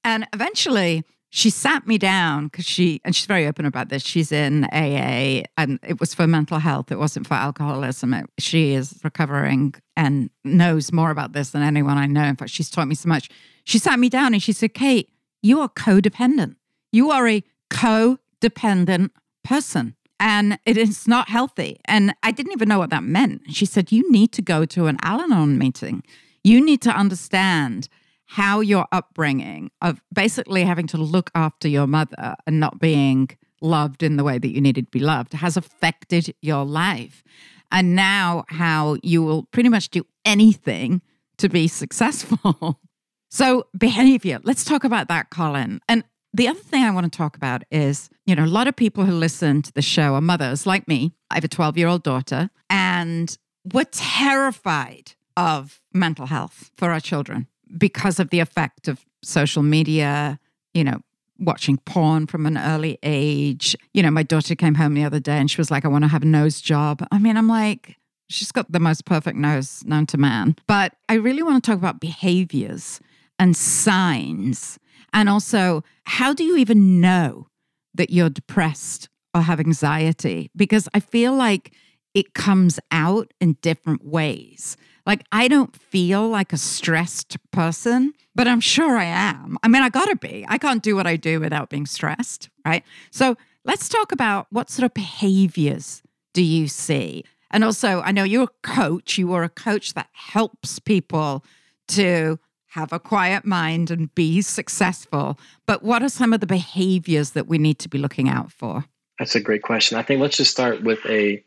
And 0.05 0.27
eventually, 0.33 1.05
she 1.31 1.49
sat 1.49 1.87
me 1.87 1.97
down 1.97 2.47
because 2.47 2.65
she, 2.65 3.01
and 3.05 3.15
she's 3.15 3.27
very 3.27 3.47
open 3.47 3.65
about 3.65 3.89
this. 3.89 4.03
She's 4.03 4.33
in 4.33 4.65
AA 4.65 5.45
and 5.57 5.79
it 5.87 6.01
was 6.01 6.13
for 6.13 6.27
mental 6.27 6.59
health, 6.59 6.91
it 6.91 6.99
wasn't 6.99 7.27
for 7.27 7.35
alcoholism. 7.35 8.13
It, 8.15 8.27
she 8.39 8.73
is 8.73 8.99
recovering 9.05 9.75
and 9.97 10.31
knows 10.45 10.93
more 10.93 11.11
about 11.11 11.33
this 11.33 11.51
than 11.51 11.63
anyone 11.63 11.99
I 11.99 12.07
know. 12.07 12.25
In 12.25 12.37
fact, 12.37 12.51
she's 12.51 12.71
taught 12.71 12.89
me 12.89 12.97
so 12.97 13.09
much. 13.09 13.29
She 13.65 13.79
sat 13.79 13.99
me 14.01 14.09
down 14.09 14.35
and 14.35 14.43
she 14.43 14.53
said, 14.53 14.75
Kate, 14.75 15.09
you 15.41 15.61
are 15.61 15.69
codependent. 15.69 16.57
You 16.91 17.13
are 17.13 17.29
a 17.29 17.45
codependent 17.71 19.11
person 19.45 19.95
and 20.19 20.59
it 20.67 20.77
is 20.77 21.07
not 21.07 21.29
healthy. 21.29 21.81
And 21.85 22.13
I 22.23 22.33
didn't 22.33 22.53
even 22.53 22.69
know 22.69 22.79
what 22.79 22.91
that 22.91 23.05
meant. 23.05 23.43
She 23.55 23.67
said, 23.67 23.93
You 23.93 24.11
need 24.11 24.33
to 24.33 24.43
go 24.43 24.65
to 24.67 24.87
an 24.87 24.99
Al 25.03 25.21
Anon 25.21 25.59
meeting. 25.59 26.03
You 26.43 26.65
need 26.65 26.83
to 26.83 26.91
understand 26.91 27.89
how 28.31 28.61
your 28.61 28.87
upbringing 28.93 29.73
of 29.83 30.01
basically 30.13 30.63
having 30.63 30.87
to 30.87 30.97
look 30.97 31.33
after 31.35 31.67
your 31.67 31.89
mother 31.89 32.37
and 32.47 32.61
not 32.61 32.79
being 32.79 33.29
loved 33.61 34.05
in 34.05 34.17
the 34.17 34.23
way 34.23 34.39
that 34.39 34.55
you 34.55 34.61
needed 34.61 34.87
to 34.87 34.91
be 34.93 35.01
loved 35.01 35.33
has 35.33 35.57
affected 35.57 36.33
your 36.41 36.65
life. 36.65 37.25
And 37.73 37.97
now, 37.97 38.45
how 38.47 38.99
you 39.03 39.25
will 39.25 39.49
pretty 39.51 39.69
much 39.69 39.91
do 39.91 40.07
anything 40.25 41.03
to 41.39 41.49
be 41.49 41.67
successful. 41.67 42.79
so, 43.31 43.67
behavior, 43.77 44.39
let's 44.45 44.65
talk 44.65 44.85
about 44.85 45.09
that, 45.09 45.31
Collin. 45.31 45.81
And 45.89 46.05
the 46.33 46.47
other 46.47 46.61
thing 46.61 46.85
I 46.85 46.93
want 46.93 47.13
to 47.13 47.17
talk 47.17 47.37
about 47.37 47.65
is, 47.73 48.11
you 48.27 48.37
know, 48.37 48.45
a 48.45 48.47
lot 48.47 48.69
of 48.69 48.77
people 48.77 49.05
who 49.05 49.13
listen 49.13 49.61
to 49.63 49.73
the 49.73 49.83
show 49.83 50.15
are 50.15 50.21
mothers 50.21 50.67
like 50.67 50.87
me. 50.87 51.13
I 51.33 51.35
have 51.35 51.45
a 51.45 51.49
12 51.49 51.77
year 51.77 51.89
old 51.89 52.05
daughter, 52.05 52.51
and 52.69 53.37
we're 53.73 53.87
terrified 53.91 55.15
of 55.37 55.81
mental 55.93 56.27
health 56.27 56.71
for 56.77 56.93
our 56.93 57.01
children 57.01 57.49
because 57.77 58.21
of 58.21 58.31
the 58.31 58.41
effect 58.41 58.89
of 58.89 59.05
social 59.23 59.63
media, 59.63 60.39
you 60.75 60.85
know, 60.85 61.01
watching 61.39 61.79
porn 61.79 62.27
from 62.27 62.47
an 62.47 62.59
early 62.59 62.99
age. 63.03 63.75
You 63.95 64.03
know, 64.03 64.11
my 64.11 64.23
daughter 64.23 64.55
came 64.55 64.75
home 64.75 64.95
the 64.95 65.05
other 65.05 65.21
day 65.21 65.39
and 65.39 65.51
she 65.51 65.59
was 65.59 65.71
like, 65.71 65.85
I 65.85 65.89
want 65.89 66.05
to 66.05 66.09
have 66.09 66.23
a 66.23 66.27
nose 66.27 66.61
job. 66.61 67.07
I 67.11 67.19
mean, 67.19 67.37
I'm 67.37 67.49
like, 67.49 67.97
she's 68.29 68.53
got 68.53 68.71
the 68.71 68.81
most 68.81 69.05
perfect 69.05 69.37
nose 69.37 69.83
known 69.85 70.07
to 70.07 70.19
man. 70.19 70.57
But 70.67 70.95
I 71.09 71.15
really 71.15 71.43
want 71.43 71.63
to 71.63 71.71
talk 71.71 71.79
about 71.79 72.01
behaviors 72.01 73.01
and 73.39 73.57
signs. 73.57 74.79
And 75.13 75.29
also, 75.29 75.83
how 76.05 76.33
do 76.33 76.45
you 76.45 76.57
even 76.57 77.01
know 77.01 77.49
that 77.95 78.11
you're 78.11 78.31
depressed 78.31 79.09
or 79.35 79.41
have 79.41 79.61
anxiety? 79.61 80.51
Because 80.55 80.89
I 80.95 81.01
feel 81.01 81.35
like 81.35 81.73
it 82.15 82.35
comes 82.35 82.79
out 82.91 83.33
in 83.41 83.57
different 83.63 84.05
ways. 84.05 84.77
Like, 85.11 85.27
I 85.33 85.49
don't 85.49 85.75
feel 85.75 86.29
like 86.29 86.53
a 86.53 86.57
stressed 86.57 87.37
person, 87.51 88.13
but 88.37 88.47
I'm 88.47 88.61
sure 88.61 88.97
I 88.97 89.07
am. 89.07 89.59
I 89.61 89.67
mean, 89.67 89.83
I 89.83 89.89
gotta 89.89 90.15
be. 90.15 90.47
I 90.49 90.57
can't 90.57 90.85
do 90.85 90.95
what 90.95 91.05
I 91.05 91.17
do 91.17 91.41
without 91.41 91.69
being 91.69 91.85
stressed, 91.85 92.49
right? 92.65 92.85
So, 93.11 93.37
let's 93.65 93.89
talk 93.89 94.13
about 94.13 94.47
what 94.51 94.71
sort 94.71 94.87
of 94.87 94.95
behaviors 94.95 96.01
do 96.33 96.45
you 96.45 96.69
see? 96.69 97.25
And 97.51 97.65
also, 97.65 98.03
I 98.03 98.13
know 98.13 98.23
you're 98.23 98.45
a 98.45 98.49
coach, 98.63 99.19
you 99.19 99.33
are 99.33 99.43
a 99.43 99.49
coach 99.49 99.95
that 99.95 100.07
helps 100.13 100.79
people 100.79 101.45
to 101.89 102.39
have 102.69 102.93
a 102.93 103.01
quiet 103.01 103.45
mind 103.45 103.91
and 103.91 104.15
be 104.15 104.41
successful. 104.43 105.41
But 105.67 105.83
what 105.83 106.05
are 106.05 106.09
some 106.09 106.33
of 106.33 106.39
the 106.39 106.47
behaviors 106.47 107.31
that 107.31 107.49
we 107.49 107.59
need 107.59 107.81
to 107.81 107.89
be 107.89 107.99
looking 107.99 108.29
out 108.29 108.53
for? 108.53 108.85
That's 109.19 109.35
a 109.35 109.41
great 109.41 109.63
question. 109.63 109.99
I 109.99 110.03
think 110.03 110.21
let's 110.21 110.37
just 110.37 110.53
start 110.53 110.85
with 110.85 111.05
a 111.07 111.43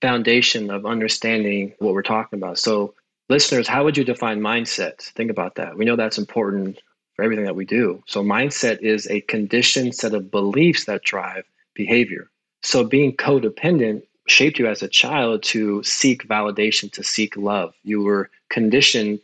foundation 0.00 0.70
of 0.70 0.86
understanding 0.86 1.74
what 1.80 1.94
we're 1.94 2.02
talking 2.02 2.38
about. 2.38 2.60
So, 2.60 2.94
listeners, 3.28 3.68
how 3.68 3.84
would 3.84 3.96
you 3.96 4.04
define 4.04 4.40
mindset? 4.40 5.02
Think 5.02 5.30
about 5.30 5.56
that. 5.56 5.76
We 5.76 5.84
know 5.84 5.96
that's 5.96 6.18
important 6.18 6.80
for 7.14 7.24
everything 7.24 7.44
that 7.44 7.56
we 7.56 7.64
do. 7.64 8.02
So, 8.06 8.22
mindset 8.22 8.80
is 8.80 9.06
a 9.08 9.20
conditioned 9.22 9.94
set 9.94 10.14
of 10.14 10.30
beliefs 10.30 10.84
that 10.84 11.02
drive 11.02 11.44
behavior. 11.74 12.30
So, 12.62 12.84
being 12.84 13.16
codependent 13.16 14.02
shaped 14.26 14.58
you 14.58 14.66
as 14.66 14.82
a 14.82 14.88
child 14.88 15.42
to 15.42 15.82
seek 15.82 16.28
validation, 16.28 16.92
to 16.92 17.02
seek 17.02 17.36
love. 17.36 17.74
You 17.82 18.02
were 18.02 18.30
conditioned 18.50 19.20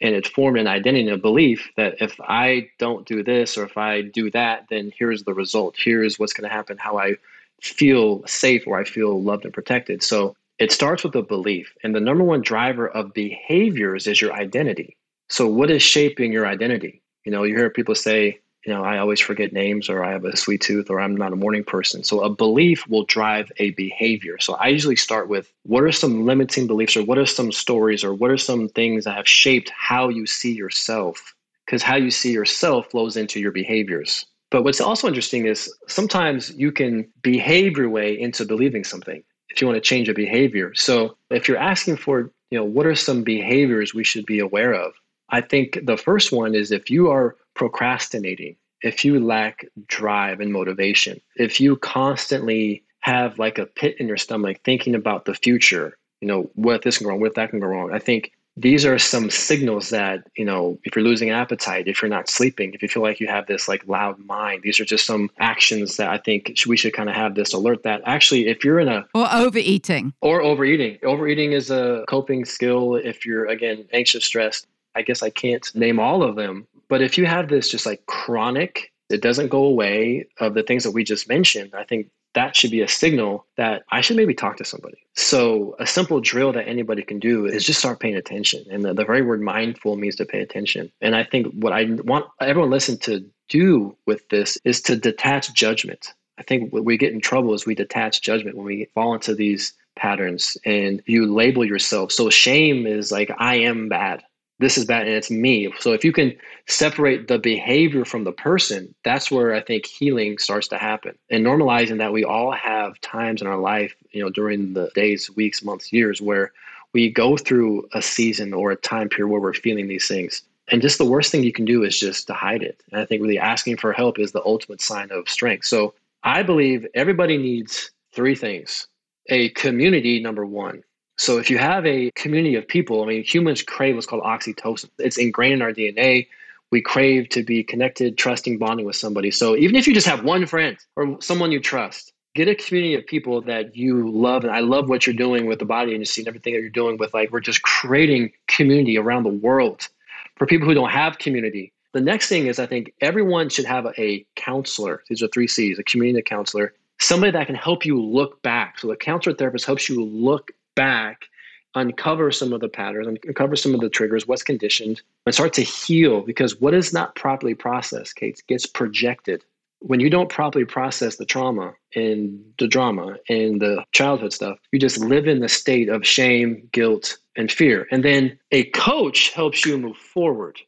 and 0.00 0.14
it 0.14 0.26
formed 0.26 0.58
an 0.58 0.66
identity 0.66 1.06
and 1.06 1.14
a 1.14 1.18
belief 1.18 1.70
that 1.76 1.96
if 2.00 2.20
I 2.20 2.68
don't 2.78 3.06
do 3.06 3.22
this 3.22 3.56
or 3.56 3.64
if 3.64 3.76
I 3.76 4.02
do 4.02 4.30
that, 4.32 4.66
then 4.68 4.92
here's 4.96 5.22
the 5.24 5.34
result. 5.34 5.76
Here's 5.78 6.18
what's 6.18 6.32
going 6.32 6.48
to 6.48 6.54
happen, 6.54 6.76
how 6.78 6.98
I 6.98 7.16
feel 7.62 8.26
safe 8.26 8.66
or 8.66 8.78
I 8.78 8.84
feel 8.84 9.22
loved 9.22 9.44
and 9.44 9.54
protected. 9.54 10.02
So, 10.02 10.36
it 10.58 10.72
starts 10.72 11.04
with 11.04 11.14
a 11.16 11.22
belief. 11.22 11.72
And 11.82 11.94
the 11.94 12.00
number 12.00 12.24
one 12.24 12.40
driver 12.40 12.88
of 12.88 13.12
behaviors 13.12 14.06
is 14.06 14.20
your 14.20 14.32
identity. 14.32 14.96
So, 15.28 15.48
what 15.48 15.70
is 15.70 15.82
shaping 15.82 16.32
your 16.32 16.46
identity? 16.46 17.02
You 17.24 17.32
know, 17.32 17.42
you 17.42 17.56
hear 17.56 17.70
people 17.70 17.94
say, 17.94 18.40
you 18.66 18.72
know, 18.72 18.82
I 18.82 18.98
always 18.98 19.20
forget 19.20 19.52
names 19.52 19.88
or 19.88 20.04
I 20.04 20.12
have 20.12 20.24
a 20.24 20.36
sweet 20.36 20.62
tooth 20.62 20.88
or 20.88 21.00
I'm 21.00 21.16
not 21.16 21.32
a 21.32 21.36
morning 21.36 21.64
person. 21.64 22.02
So 22.02 22.20
a 22.20 22.30
belief 22.30 22.86
will 22.88 23.04
drive 23.04 23.52
a 23.58 23.70
behavior. 23.70 24.38
So 24.38 24.54
I 24.54 24.68
usually 24.68 24.96
start 24.96 25.28
with 25.28 25.52
what 25.64 25.84
are 25.84 25.92
some 25.92 26.24
limiting 26.24 26.66
beliefs 26.66 26.96
or 26.96 27.04
what 27.04 27.18
are 27.18 27.26
some 27.26 27.52
stories 27.52 28.04
or 28.04 28.14
what 28.14 28.30
are 28.30 28.38
some 28.38 28.68
things 28.70 29.04
that 29.04 29.16
have 29.16 29.28
shaped 29.28 29.70
how 29.76 30.08
you 30.08 30.24
see 30.26 30.52
yourself? 30.52 31.34
Because 31.66 31.82
how 31.82 31.96
you 31.96 32.10
see 32.10 32.32
yourself 32.32 32.90
flows 32.90 33.16
into 33.16 33.38
your 33.38 33.52
behaviors. 33.52 34.24
But 34.50 34.64
what's 34.64 34.80
also 34.80 35.08
interesting 35.08 35.46
is 35.46 35.72
sometimes 35.88 36.54
you 36.54 36.72
can 36.72 37.06
behave 37.22 37.76
your 37.76 37.90
way 37.90 38.18
into 38.18 38.46
believing 38.46 38.84
something 38.84 39.22
if 39.54 39.60
you 39.60 39.68
want 39.68 39.76
to 39.76 39.88
change 39.88 40.08
a 40.08 40.14
behavior. 40.14 40.74
So 40.74 41.16
if 41.30 41.46
you're 41.46 41.58
asking 41.58 41.98
for, 41.98 42.32
you 42.50 42.58
know, 42.58 42.64
what 42.64 42.86
are 42.86 42.94
some 42.96 43.22
behaviors 43.22 43.94
we 43.94 44.02
should 44.02 44.26
be 44.26 44.40
aware 44.40 44.72
of? 44.74 44.94
I 45.30 45.42
think 45.42 45.78
the 45.84 45.96
first 45.96 46.32
one 46.32 46.56
is 46.56 46.72
if 46.72 46.90
you 46.90 47.08
are 47.10 47.36
procrastinating, 47.54 48.56
if 48.82 49.04
you 49.04 49.24
lack 49.24 49.64
drive 49.86 50.40
and 50.40 50.52
motivation, 50.52 51.20
if 51.36 51.60
you 51.60 51.76
constantly 51.76 52.82
have 53.00 53.38
like 53.38 53.58
a 53.58 53.66
pit 53.66 53.96
in 54.00 54.08
your 54.08 54.16
stomach 54.16 54.58
thinking 54.64 54.96
about 54.96 55.24
the 55.24 55.34
future, 55.34 55.96
you 56.20 56.26
know, 56.26 56.50
what 56.54 56.82
this 56.82 56.98
can 56.98 57.04
go 57.04 57.10
wrong, 57.10 57.20
what 57.20 57.36
that 57.36 57.50
can 57.50 57.60
go 57.60 57.66
wrong. 57.66 57.92
I 57.92 58.00
think 58.00 58.32
these 58.56 58.84
are 58.86 58.98
some 58.98 59.30
signals 59.30 59.90
that 59.90 60.26
you 60.36 60.44
know 60.44 60.78
if 60.84 60.94
you're 60.94 61.04
losing 61.04 61.30
appetite 61.30 61.88
if 61.88 62.00
you're 62.00 62.08
not 62.08 62.28
sleeping 62.28 62.72
if 62.72 62.82
you 62.82 62.88
feel 62.88 63.02
like 63.02 63.18
you 63.18 63.26
have 63.26 63.46
this 63.46 63.66
like 63.66 63.86
loud 63.88 64.18
mind 64.20 64.62
these 64.62 64.78
are 64.78 64.84
just 64.84 65.06
some 65.06 65.28
actions 65.38 65.96
that 65.96 66.08
i 66.08 66.18
think 66.18 66.52
we 66.66 66.76
should 66.76 66.92
kind 66.92 67.08
of 67.08 67.14
have 67.16 67.34
this 67.34 67.52
alert 67.52 67.82
that 67.82 68.00
actually 68.06 68.46
if 68.46 68.64
you're 68.64 68.78
in 68.78 68.88
a 68.88 69.04
or 69.14 69.32
overeating. 69.32 70.12
Or 70.20 70.42
overeating. 70.42 70.98
Overeating 71.02 71.52
is 71.52 71.70
a 71.70 72.04
coping 72.08 72.44
skill 72.44 72.96
if 72.96 73.26
you're 73.26 73.46
again 73.46 73.86
anxious 73.92 74.24
stressed. 74.24 74.66
I 74.94 75.02
guess 75.02 75.22
i 75.22 75.30
can't 75.30 75.68
name 75.74 75.98
all 75.98 76.22
of 76.22 76.36
them 76.36 76.66
but 76.88 77.02
if 77.02 77.18
you 77.18 77.26
have 77.26 77.48
this 77.48 77.68
just 77.68 77.86
like 77.86 78.06
chronic 78.06 78.92
it 79.10 79.20
doesn't 79.20 79.48
go 79.48 79.64
away 79.64 80.26
of 80.38 80.54
the 80.54 80.62
things 80.62 80.84
that 80.84 80.92
we 80.92 81.02
just 81.02 81.28
mentioned 81.28 81.72
i 81.74 81.82
think 81.82 82.08
that 82.34 82.56
should 82.56 82.70
be 82.70 82.80
a 82.80 82.88
signal 82.88 83.46
that 83.56 83.82
I 83.90 84.00
should 84.00 84.16
maybe 84.16 84.34
talk 84.34 84.56
to 84.58 84.64
somebody. 84.64 84.98
So, 85.14 85.76
a 85.78 85.86
simple 85.86 86.20
drill 86.20 86.52
that 86.52 86.68
anybody 86.68 87.02
can 87.02 87.18
do 87.18 87.46
is 87.46 87.64
just 87.64 87.78
start 87.78 88.00
paying 88.00 88.16
attention. 88.16 88.64
And 88.70 88.84
the, 88.84 88.92
the 88.92 89.04
very 89.04 89.22
word 89.22 89.40
mindful 89.40 89.96
means 89.96 90.16
to 90.16 90.24
pay 90.24 90.40
attention. 90.40 90.90
And 91.00 91.14
I 91.14 91.24
think 91.24 91.52
what 91.54 91.72
I 91.72 91.84
want 92.04 92.26
everyone 92.40 92.70
listen 92.70 92.98
to 92.98 93.24
do 93.48 93.96
with 94.06 94.28
this 94.28 94.58
is 94.64 94.80
to 94.82 94.96
detach 94.96 95.52
judgment. 95.54 96.12
I 96.38 96.42
think 96.42 96.72
what 96.72 96.84
we 96.84 96.98
get 96.98 97.12
in 97.12 97.20
trouble 97.20 97.54
is 97.54 97.64
we 97.64 97.76
detach 97.76 98.22
judgment 98.22 98.56
when 98.56 98.66
we 98.66 98.88
fall 98.94 99.14
into 99.14 99.34
these 99.34 99.72
patterns 99.94 100.56
and 100.64 101.00
you 101.06 101.32
label 101.32 101.64
yourself. 101.64 102.10
So, 102.10 102.28
shame 102.30 102.86
is 102.86 103.12
like, 103.12 103.30
I 103.38 103.56
am 103.60 103.88
bad 103.88 104.22
this 104.60 104.78
is 104.78 104.84
bad 104.84 105.06
and 105.06 105.16
it's 105.16 105.30
me. 105.30 105.72
So 105.80 105.92
if 105.92 106.04
you 106.04 106.12
can 106.12 106.34
separate 106.66 107.28
the 107.28 107.38
behavior 107.38 108.04
from 108.04 108.24
the 108.24 108.32
person, 108.32 108.94
that's 109.04 109.30
where 109.30 109.54
I 109.54 109.60
think 109.60 109.86
healing 109.86 110.38
starts 110.38 110.68
to 110.68 110.78
happen. 110.78 111.18
And 111.30 111.44
normalizing 111.44 111.98
that 111.98 112.12
we 112.12 112.24
all 112.24 112.52
have 112.52 113.00
times 113.00 113.40
in 113.40 113.48
our 113.48 113.58
life, 113.58 113.94
you 114.12 114.22
know, 114.22 114.30
during 114.30 114.74
the 114.74 114.90
days, 114.94 115.30
weeks, 115.34 115.64
months, 115.64 115.92
years 115.92 116.22
where 116.22 116.52
we 116.92 117.10
go 117.10 117.36
through 117.36 117.88
a 117.92 118.00
season 118.00 118.54
or 118.54 118.70
a 118.70 118.76
time 118.76 119.08
period 119.08 119.30
where 119.30 119.40
we're 119.40 119.54
feeling 119.54 119.88
these 119.88 120.06
things. 120.06 120.42
And 120.68 120.80
just 120.80 120.98
the 120.98 121.04
worst 121.04 121.30
thing 121.30 121.42
you 121.42 121.52
can 121.52 121.64
do 121.64 121.82
is 121.82 121.98
just 121.98 122.26
to 122.28 122.32
hide 122.32 122.62
it. 122.62 122.82
And 122.90 123.00
I 123.00 123.04
think 123.04 123.20
really 123.20 123.38
asking 123.38 123.76
for 123.78 123.92
help 123.92 124.18
is 124.18 124.32
the 124.32 124.44
ultimate 124.44 124.80
sign 124.80 125.10
of 125.10 125.28
strength. 125.28 125.66
So 125.66 125.94
I 126.22 126.42
believe 126.42 126.86
everybody 126.94 127.36
needs 127.36 127.90
three 128.12 128.34
things 128.34 128.86
a 129.28 129.48
community, 129.50 130.20
number 130.20 130.44
one. 130.44 130.82
So 131.16 131.38
if 131.38 131.48
you 131.48 131.58
have 131.58 131.86
a 131.86 132.10
community 132.12 132.56
of 132.56 132.66
people, 132.66 133.02
I 133.02 133.06
mean, 133.06 133.24
humans 133.24 133.62
crave 133.62 133.94
what's 133.94 134.06
called 134.06 134.24
oxytocin. 134.24 134.90
It's 134.98 135.16
ingrained 135.16 135.54
in 135.54 135.62
our 135.62 135.72
DNA. 135.72 136.26
We 136.70 136.82
crave 136.82 137.28
to 137.30 137.44
be 137.44 137.62
connected, 137.62 138.18
trusting, 138.18 138.58
bonding 138.58 138.84
with 138.84 138.96
somebody. 138.96 139.30
So 139.30 139.56
even 139.56 139.76
if 139.76 139.86
you 139.86 139.94
just 139.94 140.08
have 140.08 140.24
one 140.24 140.46
friend 140.46 140.76
or 140.96 141.16
someone 141.20 141.52
you 141.52 141.60
trust, 141.60 142.12
get 142.34 142.48
a 142.48 142.54
community 142.54 142.94
of 142.96 143.06
people 143.06 143.40
that 143.42 143.76
you 143.76 144.10
love. 144.10 144.42
And 144.42 144.52
I 144.52 144.60
love 144.60 144.88
what 144.88 145.06
you're 145.06 145.14
doing 145.14 145.46
with 145.46 145.60
the 145.60 145.64
body 145.64 145.94
and 145.94 146.04
and 146.18 146.28
everything 146.28 146.54
that 146.54 146.60
you're 146.60 146.68
doing 146.68 146.98
with 146.98 147.14
like, 147.14 147.30
we're 147.30 147.40
just 147.40 147.62
creating 147.62 148.32
community 148.48 148.98
around 148.98 149.22
the 149.22 149.28
world 149.28 149.88
for 150.36 150.46
people 150.46 150.66
who 150.66 150.74
don't 150.74 150.90
have 150.90 151.18
community. 151.18 151.72
The 151.92 152.00
next 152.00 152.28
thing 152.28 152.48
is 152.48 152.58
I 152.58 152.66
think 152.66 152.92
everyone 153.00 153.48
should 153.50 153.66
have 153.66 153.86
a, 153.86 154.00
a 154.00 154.26
counselor. 154.34 155.04
These 155.08 155.22
are 155.22 155.28
three 155.28 155.46
C's, 155.46 155.78
a 155.78 155.84
community 155.84 156.22
counselor, 156.22 156.74
somebody 156.98 157.30
that 157.30 157.46
can 157.46 157.54
help 157.54 157.86
you 157.86 158.02
look 158.02 158.42
back. 158.42 158.80
So 158.80 158.88
the 158.88 158.96
counselor 158.96 159.36
therapist 159.36 159.64
helps 159.64 159.88
you 159.88 160.04
look 160.04 160.50
back, 160.74 161.26
uncover 161.74 162.30
some 162.30 162.52
of 162.52 162.60
the 162.60 162.68
patterns, 162.68 163.18
uncover 163.24 163.56
some 163.56 163.74
of 163.74 163.80
the 163.80 163.88
triggers, 163.88 164.26
what's 164.28 164.42
conditioned, 164.44 165.02
and 165.26 165.34
start 165.34 165.52
to 165.52 165.62
heal 165.62 166.20
because 166.20 166.60
what 166.60 166.74
is 166.74 166.92
not 166.92 167.16
properly 167.16 167.54
processed, 167.54 168.14
Kate, 168.16 168.40
gets 168.46 168.66
projected. 168.66 169.44
when 169.84 170.00
you 170.00 170.08
don't 170.08 170.30
properly 170.30 170.64
process 170.64 171.16
the 171.16 171.26
trauma 171.26 171.74
and 171.94 172.42
the 172.58 172.66
drama 172.66 173.18
and 173.28 173.60
the 173.60 173.84
childhood 173.92 174.32
stuff, 174.32 174.58
you 174.72 174.78
just 174.78 174.98
live 174.98 175.28
in 175.28 175.40
the 175.40 175.48
state 175.48 175.90
of 175.90 176.06
shame, 176.06 176.66
guilt, 176.72 177.18
and 177.36 177.52
fear. 177.52 177.86
And 177.90 178.02
then 178.02 178.38
a 178.50 178.64
coach 178.70 179.30
helps 179.32 179.66
you 179.66 179.76
move 179.76 179.98
forward, 179.98 180.58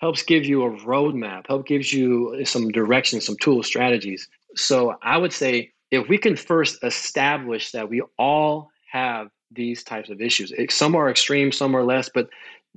helps 0.00 0.24
give 0.24 0.44
you 0.44 0.64
a 0.64 0.70
roadmap, 0.80 1.46
help 1.46 1.68
gives 1.68 1.92
you 1.92 2.44
some 2.44 2.70
direction, 2.72 3.20
some 3.20 3.36
tools, 3.36 3.68
strategies. 3.68 4.28
So 4.56 4.96
I 5.02 5.18
would 5.18 5.32
say 5.32 5.70
if 5.92 6.08
we 6.08 6.18
can 6.18 6.34
first 6.34 6.82
establish 6.82 7.70
that 7.70 7.88
we 7.88 8.02
all 8.18 8.70
have 8.90 9.28
these 9.50 9.82
types 9.82 10.10
of 10.10 10.20
issues, 10.20 10.52
some 10.70 10.94
are 10.94 11.10
extreme, 11.10 11.52
some 11.52 11.74
are 11.74 11.84
less, 11.84 12.08
but 12.08 12.28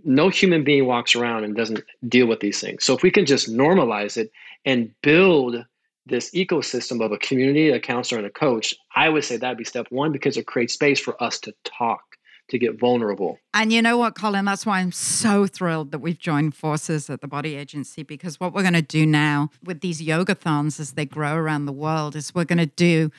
no 0.04 0.30
human 0.30 0.64
being 0.64 0.86
walks 0.86 1.16
around 1.16 1.44
and 1.44 1.56
doesn't 1.56 1.84
deal 2.08 2.28
with 2.28 2.40
these 2.40 2.60
things. 2.60 2.84
So 2.84 2.96
if 2.96 3.04
we 3.04 3.12
can 3.12 3.26
just 3.26 3.52
normalize 3.52 4.18
it 4.18 4.32
and 4.66 4.92
build 5.02 5.66
this 6.06 6.32
ecosystem 6.32 7.04
of 7.04 7.12
a 7.12 7.18
community, 7.18 7.70
a 7.70 7.80
counselor, 7.80 8.18
and 8.18 8.28
a 8.28 8.32
coach, 8.32 8.76
I 8.96 9.10
would 9.10 9.24
say 9.24 9.38
that'd 9.38 9.58
be 9.58 9.64
step 9.64 9.88
one 9.90 10.12
because 10.12 10.38
it 10.38 10.48
creates 10.48 10.74
space 10.74 11.00
for 11.00 11.22
us 11.22 11.40
to 11.42 11.54
talk, 11.64 12.02
to 12.50 12.58
get 12.58 12.80
vulnerable. 12.80 13.38
And 13.54 13.72
you 13.72 13.82
know 13.82 13.98
what, 13.98 14.16
Collin? 14.16 14.46
That's 14.46 14.66
why 14.66 14.80
I'm 14.80 14.92
so 14.92 15.46
thrilled 15.46 15.92
that 15.92 16.00
we've 16.00 16.18
joined 16.18 16.56
forces 16.56 17.10
at 17.10 17.22
the 17.22 17.28
Body 17.28 17.56
Agency 17.56 18.02
because 18.04 18.40
what 18.40 18.54
we're 18.54 18.64
going 18.64 18.74
to 18.74 18.82
do 18.82 19.06
now 19.06 19.50
with 19.64 19.82
these 19.82 20.02
yogathons 20.02 20.80
as 20.80 20.94
they 20.94 21.06
grow 21.06 21.36
around 21.36 21.66
the 21.66 21.72
world 21.72 22.16
is 22.16 22.34
we're 22.34 22.46
going 22.46 22.58
to 22.58 22.66
do 22.66 23.12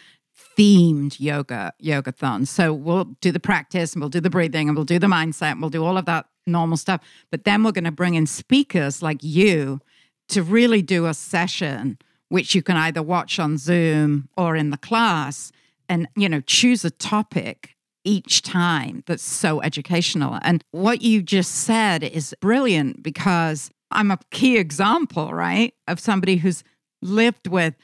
themed 0.56 1.18
yoga 1.18 1.72
yogathons. 1.82 2.48
So 2.48 2.72
we'll 2.72 3.04
do 3.20 3.32
the 3.32 3.40
practice 3.40 3.92
and 3.92 4.02
we'll 4.02 4.10
do 4.10 4.20
the 4.20 4.30
breathing 4.30 4.68
and 4.68 4.76
we'll 4.76 4.84
do 4.84 4.98
the 4.98 5.06
mindset 5.06 5.52
and 5.52 5.60
we'll 5.60 5.70
do 5.70 5.84
all 5.84 5.96
of 5.96 6.06
that 6.06 6.26
normal 6.46 6.76
stuff. 6.76 7.00
But 7.30 7.44
then 7.44 7.62
we're 7.62 7.72
going 7.72 7.84
to 7.84 7.92
bring 7.92 8.14
in 8.14 8.26
speakers 8.26 9.02
like 9.02 9.22
you 9.22 9.80
to 10.28 10.42
really 10.42 10.82
do 10.82 11.06
a 11.06 11.14
session 11.14 11.98
which 12.28 12.54
you 12.54 12.62
can 12.62 12.76
either 12.78 13.02
watch 13.02 13.38
on 13.38 13.58
Zoom 13.58 14.28
or 14.38 14.56
in 14.56 14.70
the 14.70 14.78
class 14.78 15.52
and 15.88 16.08
you 16.16 16.28
know 16.28 16.40
choose 16.40 16.84
a 16.84 16.90
topic 16.90 17.76
each 18.04 18.42
time 18.42 19.04
that's 19.06 19.22
so 19.22 19.60
educational 19.62 20.38
and 20.42 20.64
what 20.70 21.02
you 21.02 21.22
just 21.22 21.52
said 21.52 22.02
is 22.02 22.34
brilliant 22.40 23.02
because 23.02 23.70
I'm 23.90 24.10
a 24.10 24.18
key 24.30 24.56
example 24.56 25.32
right 25.32 25.74
of 25.86 26.00
somebody 26.00 26.36
who's 26.36 26.64
lived 27.02 27.46
with 27.46 27.74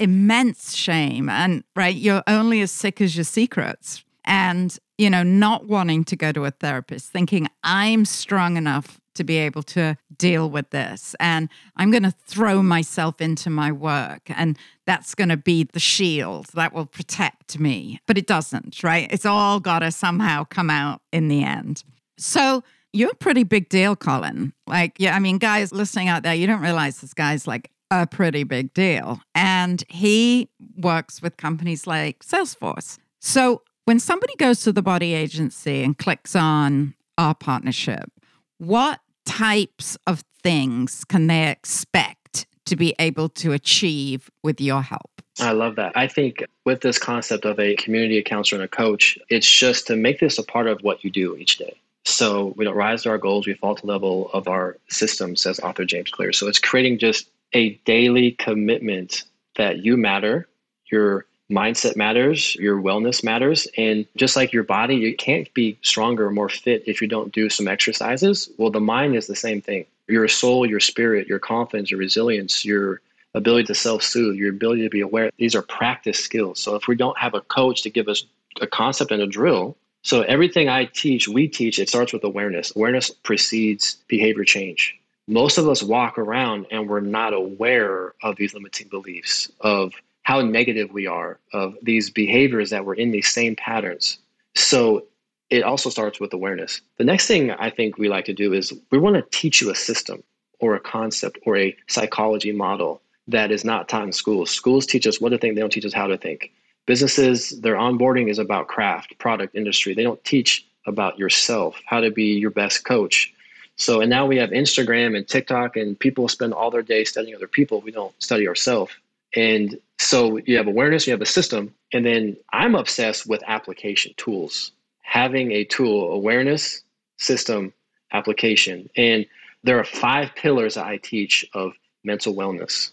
immense 0.00 0.74
shame 0.74 1.28
and 1.28 1.62
right 1.76 1.94
you're 1.94 2.22
only 2.26 2.60
as 2.60 2.70
sick 2.70 3.00
as 3.00 3.16
your 3.16 3.24
secrets 3.24 4.04
and 4.24 4.78
you 4.98 5.08
know 5.08 5.22
not 5.22 5.66
wanting 5.66 6.04
to 6.04 6.16
go 6.16 6.32
to 6.32 6.44
a 6.44 6.50
therapist 6.50 7.10
thinking 7.10 7.46
I'm 7.62 8.04
strong 8.04 8.56
enough 8.56 9.00
to 9.14 9.24
be 9.24 9.36
able 9.36 9.62
to 9.62 9.96
deal 10.16 10.50
with 10.50 10.70
this. 10.70 11.14
And 11.20 11.48
I'm 11.76 11.90
going 11.90 12.02
to 12.02 12.14
throw 12.26 12.62
myself 12.62 13.20
into 13.20 13.50
my 13.50 13.72
work. 13.72 14.22
And 14.28 14.58
that's 14.86 15.14
going 15.14 15.28
to 15.28 15.36
be 15.36 15.64
the 15.64 15.80
shield 15.80 16.46
that 16.54 16.72
will 16.72 16.86
protect 16.86 17.58
me. 17.58 18.00
But 18.06 18.18
it 18.18 18.26
doesn't, 18.26 18.82
right? 18.82 19.08
It's 19.10 19.26
all 19.26 19.60
got 19.60 19.80
to 19.80 19.90
somehow 19.90 20.44
come 20.44 20.70
out 20.70 21.00
in 21.12 21.28
the 21.28 21.42
end. 21.42 21.84
So, 22.18 22.62
you're 22.92 23.10
a 23.10 23.16
pretty 23.16 23.42
big 23.42 23.68
deal, 23.68 23.96
Collin. 23.96 24.52
Like, 24.68 24.94
yeah, 24.98 25.16
I 25.16 25.18
mean, 25.18 25.38
guys 25.38 25.72
listening 25.72 26.06
out 26.06 26.22
there, 26.22 26.32
you 26.32 26.46
don't 26.46 26.60
realize 26.60 27.00
this 27.00 27.12
guy's 27.12 27.44
like 27.44 27.68
a 28.02 28.06
pretty 28.06 28.44
big 28.44 28.72
deal. 28.74 29.20
And 29.34 29.84
he 29.88 30.48
works 30.76 31.22
with 31.22 31.36
companies 31.36 31.86
like 31.86 32.24
Salesforce. 32.24 32.98
So, 33.20 33.62
when 33.86 34.00
somebody 34.00 34.34
goes 34.36 34.62
to 34.62 34.72
the 34.72 34.82
body 34.82 35.12
agency 35.12 35.82
and 35.82 35.96
clicks 35.96 36.34
on 36.34 36.94
our 37.18 37.34
partnership, 37.34 38.10
what 38.58 39.00
types 39.26 39.98
of 40.06 40.24
things 40.42 41.04
can 41.04 41.26
they 41.26 41.50
expect 41.50 42.46
to 42.66 42.76
be 42.76 42.94
able 42.98 43.28
to 43.28 43.52
achieve 43.52 44.30
with 44.42 44.60
your 44.60 44.82
help? 44.82 45.10
I 45.40 45.52
love 45.52 45.76
that. 45.76 45.92
I 45.96 46.06
think 46.06 46.44
with 46.64 46.80
this 46.80 46.98
concept 46.98 47.44
of 47.44 47.58
a 47.58 47.74
community 47.76 48.22
counselor 48.22 48.62
and 48.62 48.64
a 48.64 48.68
coach, 48.68 49.18
it's 49.28 49.50
just 49.50 49.86
to 49.88 49.96
make 49.96 50.20
this 50.20 50.38
a 50.38 50.42
part 50.44 50.66
of 50.66 50.80
what 50.82 51.02
you 51.04 51.10
do 51.10 51.36
each 51.36 51.58
day. 51.58 51.76
So 52.04 52.54
we 52.56 52.64
don't 52.64 52.76
rise 52.76 53.02
to 53.02 53.08
our 53.10 53.18
goals, 53.18 53.46
we 53.46 53.54
fall 53.54 53.74
to 53.74 53.86
level 53.86 54.30
of 54.32 54.46
our 54.46 54.76
system, 54.88 55.36
says 55.36 55.58
author 55.60 55.84
James 55.84 56.10
Clear. 56.10 56.32
So 56.32 56.46
it's 56.46 56.58
creating 56.58 56.98
just 56.98 57.28
a 57.54 57.70
daily 57.84 58.32
commitment 58.32 59.24
that 59.56 59.78
you 59.78 59.96
matter, 59.96 60.48
you're 60.90 61.26
mindset 61.50 61.96
matters, 61.96 62.54
your 62.56 62.80
wellness 62.80 63.22
matters. 63.22 63.68
And 63.76 64.06
just 64.16 64.36
like 64.36 64.52
your 64.52 64.62
body, 64.62 64.96
you 64.96 65.14
can't 65.14 65.52
be 65.54 65.78
stronger 65.82 66.26
or 66.26 66.30
more 66.30 66.48
fit 66.48 66.82
if 66.86 67.00
you 67.00 67.08
don't 67.08 67.32
do 67.32 67.48
some 67.48 67.68
exercises. 67.68 68.50
Well, 68.58 68.70
the 68.70 68.80
mind 68.80 69.14
is 69.14 69.26
the 69.26 69.36
same 69.36 69.60
thing. 69.60 69.86
Your 70.08 70.28
soul, 70.28 70.66
your 70.66 70.80
spirit, 70.80 71.26
your 71.28 71.38
confidence, 71.38 71.90
your 71.90 72.00
resilience, 72.00 72.64
your 72.64 73.00
ability 73.34 73.64
to 73.64 73.74
self 73.74 74.02
soothe, 74.02 74.36
your 74.36 74.50
ability 74.50 74.82
to 74.82 74.90
be 74.90 75.00
aware, 75.00 75.30
these 75.38 75.54
are 75.54 75.62
practice 75.62 76.18
skills. 76.18 76.60
So 76.60 76.76
if 76.76 76.88
we 76.88 76.94
don't 76.94 77.18
have 77.18 77.34
a 77.34 77.40
coach 77.40 77.82
to 77.82 77.90
give 77.90 78.08
us 78.08 78.24
a 78.60 78.66
concept 78.66 79.10
and 79.10 79.22
a 79.22 79.26
drill, 79.26 79.76
so 80.02 80.22
everything 80.22 80.68
I 80.68 80.84
teach, 80.84 81.28
we 81.28 81.48
teach, 81.48 81.78
it 81.78 81.88
starts 81.88 82.12
with 82.12 82.24
awareness. 82.24 82.74
Awareness 82.76 83.10
precedes 83.10 83.96
behavior 84.06 84.44
change. 84.44 84.98
Most 85.26 85.58
of 85.58 85.68
us 85.68 85.82
walk 85.82 86.18
around 86.18 86.66
and 86.70 86.88
we're 86.88 87.00
not 87.00 87.32
aware 87.32 88.14
of 88.22 88.36
these 88.36 88.54
limiting 88.54 88.88
beliefs, 88.88 89.50
of 89.60 89.92
how 90.22 90.40
negative 90.40 90.92
we 90.92 91.06
are 91.06 91.38
of 91.52 91.76
these 91.82 92.10
behaviors 92.10 92.70
that 92.70 92.84
we're 92.84 92.94
in 92.94 93.10
these 93.10 93.28
same 93.28 93.56
patterns. 93.56 94.18
So 94.54 95.06
it 95.50 95.62
also 95.62 95.90
starts 95.90 96.18
with 96.18 96.32
awareness. 96.32 96.80
The 96.98 97.04
next 97.04 97.26
thing 97.26 97.50
I 97.50 97.70
think 97.70 97.98
we 97.98 98.08
like 98.08 98.24
to 98.26 98.32
do 98.32 98.52
is 98.52 98.72
we 98.90 98.98
want 98.98 99.16
to 99.16 99.38
teach 99.38 99.60
you 99.60 99.70
a 99.70 99.74
system 99.74 100.22
or 100.60 100.74
a 100.74 100.80
concept 100.80 101.38
or 101.46 101.56
a 101.56 101.76
psychology 101.88 102.52
model 102.52 103.02
that 103.28 103.50
is 103.50 103.64
not 103.64 103.88
taught 103.88 104.04
in 104.04 104.12
schools. 104.12 104.50
Schools 104.50 104.86
teach 104.86 105.06
us 105.06 105.20
what 105.20 105.30
to 105.30 105.38
think, 105.38 105.54
they 105.54 105.60
don't 105.60 105.72
teach 105.72 105.84
us 105.84 105.92
how 105.92 106.06
to 106.06 106.18
think. 106.18 106.52
Businesses, 106.86 107.60
their 107.60 107.76
onboarding 107.76 108.28
is 108.28 108.38
about 108.38 108.68
craft, 108.68 109.18
product, 109.18 109.54
industry. 109.54 109.94
They 109.94 110.02
don't 110.02 110.22
teach 110.24 110.66
about 110.86 111.18
yourself, 111.18 111.80
how 111.86 112.00
to 112.00 112.10
be 112.10 112.34
your 112.34 112.50
best 112.50 112.84
coach. 112.84 113.32
So, 113.76 114.00
and 114.00 114.10
now 114.10 114.26
we 114.26 114.36
have 114.36 114.50
Instagram 114.50 115.16
and 115.16 115.26
TikTok, 115.26 115.76
and 115.76 115.98
people 115.98 116.28
spend 116.28 116.54
all 116.54 116.70
their 116.70 116.82
day 116.82 117.04
studying 117.04 117.34
other 117.34 117.48
people. 117.48 117.80
We 117.80 117.90
don't 117.90 118.14
study 118.22 118.46
ourselves. 118.46 118.92
And 119.34 119.78
so 119.98 120.36
you 120.38 120.56
have 120.56 120.68
awareness, 120.68 121.06
you 121.06 121.12
have 121.12 121.20
a 121.20 121.26
system, 121.26 121.74
and 121.92 122.06
then 122.06 122.36
I'm 122.52 122.74
obsessed 122.74 123.26
with 123.26 123.42
application 123.46 124.14
tools. 124.16 124.70
Having 125.02 125.52
a 125.52 125.64
tool, 125.64 126.12
awareness, 126.12 126.82
system, 127.18 127.72
application. 128.12 128.88
And 128.96 129.26
there 129.64 129.78
are 129.78 129.84
five 129.84 130.34
pillars 130.34 130.74
that 130.74 130.86
I 130.86 130.98
teach 130.98 131.44
of 131.52 131.72
mental 132.04 132.34
wellness. 132.34 132.90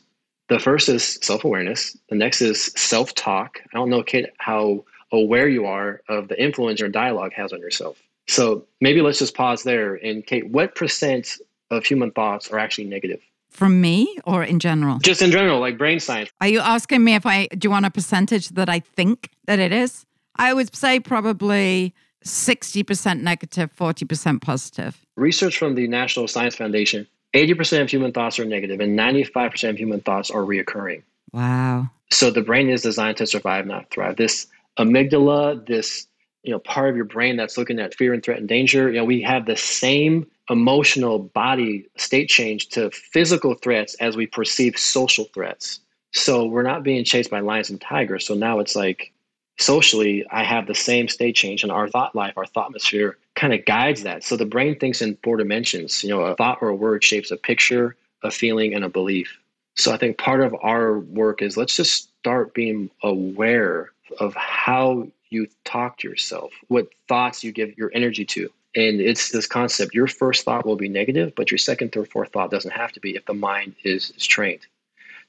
The 0.49 0.59
first 0.59 0.89
is 0.89 1.19
self 1.21 1.43
awareness, 1.43 1.97
the 2.09 2.15
next 2.15 2.41
is 2.41 2.65
self 2.75 3.13
talk. 3.15 3.59
I 3.73 3.77
don't 3.77 3.89
know, 3.89 4.03
how 4.37 4.83
aware 5.11 5.47
you 5.47 5.65
are 5.65 6.01
of 6.09 6.27
the 6.27 6.41
influence 6.41 6.79
your 6.79 6.89
dialogue 6.89 7.33
has 7.33 7.53
on 7.53 7.59
yourself. 7.59 8.01
So 8.27 8.65
maybe 8.79 9.01
let's 9.01 9.19
just 9.19 9.35
pause 9.35 9.63
there. 9.63 9.95
And 9.95 10.25
Kate, 10.25 10.47
what 10.47 10.75
percent 10.75 11.37
of 11.69 11.85
human 11.85 12.11
thoughts 12.11 12.49
are 12.51 12.59
actually 12.59 12.85
negative? 12.85 13.21
from 13.51 13.81
me 13.81 14.17
or 14.25 14.43
in 14.43 14.59
general? 14.59 14.97
Just 14.99 15.21
in 15.21 15.29
general, 15.29 15.59
like 15.59 15.77
brain 15.77 15.99
science. 15.99 16.31
Are 16.39 16.47
you 16.47 16.61
asking 16.61 17.03
me 17.03 17.15
if 17.15 17.25
I 17.25 17.47
do 17.47 17.67
you 17.67 17.69
want 17.69 17.85
a 17.85 17.91
percentage 17.91 18.49
that 18.49 18.69
I 18.69 18.79
think 18.79 19.29
that 19.45 19.59
it 19.59 19.73
is? 19.73 20.05
I 20.37 20.53
would 20.53 20.73
say 20.73 20.99
probably 20.99 21.93
60% 22.23 23.21
negative, 23.21 23.75
40% 23.75 24.41
positive. 24.41 25.05
Research 25.17 25.57
from 25.57 25.75
the 25.75 25.87
National 25.87 26.27
Science 26.27 26.55
Foundation 26.55 27.07
80% 27.33 27.81
of 27.81 27.89
human 27.89 28.11
thoughts 28.11 28.39
are 28.39 28.45
negative 28.45 28.79
and 28.79 28.97
95% 28.97 29.69
of 29.69 29.77
human 29.77 30.01
thoughts 30.01 30.29
are 30.29 30.41
reoccurring. 30.41 31.03
Wow. 31.31 31.89
So 32.09 32.29
the 32.29 32.41
brain 32.41 32.69
is 32.69 32.81
designed 32.81 33.17
to 33.17 33.27
survive, 33.27 33.65
not 33.65 33.89
thrive. 33.89 34.17
This 34.17 34.47
amygdala, 34.77 35.65
this 35.65 36.07
you 36.43 36.51
know 36.51 36.59
part 36.59 36.89
of 36.89 36.95
your 36.95 37.05
brain 37.05 37.37
that's 37.37 37.57
looking 37.57 37.79
at 37.79 37.95
fear 37.95 38.13
and 38.13 38.23
threat 38.23 38.39
and 38.39 38.47
danger, 38.47 38.89
you 38.89 38.97
know, 38.97 39.05
we 39.05 39.21
have 39.21 39.45
the 39.45 39.57
same 39.57 40.27
emotional 40.49 41.19
body 41.19 41.87
state 41.97 42.27
change 42.27 42.67
to 42.69 42.91
physical 42.91 43.55
threats 43.55 43.95
as 43.95 44.17
we 44.17 44.27
perceive 44.27 44.77
social 44.77 45.25
threats. 45.33 45.79
So 46.13 46.45
we're 46.45 46.63
not 46.63 46.83
being 46.83 47.05
chased 47.05 47.31
by 47.31 47.39
lions 47.39 47.69
and 47.69 47.79
tigers. 47.79 48.25
So 48.25 48.33
now 48.33 48.59
it's 48.59 48.75
like 48.75 49.13
socially, 49.59 50.25
I 50.31 50.43
have 50.43 50.67
the 50.67 50.75
same 50.75 51.07
state 51.07 51.35
change, 51.35 51.63
and 51.63 51.71
our 51.71 51.87
thought 51.87 52.15
life, 52.15 52.33
our 52.37 52.45
thought 52.45 52.67
atmosphere 52.67 53.17
kind 53.35 53.53
of 53.53 53.65
guides 53.65 54.03
that. 54.03 54.23
So 54.23 54.35
the 54.35 54.45
brain 54.45 54.77
thinks 54.77 55.01
in 55.01 55.17
four 55.23 55.37
dimensions. 55.37 56.03
You 56.03 56.09
know, 56.09 56.21
a 56.21 56.35
thought 56.35 56.57
or 56.61 56.69
a 56.69 56.75
word 56.75 57.03
shapes 57.03 57.31
a 57.31 57.37
picture, 57.37 57.95
a 58.23 58.31
feeling, 58.31 58.73
and 58.73 58.83
a 58.83 58.89
belief. 58.89 59.37
So 59.75 59.93
I 59.93 59.97
think 59.97 60.17
part 60.17 60.41
of 60.41 60.53
our 60.61 60.99
work 60.99 61.41
is 61.41 61.55
let's 61.55 61.75
just 61.75 62.09
start 62.19 62.53
being 62.53 62.89
aware 63.03 63.91
of 64.19 64.35
how 64.35 65.07
you 65.31 65.47
talk 65.65 65.97
to 65.99 66.09
yourself, 66.09 66.51
what 66.67 66.87
thoughts 67.07 67.43
you 67.43 67.51
give 67.51 67.77
your 67.77 67.91
energy 67.93 68.25
to. 68.25 68.49
And 68.75 69.01
it's 69.01 69.31
this 69.31 69.47
concept 69.47 69.93
your 69.93 70.07
first 70.07 70.45
thought 70.45 70.65
will 70.65 70.75
be 70.77 70.87
negative, 70.87 71.33
but 71.35 71.51
your 71.51 71.57
second, 71.57 71.91
third, 71.91 72.09
fourth 72.09 72.31
thought 72.31 72.51
doesn't 72.51 72.71
have 72.71 72.91
to 72.93 72.99
be 72.99 73.15
if 73.15 73.25
the 73.25 73.33
mind 73.33 73.75
is, 73.83 74.13
is 74.15 74.25
trained. 74.25 74.61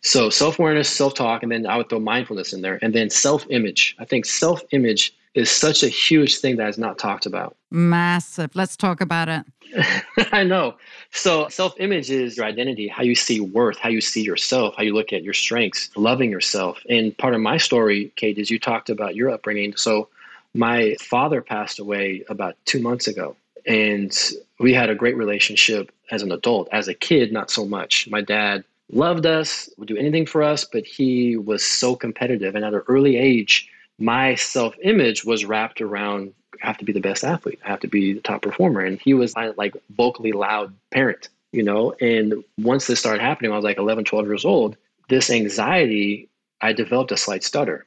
So 0.00 0.30
self 0.30 0.58
awareness, 0.58 0.88
self 0.88 1.14
talk, 1.14 1.42
and 1.42 1.50
then 1.50 1.66
I 1.66 1.76
would 1.76 1.88
throw 1.88 2.00
mindfulness 2.00 2.52
in 2.52 2.60
there, 2.60 2.78
and 2.82 2.92
then 2.92 3.08
self 3.08 3.46
image. 3.50 3.96
I 3.98 4.04
think 4.04 4.26
self 4.26 4.62
image 4.72 5.14
is 5.34 5.50
such 5.50 5.82
a 5.82 5.88
huge 5.88 6.38
thing 6.38 6.56
that 6.56 6.68
is 6.68 6.78
not 6.78 6.98
talked 6.98 7.26
about. 7.26 7.56
Massive. 7.70 8.50
Let's 8.54 8.76
talk 8.76 9.00
about 9.00 9.28
it. 9.28 9.44
I 10.32 10.44
know. 10.44 10.76
So, 11.12 11.48
self 11.48 11.74
image 11.78 12.10
is 12.10 12.36
your 12.36 12.46
identity, 12.46 12.88
how 12.88 13.02
you 13.02 13.14
see 13.14 13.40
worth, 13.40 13.78
how 13.78 13.88
you 13.88 14.00
see 14.00 14.22
yourself, 14.22 14.74
how 14.76 14.82
you 14.82 14.94
look 14.94 15.12
at 15.12 15.22
your 15.22 15.34
strengths, 15.34 15.90
loving 15.96 16.30
yourself. 16.30 16.78
And 16.88 17.16
part 17.16 17.34
of 17.34 17.40
my 17.40 17.56
story, 17.56 18.12
Kate, 18.16 18.38
is 18.38 18.50
you 18.50 18.58
talked 18.58 18.90
about 18.90 19.16
your 19.16 19.30
upbringing. 19.30 19.74
So, 19.76 20.08
my 20.54 20.96
father 21.00 21.40
passed 21.40 21.78
away 21.78 22.24
about 22.28 22.56
two 22.66 22.80
months 22.80 23.06
ago, 23.08 23.36
and 23.66 24.14
we 24.58 24.74
had 24.74 24.90
a 24.90 24.94
great 24.94 25.16
relationship 25.16 25.90
as 26.10 26.22
an 26.22 26.30
adult. 26.30 26.68
As 26.72 26.88
a 26.88 26.94
kid, 26.94 27.32
not 27.32 27.50
so 27.50 27.64
much. 27.64 28.08
My 28.10 28.20
dad 28.20 28.64
loved 28.90 29.24
us, 29.24 29.70
would 29.78 29.88
do 29.88 29.96
anything 29.96 30.26
for 30.26 30.42
us, 30.42 30.66
but 30.70 30.84
he 30.84 31.36
was 31.38 31.64
so 31.64 31.96
competitive. 31.96 32.54
And 32.54 32.64
at 32.64 32.74
an 32.74 32.82
early 32.88 33.16
age, 33.16 33.70
my 34.02 34.34
self 34.34 34.74
image 34.82 35.24
was 35.24 35.44
wrapped 35.44 35.80
around 35.80 36.34
I 36.62 36.66
have 36.66 36.78
to 36.78 36.84
be 36.84 36.92
the 36.92 37.00
best 37.00 37.24
athlete, 37.24 37.60
I 37.64 37.68
have 37.68 37.80
to 37.80 37.88
be 37.88 38.12
the 38.12 38.20
top 38.20 38.42
performer. 38.42 38.80
And 38.80 39.00
he 39.00 39.14
was 39.14 39.34
my 39.34 39.52
like 39.56 39.74
vocally 39.96 40.32
loud 40.32 40.74
parent, 40.90 41.28
you 41.52 41.62
know. 41.62 41.92
And 42.00 42.44
once 42.58 42.86
this 42.86 43.00
started 43.00 43.22
happening, 43.22 43.52
I 43.52 43.56
was 43.56 43.64
like 43.64 43.78
11, 43.78 44.04
12 44.04 44.26
years 44.26 44.44
old. 44.44 44.76
This 45.08 45.30
anxiety, 45.30 46.28
I 46.60 46.72
developed 46.72 47.12
a 47.12 47.16
slight 47.16 47.42
stutter. 47.42 47.86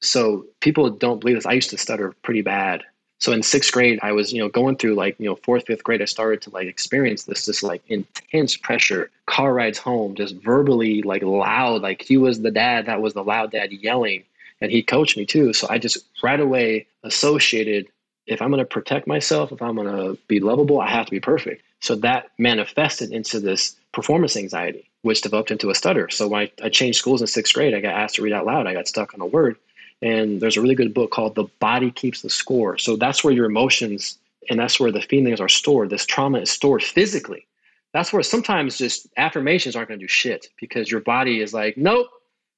So 0.00 0.46
people 0.60 0.88
don't 0.90 1.20
believe 1.20 1.36
this. 1.36 1.46
I 1.46 1.52
used 1.52 1.70
to 1.70 1.78
stutter 1.78 2.14
pretty 2.22 2.42
bad. 2.42 2.82
So 3.18 3.32
in 3.32 3.42
sixth 3.42 3.72
grade, 3.72 3.98
I 4.02 4.12
was, 4.12 4.32
you 4.32 4.40
know, 4.40 4.48
going 4.48 4.76
through 4.76 4.94
like, 4.94 5.16
you 5.18 5.26
know, 5.26 5.36
fourth, 5.36 5.66
fifth 5.66 5.82
grade, 5.82 6.02
I 6.02 6.06
started 6.06 6.42
to 6.42 6.50
like 6.50 6.68
experience 6.68 7.24
this, 7.24 7.46
this 7.46 7.62
like 7.62 7.82
intense 7.88 8.56
pressure, 8.56 9.10
car 9.26 9.54
rides 9.54 9.78
home, 9.78 10.14
just 10.14 10.36
verbally 10.36 11.02
like 11.02 11.22
loud, 11.22 11.80
like 11.82 12.02
he 12.02 12.18
was 12.18 12.40
the 12.40 12.50
dad 12.50 12.86
that 12.86 13.00
was 13.00 13.14
the 13.14 13.24
loud 13.24 13.52
dad 13.52 13.72
yelling 13.72 14.24
and 14.60 14.70
he 14.70 14.82
coached 14.82 15.16
me 15.16 15.26
too. 15.26 15.52
So 15.52 15.66
I 15.68 15.78
just 15.78 15.98
right 16.22 16.40
away 16.40 16.86
associated 17.02 17.86
if 18.26 18.42
I'm 18.42 18.50
going 18.50 18.58
to 18.58 18.64
protect 18.64 19.06
myself, 19.06 19.52
if 19.52 19.62
I'm 19.62 19.76
going 19.76 19.86
to 19.88 20.18
be 20.26 20.40
lovable, 20.40 20.80
I 20.80 20.90
have 20.90 21.06
to 21.06 21.10
be 21.10 21.20
perfect. 21.20 21.62
So 21.80 21.94
that 21.96 22.30
manifested 22.38 23.12
into 23.12 23.38
this 23.38 23.76
performance 23.92 24.36
anxiety, 24.36 24.90
which 25.02 25.20
developed 25.20 25.50
into 25.50 25.70
a 25.70 25.74
stutter. 25.74 26.10
So 26.10 26.26
when 26.26 26.42
I, 26.42 26.66
I 26.66 26.68
changed 26.68 26.98
schools 26.98 27.20
in 27.20 27.28
sixth 27.28 27.54
grade, 27.54 27.74
I 27.74 27.80
got 27.80 27.94
asked 27.94 28.16
to 28.16 28.22
read 28.22 28.32
out 28.32 28.46
loud. 28.46 28.66
I 28.66 28.74
got 28.74 28.88
stuck 28.88 29.14
on 29.14 29.20
a 29.20 29.26
word. 29.26 29.56
And 30.02 30.40
there's 30.40 30.56
a 30.56 30.60
really 30.60 30.74
good 30.74 30.92
book 30.92 31.10
called 31.10 31.36
The 31.36 31.46
Body 31.60 31.90
Keeps 31.90 32.22
the 32.22 32.30
Score. 32.30 32.78
So 32.78 32.96
that's 32.96 33.22
where 33.22 33.32
your 33.32 33.46
emotions 33.46 34.18
and 34.50 34.58
that's 34.58 34.78
where 34.78 34.92
the 34.92 35.00
feelings 35.00 35.40
are 35.40 35.48
stored. 35.48 35.90
This 35.90 36.06
trauma 36.06 36.40
is 36.40 36.50
stored 36.50 36.82
physically. 36.82 37.46
That's 37.92 38.12
where 38.12 38.22
sometimes 38.22 38.76
just 38.76 39.06
affirmations 39.16 39.74
aren't 39.74 39.88
going 39.88 40.00
to 40.00 40.04
do 40.04 40.08
shit 40.08 40.48
because 40.60 40.90
your 40.90 41.00
body 41.00 41.40
is 41.40 41.54
like, 41.54 41.76
nope, 41.76 42.08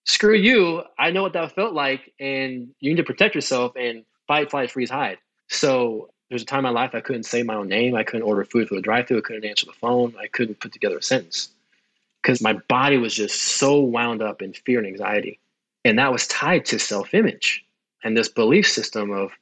screw 0.09 0.35
you. 0.35 0.83
I 0.99 1.11
know 1.11 1.23
what 1.23 1.35
that 1.35 1.55
felt 1.55 1.75
like. 1.75 2.13
And 2.19 2.71
you 2.81 2.91
need 2.91 2.97
to 2.97 3.05
protect 3.05 3.35
yourself 3.35 3.73
and 3.77 4.05
fight, 4.27 4.51
flight, 4.51 4.71
freeze, 4.71 4.91
hide. 4.91 5.19
So 5.49 6.11
there's 6.29 6.43
a 6.43 6.47
time 6.47 6.61
in 6.61 6.65
my 6.65 6.71
life 6.71 6.95
I 6.95 7.01
couldn't 7.01 7.23
say 7.23 7.43
my 7.43 7.55
own 7.55 7.69
name. 7.69 7.95
I 7.95 8.03
couldn't 8.03 8.27
order 8.27 8.45
food 8.45 8.69
through 8.69 8.79
a 8.79 8.83
drive 8.83 9.07
through. 9.07 9.19
I 9.19 9.23
couldn't 9.23 9.45
answer 9.45 9.67
the 9.67 9.73
phone. 9.73 10.15
I 10.21 10.27
couldn't 10.27 10.61
put 10.61 10.73
together 10.73 10.99
a 10.99 11.03
sentence 11.03 11.51
because 12.23 12.41
my 12.41 12.55
body 12.69 12.97
was 12.97 13.15
just 13.15 13.41
so 13.41 13.79
wound 13.79 14.23
up 14.23 14.43
in 14.43 14.53
fear 14.53 14.79
and 14.79 14.89
anxiety. 14.89 15.39
And 15.85 15.99
that 15.99 16.13
was 16.13 16.27
tied 16.27 16.65
to 16.67 16.79
self 16.79 17.15
image 17.15 17.65
and 18.03 18.17
this 18.17 18.29
belief 18.29 18.67
system 18.67 19.11
of, 19.11 19.33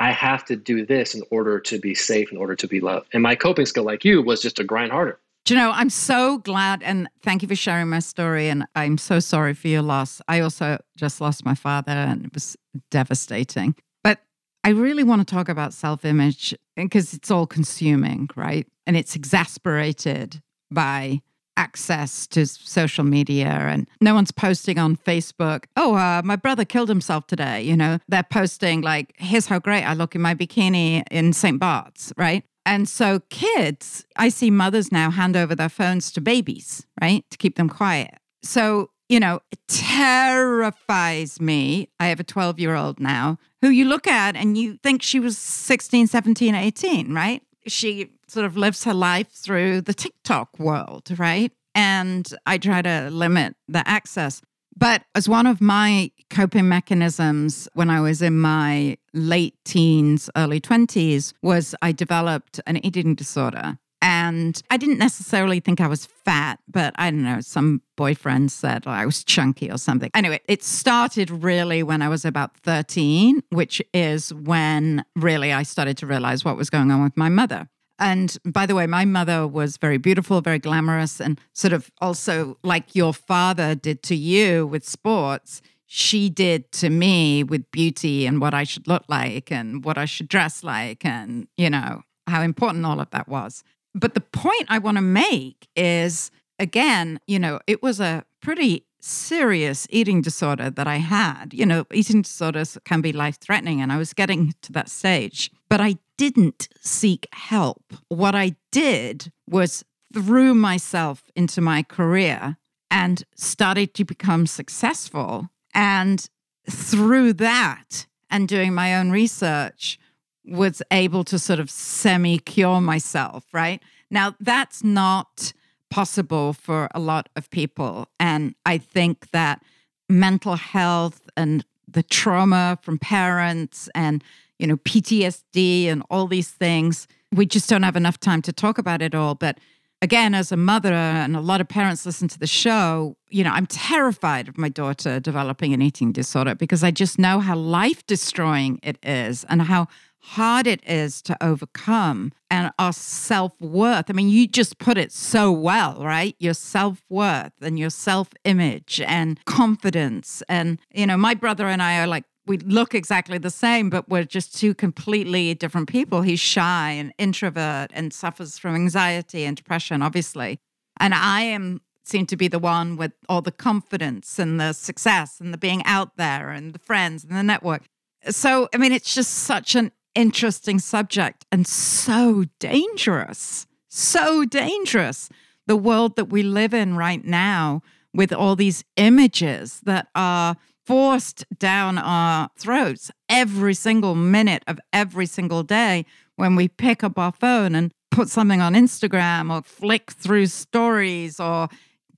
I 0.00 0.12
have 0.12 0.44
to 0.44 0.54
do 0.54 0.86
this 0.86 1.14
in 1.14 1.22
order 1.30 1.58
to 1.58 1.78
be 1.78 1.94
safe, 1.94 2.30
in 2.30 2.38
order 2.38 2.54
to 2.54 2.68
be 2.68 2.80
loved. 2.80 3.08
And 3.12 3.22
my 3.22 3.34
coping 3.34 3.66
skill, 3.66 3.82
like 3.82 4.04
you, 4.04 4.22
was 4.22 4.40
just 4.40 4.56
to 4.56 4.64
grind 4.64 4.92
harder. 4.92 5.18
Do 5.48 5.54
you 5.54 5.60
know, 5.60 5.70
I'm 5.70 5.88
so 5.88 6.36
glad 6.36 6.82
and 6.82 7.08
thank 7.22 7.40
you 7.40 7.48
for 7.48 7.56
sharing 7.56 7.88
my 7.88 8.00
story. 8.00 8.50
And 8.50 8.66
I'm 8.76 8.98
so 8.98 9.18
sorry 9.18 9.54
for 9.54 9.68
your 9.68 9.80
loss. 9.80 10.20
I 10.28 10.40
also 10.40 10.76
just 10.94 11.22
lost 11.22 11.42
my 11.42 11.54
father 11.54 11.90
and 11.90 12.26
it 12.26 12.34
was 12.34 12.54
devastating. 12.90 13.74
But 14.04 14.18
I 14.62 14.72
really 14.72 15.04
want 15.04 15.26
to 15.26 15.34
talk 15.34 15.48
about 15.48 15.72
self 15.72 16.04
image 16.04 16.54
because 16.76 17.14
it's 17.14 17.30
all 17.30 17.46
consuming, 17.46 18.28
right? 18.36 18.66
And 18.86 18.94
it's 18.94 19.16
exasperated 19.16 20.42
by 20.70 21.22
access 21.56 22.26
to 22.26 22.44
social 22.44 23.04
media 23.04 23.48
and 23.48 23.88
no 24.02 24.14
one's 24.14 24.30
posting 24.30 24.78
on 24.78 24.96
Facebook, 24.96 25.64
oh, 25.76 25.94
uh, 25.94 26.20
my 26.26 26.36
brother 26.36 26.66
killed 26.66 26.90
himself 26.90 27.26
today. 27.26 27.62
You 27.62 27.76
know, 27.76 27.98
they're 28.06 28.22
posting 28.22 28.82
like, 28.82 29.14
here's 29.16 29.46
how 29.46 29.60
great 29.60 29.84
I 29.84 29.94
look 29.94 30.14
in 30.14 30.20
my 30.20 30.34
bikini 30.34 31.04
in 31.10 31.32
St. 31.32 31.58
Bart's, 31.58 32.12
right? 32.18 32.44
And 32.68 32.86
so 32.86 33.20
kids, 33.30 34.04
I 34.16 34.28
see 34.28 34.50
mothers 34.50 34.92
now 34.92 35.10
hand 35.10 35.38
over 35.38 35.54
their 35.54 35.70
phones 35.70 36.12
to 36.12 36.20
babies, 36.20 36.86
right? 37.00 37.24
To 37.30 37.38
keep 37.38 37.56
them 37.56 37.70
quiet. 37.70 38.14
So, 38.42 38.90
you 39.08 39.18
know, 39.18 39.40
it 39.50 39.58
terrifies 39.68 41.40
me. 41.40 41.88
I 41.98 42.08
have 42.08 42.20
a 42.20 42.24
12 42.24 42.60
year 42.60 42.74
old 42.74 43.00
now 43.00 43.38
who 43.62 43.70
you 43.70 43.86
look 43.86 44.06
at 44.06 44.36
and 44.36 44.58
you 44.58 44.76
think 44.82 45.00
she 45.00 45.18
was 45.18 45.38
16, 45.38 46.08
17, 46.08 46.54
18, 46.54 47.14
right? 47.14 47.42
She 47.66 48.10
sort 48.26 48.44
of 48.44 48.54
lives 48.54 48.84
her 48.84 48.92
life 48.92 49.30
through 49.30 49.80
the 49.80 49.94
TikTok 49.94 50.58
world, 50.58 51.18
right? 51.18 51.50
And 51.74 52.30
I 52.44 52.58
try 52.58 52.82
to 52.82 53.08
limit 53.10 53.56
the 53.66 53.88
access. 53.88 54.42
But 54.78 55.02
as 55.16 55.28
one 55.28 55.46
of 55.46 55.60
my 55.60 56.12
coping 56.30 56.68
mechanisms 56.68 57.68
when 57.74 57.90
I 57.90 58.00
was 58.00 58.22
in 58.22 58.38
my 58.38 58.96
late 59.12 59.56
teens, 59.64 60.30
early 60.36 60.60
20s, 60.60 61.32
was 61.42 61.74
I 61.82 61.90
developed 61.90 62.60
an 62.66 62.84
eating 62.84 63.16
disorder. 63.16 63.78
And 64.00 64.62
I 64.70 64.76
didn't 64.76 64.98
necessarily 64.98 65.58
think 65.58 65.80
I 65.80 65.88
was 65.88 66.06
fat, 66.06 66.60
but 66.68 66.94
I 66.96 67.10
don't 67.10 67.24
know, 67.24 67.40
some 67.40 67.82
boyfriend 67.96 68.52
said 68.52 68.84
oh, 68.86 68.90
I 68.90 69.04
was 69.04 69.24
chunky 69.24 69.68
or 69.68 69.78
something. 69.78 70.10
Anyway, 70.14 70.38
it 70.46 70.62
started 70.62 71.30
really 71.30 71.82
when 71.82 72.00
I 72.00 72.08
was 72.08 72.24
about 72.24 72.56
13, 72.58 73.42
which 73.50 73.82
is 73.92 74.32
when 74.32 75.04
really 75.16 75.52
I 75.52 75.64
started 75.64 75.96
to 75.98 76.06
realize 76.06 76.44
what 76.44 76.56
was 76.56 76.70
going 76.70 76.92
on 76.92 77.02
with 77.02 77.16
my 77.16 77.28
mother. 77.28 77.68
And 77.98 78.36
by 78.44 78.66
the 78.66 78.74
way, 78.74 78.86
my 78.86 79.04
mother 79.04 79.46
was 79.46 79.76
very 79.76 79.98
beautiful, 79.98 80.40
very 80.40 80.58
glamorous, 80.58 81.20
and 81.20 81.40
sort 81.52 81.72
of 81.72 81.90
also 82.00 82.56
like 82.62 82.94
your 82.94 83.12
father 83.12 83.74
did 83.74 84.02
to 84.04 84.14
you 84.14 84.66
with 84.66 84.88
sports, 84.88 85.62
she 85.86 86.28
did 86.28 86.70
to 86.72 86.90
me 86.90 87.42
with 87.42 87.70
beauty 87.70 88.26
and 88.26 88.40
what 88.40 88.54
I 88.54 88.64
should 88.64 88.86
look 88.86 89.04
like 89.08 89.50
and 89.50 89.84
what 89.84 89.98
I 89.98 90.04
should 90.04 90.28
dress 90.28 90.62
like, 90.62 91.04
and, 91.04 91.48
you 91.56 91.70
know, 91.70 92.02
how 92.26 92.42
important 92.42 92.84
all 92.84 93.00
of 93.00 93.10
that 93.10 93.26
was. 93.26 93.64
But 93.94 94.14
the 94.14 94.20
point 94.20 94.66
I 94.68 94.78
want 94.78 94.98
to 94.98 95.02
make 95.02 95.66
is 95.74 96.30
again, 96.58 97.20
you 97.26 97.38
know, 97.38 97.60
it 97.66 97.82
was 97.82 98.00
a 98.00 98.24
pretty 98.42 98.84
serious 99.00 99.86
eating 99.90 100.20
disorder 100.20 100.70
that 100.70 100.86
I 100.86 100.96
had. 100.96 101.54
You 101.54 101.66
know, 101.66 101.86
eating 101.92 102.22
disorders 102.22 102.76
can 102.84 103.00
be 103.00 103.12
life 103.12 103.38
threatening, 103.40 103.80
and 103.80 103.92
I 103.92 103.96
was 103.96 104.12
getting 104.12 104.54
to 104.62 104.72
that 104.72 104.88
stage. 104.88 105.50
But 105.68 105.80
I 105.80 105.96
didn't 106.18 106.68
seek 106.80 107.26
help. 107.32 107.94
What 108.08 108.34
I 108.34 108.56
did 108.70 109.32
was 109.48 109.84
threw 110.12 110.54
myself 110.54 111.30
into 111.34 111.62
my 111.62 111.82
career 111.82 112.58
and 112.90 113.24
started 113.34 113.94
to 113.94 114.04
become 114.04 114.46
successful. 114.46 115.48
And 115.74 116.28
through 116.68 117.34
that 117.34 118.06
and 118.30 118.46
doing 118.46 118.74
my 118.74 118.94
own 118.96 119.10
research, 119.10 119.98
was 120.44 120.82
able 120.90 121.24
to 121.24 121.38
sort 121.38 121.60
of 121.60 121.70
semi 121.70 122.38
cure 122.38 122.80
myself, 122.80 123.44
right? 123.52 123.82
Now, 124.10 124.34
that's 124.40 124.82
not 124.82 125.52
possible 125.90 126.52
for 126.52 126.88
a 126.94 127.00
lot 127.00 127.28
of 127.36 127.50
people. 127.50 128.08
And 128.18 128.54
I 128.64 128.78
think 128.78 129.30
that 129.30 129.62
mental 130.08 130.56
health 130.56 131.28
and 131.36 131.64
the 131.86 132.02
trauma 132.02 132.78
from 132.82 132.98
parents 132.98 133.88
and 133.94 134.22
you 134.58 134.66
know 134.66 134.76
PTSD 134.76 135.86
and 135.86 136.02
all 136.10 136.26
these 136.26 136.50
things 136.50 137.06
we 137.32 137.46
just 137.46 137.68
don't 137.68 137.82
have 137.82 137.96
enough 137.96 138.18
time 138.18 138.42
to 138.42 138.52
talk 138.52 138.78
about 138.78 139.02
it 139.02 139.14
all 139.14 139.34
but 139.34 139.58
again 140.00 140.34
as 140.34 140.52
a 140.52 140.56
mother 140.56 140.92
and 140.92 141.36
a 141.36 141.40
lot 141.40 141.60
of 141.60 141.68
parents 141.68 142.06
listen 142.06 142.28
to 142.28 142.38
the 142.38 142.46
show 142.46 143.16
you 143.30 143.44
know 143.44 143.50
I'm 143.50 143.66
terrified 143.66 144.48
of 144.48 144.58
my 144.58 144.68
daughter 144.68 145.20
developing 145.20 145.72
an 145.72 145.82
eating 145.82 146.12
disorder 146.12 146.54
because 146.54 146.82
I 146.82 146.90
just 146.90 147.18
know 147.18 147.40
how 147.40 147.56
life 147.56 148.06
destroying 148.06 148.80
it 148.82 148.98
is 149.02 149.44
and 149.48 149.62
how 149.62 149.88
hard 150.20 150.66
it 150.66 150.82
is 150.86 151.22
to 151.22 151.36
overcome 151.42 152.32
and 152.50 152.70
our 152.78 152.92
self 152.92 153.58
worth. 153.60 154.06
I 154.08 154.12
mean, 154.12 154.28
you 154.28 154.46
just 154.46 154.78
put 154.78 154.98
it 154.98 155.12
so 155.12 155.50
well, 155.50 156.02
right? 156.04 156.34
Your 156.38 156.54
self 156.54 157.02
worth 157.08 157.52
and 157.60 157.78
your 157.78 157.90
self 157.90 158.28
image 158.44 159.00
and 159.06 159.42
confidence. 159.44 160.42
And, 160.48 160.78
you 160.92 161.06
know, 161.06 161.16
my 161.16 161.34
brother 161.34 161.68
and 161.68 161.82
I 161.82 162.00
are 162.00 162.06
like, 162.06 162.24
we 162.48 162.58
look 162.58 162.94
exactly 162.94 163.38
the 163.38 163.50
same, 163.50 163.90
but 163.90 164.08
we're 164.08 164.24
just 164.24 164.58
two 164.58 164.74
completely 164.74 165.54
different 165.54 165.88
people. 165.88 166.22
He's 166.22 166.40
shy 166.40 166.90
and 166.90 167.12
introvert 167.18 167.90
and 167.94 168.12
suffers 168.12 168.58
from 168.58 168.74
anxiety 168.74 169.44
and 169.44 169.56
depression, 169.56 170.02
obviously. 170.02 170.58
And 170.98 171.14
I 171.14 171.42
am 171.42 171.80
seem 172.04 172.26
to 172.26 172.36
be 172.36 172.48
the 172.48 172.58
one 172.58 172.96
with 172.96 173.12
all 173.28 173.42
the 173.42 173.52
confidence 173.52 174.38
and 174.38 174.58
the 174.58 174.72
success 174.72 175.40
and 175.40 175.52
the 175.52 175.58
being 175.58 175.84
out 175.84 176.16
there 176.16 176.48
and 176.48 176.72
the 176.72 176.78
friends 176.78 177.22
and 177.22 177.36
the 177.36 177.42
network. 177.42 177.82
So, 178.30 178.68
I 178.74 178.78
mean, 178.78 178.92
it's 178.92 179.14
just 179.14 179.30
such 179.30 179.74
an 179.74 179.92
interesting 180.14 180.78
subject 180.78 181.44
and 181.52 181.66
so 181.66 182.46
dangerous. 182.58 183.66
So 183.88 184.44
dangerous. 184.44 185.28
The 185.66 185.76
world 185.76 186.16
that 186.16 186.26
we 186.26 186.42
live 186.42 186.72
in 186.72 186.96
right 186.96 187.22
now 187.22 187.82
with 188.14 188.32
all 188.32 188.56
these 188.56 188.84
images 188.96 189.80
that 189.84 190.08
are 190.14 190.56
forced 190.88 191.44
down 191.58 191.98
our 191.98 192.48
throats 192.58 193.10
every 193.28 193.74
single 193.74 194.14
minute 194.14 194.62
of 194.66 194.80
every 194.90 195.26
single 195.26 195.62
day 195.62 196.06
when 196.36 196.56
we 196.56 196.66
pick 196.66 197.04
up 197.04 197.18
our 197.18 197.30
phone 197.30 197.74
and 197.74 197.92
put 198.10 198.30
something 198.30 198.62
on 198.62 198.72
Instagram 198.72 199.52
or 199.54 199.60
flick 199.62 200.12
through 200.12 200.46
stories 200.46 201.38
or 201.38 201.68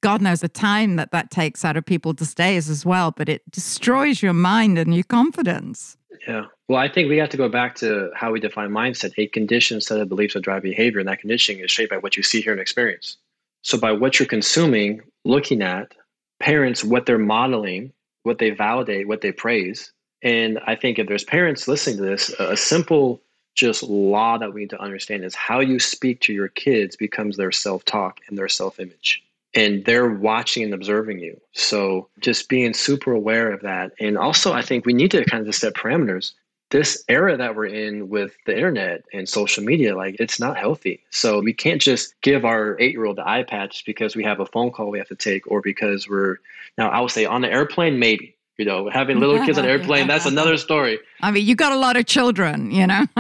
God 0.03 0.23
knows 0.23 0.41
the 0.41 0.49
time 0.49 0.95
that 0.95 1.11
that 1.11 1.33
takes 1.33 1.65
out 1.65 1.77
of 1.77 1.85
people 1.85 2.15
to 2.15 2.35
days 2.37 2.71
as 2.71 2.87
well, 2.87 3.11
but 3.11 3.29
it 3.29 3.43
destroys 3.51 4.23
your 4.23 4.35
mind 4.35 4.79
and 4.79 4.95
your 4.95 5.03
confidence. 5.03 5.97
Yeah. 6.29 6.45
Well, 6.69 6.79
I 6.79 6.89
think 6.89 7.09
we 7.09 7.17
have 7.17 7.31
to 7.31 7.37
go 7.37 7.49
back 7.49 7.75
to 7.77 8.13
how 8.15 8.31
we 8.31 8.39
define 8.39 8.71
mindset 8.71 9.15
a 9.19 9.27
conditioned 9.27 9.83
set 9.83 9.99
of 9.99 10.09
beliefs 10.09 10.35
that 10.35 10.43
drive 10.43 10.63
behavior, 10.63 11.01
and 11.01 11.09
that 11.09 11.19
conditioning 11.19 11.65
is 11.65 11.73
shaped 11.73 11.91
by 11.91 11.97
what 11.97 12.17
you 12.17 12.23
see, 12.23 12.41
hear, 12.41 12.53
and 12.53 12.61
experience. 12.61 13.17
So, 13.63 13.77
by 13.79 13.91
what 13.91 14.21
you're 14.21 14.29
consuming, 14.29 15.01
looking 15.25 15.61
at, 15.61 15.93
parents, 16.39 16.85
what 16.85 17.05
they're 17.05 17.19
modeling, 17.19 17.93
what 18.23 18.39
they 18.39 18.51
validate, 18.51 19.09
what 19.09 19.21
they 19.21 19.33
praise. 19.33 19.93
And 20.23 20.59
I 20.67 20.75
think 20.75 20.99
if 20.99 21.09
there's 21.09 21.25
parents 21.25 21.67
listening 21.67 21.97
to 21.97 22.03
this, 22.03 22.31
a 22.39 22.57
simple 22.57 23.21
just 23.55 23.83
law 23.83 24.39
that 24.39 24.53
we 24.53 24.63
need 24.63 24.71
to 24.71 24.81
understand 24.81 25.25
is 25.25 25.35
how 25.35 25.61
you 25.61 25.79
speak 25.79 26.21
to 26.21 26.33
your 26.33 26.49
kids 26.49 26.97
becomes 26.97 27.37
their 27.37 27.53
self 27.53 27.85
talk 27.85 28.21
and 28.29 28.39
their 28.39 28.49
self 28.49 28.79
image 28.79 29.23
and 29.55 29.85
they're 29.85 30.11
watching 30.11 30.63
and 30.63 30.75
observing 30.75 31.19
you. 31.19 31.41
So 31.53 32.09
just 32.21 32.49
being 32.49 32.75
super 32.75 33.13
aware 33.13 33.53
of 33.53 33.63
that. 33.63 33.93
And 33.99 34.17
also, 34.17 34.53
I 34.53 34.63
think 34.63 34.87
we 34.87 34.93
need 34.93 35.11
to 35.13 35.25
kind 35.25 35.47
of 35.47 35.55
set 35.55 35.75
parameters. 35.75 36.33
This 36.71 37.05
era 37.09 37.37
that 37.37 37.57
we're 37.57 37.67
in 37.67 38.09
with 38.09 38.37
the 38.47 38.55
internet 38.55 39.05
and 39.13 39.29
social 39.29 39.65
media, 39.65 39.97
like 39.97 40.17
it's 40.21 40.39
not 40.39 40.57
healthy. 40.57 41.03
So 41.11 41.41
we 41.41 41.53
can't 41.53 41.81
just 41.81 42.15
give 42.21 42.45
our 42.45 42.77
eight 42.79 42.93
year 42.93 43.07
old 43.07 43.17
the 43.17 43.25
iPad 43.25 43.73
just 43.73 43.87
because 43.87 44.15
we 44.15 44.23
have 44.25 44.39
a 44.41 44.47
phone 44.47 44.71
call 44.71 44.91
we 44.91 44.99
have 44.99 45.09
to 45.09 45.17
take 45.17 45.51
or 45.51 45.61
because 45.61 46.09
we're 46.09 46.39
now, 46.79 46.89
I 46.89 47.01
would 47.01 47.11
say 47.11 47.27
on 47.27 47.43
the 47.43 47.51
airplane, 47.51 47.99
maybe. 47.99 48.37
You 48.57 48.67
know, 48.67 48.91
having 48.91 49.19
little 49.19 49.43
kids 49.47 49.57
on 49.57 49.65
an 49.65 49.71
airplane, 49.75 50.07
that's 50.07 50.27
another 50.27 50.59
story. 50.59 50.99
I 51.23 51.31
mean, 51.31 51.47
you 51.47 51.55
got 51.55 51.73
a 51.73 51.79
lot 51.79 51.97
of 51.97 52.05
children, 52.05 52.71
you 52.71 52.87
know? 52.87 53.07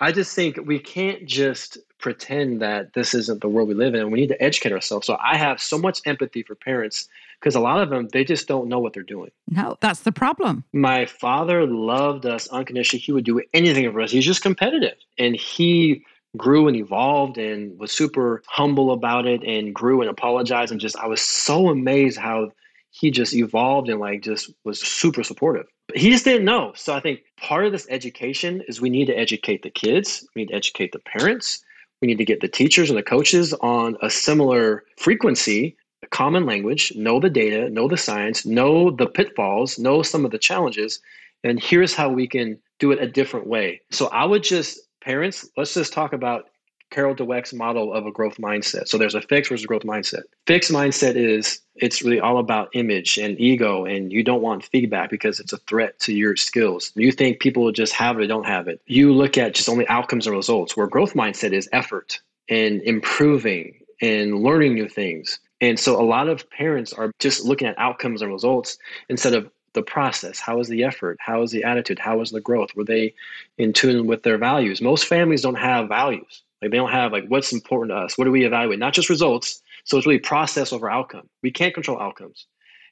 I 0.00 0.10
just 0.10 0.34
think 0.34 0.58
we 0.66 0.80
can't 0.80 1.24
just 1.24 1.78
pretend 2.00 2.60
that 2.60 2.94
this 2.94 3.14
isn't 3.14 3.40
the 3.40 3.48
world 3.48 3.68
we 3.68 3.74
live 3.74 3.94
in. 3.94 4.10
We 4.10 4.20
need 4.20 4.30
to 4.30 4.42
educate 4.42 4.72
ourselves. 4.72 5.06
So 5.06 5.16
I 5.22 5.36
have 5.36 5.62
so 5.62 5.78
much 5.78 6.00
empathy 6.04 6.42
for 6.42 6.56
parents 6.56 7.08
because 7.42 7.56
a 7.56 7.60
lot 7.60 7.82
of 7.82 7.90
them 7.90 8.08
they 8.12 8.24
just 8.24 8.46
don't 8.46 8.68
know 8.68 8.78
what 8.78 8.92
they're 8.92 9.02
doing. 9.02 9.30
No, 9.50 9.76
that's 9.80 10.00
the 10.00 10.12
problem. 10.12 10.64
My 10.72 11.06
father 11.06 11.66
loved 11.66 12.24
us 12.24 12.46
unconditionally. 12.48 13.00
He 13.00 13.12
would 13.12 13.24
do 13.24 13.42
anything 13.52 13.90
for 13.92 14.00
us. 14.00 14.12
He's 14.12 14.24
just 14.24 14.42
competitive, 14.42 14.96
and 15.18 15.34
he 15.34 16.04
grew 16.36 16.68
and 16.68 16.76
evolved 16.76 17.36
and 17.36 17.78
was 17.78 17.92
super 17.92 18.42
humble 18.46 18.92
about 18.92 19.26
it 19.26 19.42
and 19.42 19.74
grew 19.74 20.00
and 20.00 20.08
apologized 20.08 20.72
and 20.72 20.80
just 20.80 20.96
I 20.96 21.06
was 21.06 21.20
so 21.20 21.68
amazed 21.68 22.18
how 22.18 22.52
he 22.90 23.10
just 23.10 23.34
evolved 23.34 23.88
and 23.88 24.00
like 24.00 24.22
just 24.22 24.52
was 24.64 24.80
super 24.80 25.22
supportive. 25.22 25.66
But 25.88 25.98
he 25.98 26.10
just 26.10 26.24
didn't 26.24 26.44
know. 26.44 26.72
So 26.76 26.94
I 26.94 27.00
think 27.00 27.20
part 27.38 27.66
of 27.66 27.72
this 27.72 27.86
education 27.90 28.62
is 28.68 28.80
we 28.80 28.90
need 28.90 29.06
to 29.06 29.14
educate 29.14 29.62
the 29.62 29.70
kids, 29.70 30.26
we 30.34 30.42
need 30.42 30.48
to 30.48 30.54
educate 30.54 30.92
the 30.92 31.00
parents, 31.00 31.62
we 32.00 32.08
need 32.08 32.18
to 32.18 32.24
get 32.24 32.40
the 32.40 32.48
teachers 32.48 32.88
and 32.90 32.98
the 32.98 33.02
coaches 33.02 33.52
on 33.54 33.96
a 34.02 34.10
similar 34.10 34.84
frequency, 34.98 35.76
common 36.10 36.46
language, 36.46 36.92
know 36.96 37.20
the 37.20 37.30
data, 37.30 37.70
know 37.70 37.88
the 37.88 37.96
science, 37.96 38.44
know 38.44 38.90
the 38.90 39.06
pitfalls, 39.06 39.78
know 39.78 40.02
some 40.02 40.24
of 40.24 40.30
the 40.30 40.38
challenges, 40.38 41.00
and 41.44 41.62
here's 41.62 41.94
how 41.94 42.08
we 42.08 42.26
can 42.26 42.58
do 42.78 42.92
it 42.92 43.02
a 43.02 43.06
different 43.06 43.46
way. 43.46 43.80
So 43.90 44.08
I 44.08 44.24
would 44.24 44.42
just 44.42 44.80
parents, 45.00 45.48
let's 45.56 45.74
just 45.74 45.92
talk 45.92 46.12
about 46.12 46.46
Carol 46.90 47.14
Dweck's 47.14 47.54
model 47.54 47.92
of 47.92 48.06
a 48.06 48.12
growth 48.12 48.36
mindset. 48.36 48.86
So 48.86 48.98
there's 48.98 49.14
a 49.14 49.22
fixed 49.22 49.50
versus 49.50 49.66
growth 49.66 49.82
mindset. 49.82 50.22
Fixed 50.46 50.70
mindset 50.70 51.16
is 51.16 51.60
it's 51.76 52.02
really 52.02 52.20
all 52.20 52.38
about 52.38 52.68
image 52.74 53.18
and 53.18 53.40
ego, 53.40 53.86
and 53.86 54.12
you 54.12 54.22
don't 54.22 54.42
want 54.42 54.64
feedback 54.64 55.10
because 55.10 55.40
it's 55.40 55.54
a 55.54 55.58
threat 55.58 55.98
to 56.00 56.12
your 56.12 56.36
skills. 56.36 56.92
You 56.94 57.10
think 57.10 57.40
people 57.40 57.72
just 57.72 57.94
have 57.94 58.18
it 58.18 58.24
or 58.24 58.26
don't 58.26 58.46
have 58.46 58.68
it. 58.68 58.80
You 58.86 59.12
look 59.14 59.38
at 59.38 59.54
just 59.54 59.70
only 59.70 59.88
outcomes 59.88 60.26
and 60.26 60.36
results, 60.36 60.76
where 60.76 60.86
growth 60.86 61.14
mindset 61.14 61.52
is 61.52 61.68
effort 61.72 62.20
and 62.48 62.82
improving 62.82 63.78
and 64.02 64.42
learning 64.42 64.74
new 64.74 64.88
things. 64.88 65.38
And 65.62 65.78
so 65.78 65.98
a 65.98 66.02
lot 66.04 66.28
of 66.28 66.50
parents 66.50 66.92
are 66.92 67.12
just 67.20 67.44
looking 67.44 67.68
at 67.68 67.78
outcomes 67.78 68.20
and 68.20 68.32
results 68.32 68.76
instead 69.08 69.32
of 69.32 69.48
the 69.74 69.82
process? 69.82 70.38
How 70.38 70.60
is 70.60 70.68
the 70.68 70.84
effort? 70.84 71.16
How 71.20 71.40
is 71.42 71.50
the 71.50 71.64
attitude? 71.64 71.98
How 71.98 72.20
is 72.20 72.30
the 72.30 72.40
growth? 72.40 72.74
Were 72.76 72.84
they 72.84 73.14
in 73.58 73.72
tune 73.72 74.06
with 74.06 74.24
their 74.24 74.36
values? 74.36 74.82
Most 74.82 75.06
families 75.06 75.40
don't 75.40 75.54
have 75.54 75.88
values. 75.88 76.42
Like 76.60 76.72
they 76.72 76.76
don't 76.76 76.90
have 76.90 77.12
like 77.12 77.26
what's 77.28 77.52
important 77.52 77.90
to 77.90 77.96
us. 77.96 78.18
What 78.18 78.24
do 78.24 78.30
we 78.30 78.44
evaluate? 78.44 78.78
Not 78.78 78.92
just 78.92 79.08
results. 79.08 79.62
So 79.84 79.96
it's 79.96 80.06
really 80.06 80.18
process 80.18 80.72
over 80.72 80.90
outcome. 80.90 81.28
We 81.42 81.50
can't 81.50 81.74
control 81.74 81.98
outcomes. 82.00 82.46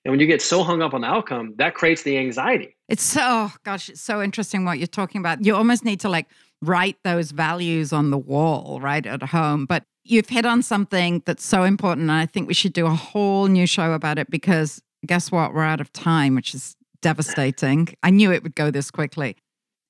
And 0.04 0.12
when 0.12 0.20
you 0.20 0.26
get 0.26 0.40
so 0.40 0.62
hung 0.62 0.80
up 0.80 0.94
on 0.94 1.02
the 1.02 1.06
outcome, 1.06 1.54
that 1.59 1.74
creates 1.74 2.02
the 2.04 2.16
anxiety. 2.16 2.76
It's 2.88 3.02
so 3.02 3.20
oh 3.22 3.52
gosh, 3.64 3.88
it's 3.88 4.00
so 4.00 4.22
interesting 4.22 4.64
what 4.64 4.78
you're 4.78 4.87
talking 4.87 5.20
about. 5.20 5.44
You 5.44 5.54
almost 5.54 5.85
need 5.85 6.00
to 6.00 6.09
like 6.09 6.26
write 6.62 6.96
those 7.04 7.33
values 7.33 7.92
on 7.92 8.11
the 8.11 8.18
wall, 8.18 8.80
right, 8.80 9.04
at 9.04 9.22
home. 9.22 9.66
But 9.66 9.85
you've 10.11 10.29
hit 10.29 10.44
on 10.44 10.62
something 10.62 11.23
that's 11.25 11.44
so 11.44 11.64
important. 11.64 12.11
And 12.11 12.12
I 12.12 12.27
think 12.27 12.49
we 12.49 12.55
should 12.55 12.73
do 12.73 12.87
a 12.87 12.90
whole 12.90 13.46
new 13.46 13.66
show 13.66 13.92
about 13.92 14.18
it 14.18 14.31
because 14.31 14.83
guess 15.07 15.31
what? 15.31 15.55
We're 15.55 15.62
out 15.62 15.81
of 15.81 15.92
time, 15.92 16.35
which 16.35 16.55
is 16.55 16.77
devastating. 17.01 17.88
I 18.03 18.11
knew 18.11 18.33
it 18.33 18.42
would 18.42 18.55
go 18.55 18.70
this 18.70 18.90
quickly. 18.90 19.37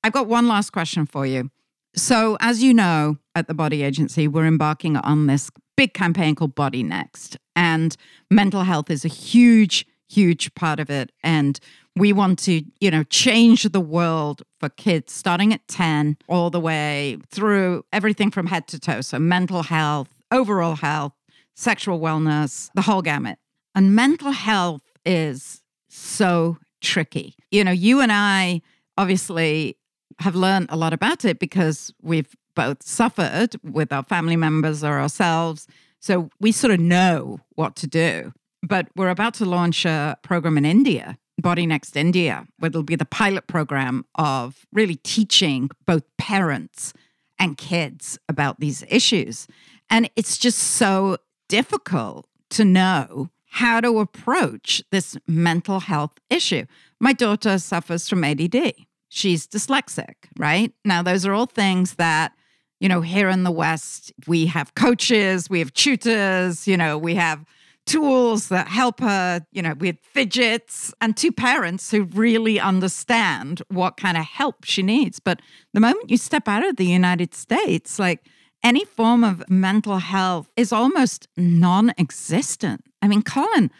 I've 0.04 0.12
got 0.12 0.28
one 0.28 0.48
last 0.48 0.70
question 0.70 1.06
for 1.06 1.26
you. 1.26 1.50
So, 1.94 2.36
as 2.40 2.62
you 2.62 2.72
know, 2.72 3.18
at 3.34 3.48
the 3.48 3.54
Body 3.54 3.82
Agency, 3.82 4.28
we're 4.28 4.46
embarking 4.46 4.96
on 4.96 5.26
this 5.26 5.50
big 5.76 5.92
campaign 5.92 6.34
called 6.34 6.54
Body 6.54 6.82
Next. 6.82 7.36
And 7.56 7.96
mental 8.30 8.62
health 8.62 8.90
is 8.90 9.04
a 9.04 9.08
huge, 9.08 9.86
huge 10.08 10.54
part 10.54 10.78
of 10.78 10.88
it. 10.88 11.10
And 11.24 11.58
we 11.96 12.12
want 12.12 12.38
to, 12.40 12.62
you 12.80 12.90
know, 12.90 13.02
change 13.04 13.64
the 13.64 13.80
world 13.80 14.42
for 14.58 14.68
kids 14.68 15.12
starting 15.12 15.52
at 15.52 15.66
10 15.68 16.16
all 16.28 16.50
the 16.50 16.60
way 16.60 17.18
through 17.30 17.84
everything 17.92 18.30
from 18.30 18.46
head 18.46 18.66
to 18.68 18.78
toe. 18.78 19.00
So, 19.00 19.18
mental 19.18 19.62
health, 19.62 20.08
overall 20.30 20.76
health, 20.76 21.12
sexual 21.54 22.00
wellness, 22.00 22.70
the 22.74 22.82
whole 22.82 23.02
gamut. 23.02 23.38
And 23.74 23.94
mental 23.94 24.30
health 24.30 24.82
is 25.04 25.62
so 25.88 26.58
tricky. 26.80 27.34
You 27.50 27.64
know, 27.64 27.70
you 27.70 28.00
and 28.00 28.12
I 28.12 28.62
obviously 28.96 29.76
have 30.18 30.34
learned 30.34 30.66
a 30.70 30.76
lot 30.76 30.92
about 30.92 31.24
it 31.24 31.38
because 31.38 31.92
we've 32.02 32.34
both 32.54 32.82
suffered 32.82 33.56
with 33.62 33.92
our 33.92 34.02
family 34.02 34.36
members 34.36 34.84
or 34.84 35.00
ourselves. 35.00 35.66
So 36.00 36.30
we 36.40 36.52
sort 36.52 36.72
of 36.72 36.80
know 36.80 37.40
what 37.54 37.76
to 37.76 37.86
do. 37.86 38.32
But 38.62 38.88
we're 38.96 39.08
about 39.08 39.34
to 39.34 39.46
launch 39.46 39.86
a 39.86 40.18
program 40.22 40.58
in 40.58 40.64
India, 40.64 41.16
Body 41.40 41.66
Next 41.66 41.96
India, 41.96 42.46
where 42.58 42.68
it'll 42.68 42.82
be 42.82 42.96
the 42.96 43.04
pilot 43.04 43.46
program 43.46 44.04
of 44.14 44.66
really 44.72 44.96
teaching 44.96 45.70
both 45.86 46.04
parents 46.16 46.92
and 47.38 47.56
kids 47.56 48.18
about 48.28 48.60
these 48.60 48.84
issues. 48.88 49.48
And 49.88 50.10
it's 50.16 50.38
just 50.38 50.58
so 50.58 51.16
difficult 51.48 52.26
to 52.50 52.64
know 52.64 53.30
how 53.46 53.80
to 53.80 53.98
approach 53.98 54.82
this 54.92 55.16
mental 55.26 55.80
health 55.80 56.12
issue. 56.30 56.64
My 57.00 57.12
daughter 57.12 57.58
suffers 57.58 58.08
from 58.08 58.22
ADD. 58.22 58.74
She's 59.08 59.46
dyslexic, 59.46 60.14
right? 60.38 60.72
Now, 60.84 61.02
those 61.02 61.26
are 61.26 61.32
all 61.32 61.46
things 61.46 61.94
that, 61.94 62.32
you 62.78 62.88
know, 62.88 63.00
here 63.00 63.28
in 63.28 63.42
the 63.42 63.50
West, 63.50 64.12
we 64.28 64.46
have 64.46 64.74
coaches, 64.74 65.50
we 65.50 65.58
have 65.58 65.72
tutors, 65.72 66.68
you 66.68 66.76
know, 66.76 66.96
we 66.96 67.16
have 67.16 67.44
tools 67.86 68.48
that 68.48 68.68
help 68.68 69.00
her, 69.00 69.44
you 69.52 69.62
know, 69.62 69.74
with 69.74 69.96
fidgets 70.02 70.92
and 71.00 71.16
two 71.16 71.32
parents 71.32 71.90
who 71.90 72.04
really 72.04 72.60
understand 72.60 73.62
what 73.68 73.96
kind 73.96 74.16
of 74.16 74.24
help 74.24 74.64
she 74.64 74.82
needs. 74.82 75.18
But 75.18 75.40
the 75.74 75.80
moment 75.80 76.10
you 76.10 76.16
step 76.16 76.46
out 76.46 76.64
of 76.64 76.76
the 76.76 76.86
United 76.86 77.34
States, 77.34 77.98
like, 77.98 78.20
any 78.62 78.84
form 78.84 79.24
of 79.24 79.48
mental 79.48 79.98
health 79.98 80.50
is 80.56 80.72
almost 80.72 81.26
non 81.36 81.92
existent. 81.98 82.84
I 83.00 83.08
mean, 83.08 83.22
Collin, 83.22 83.70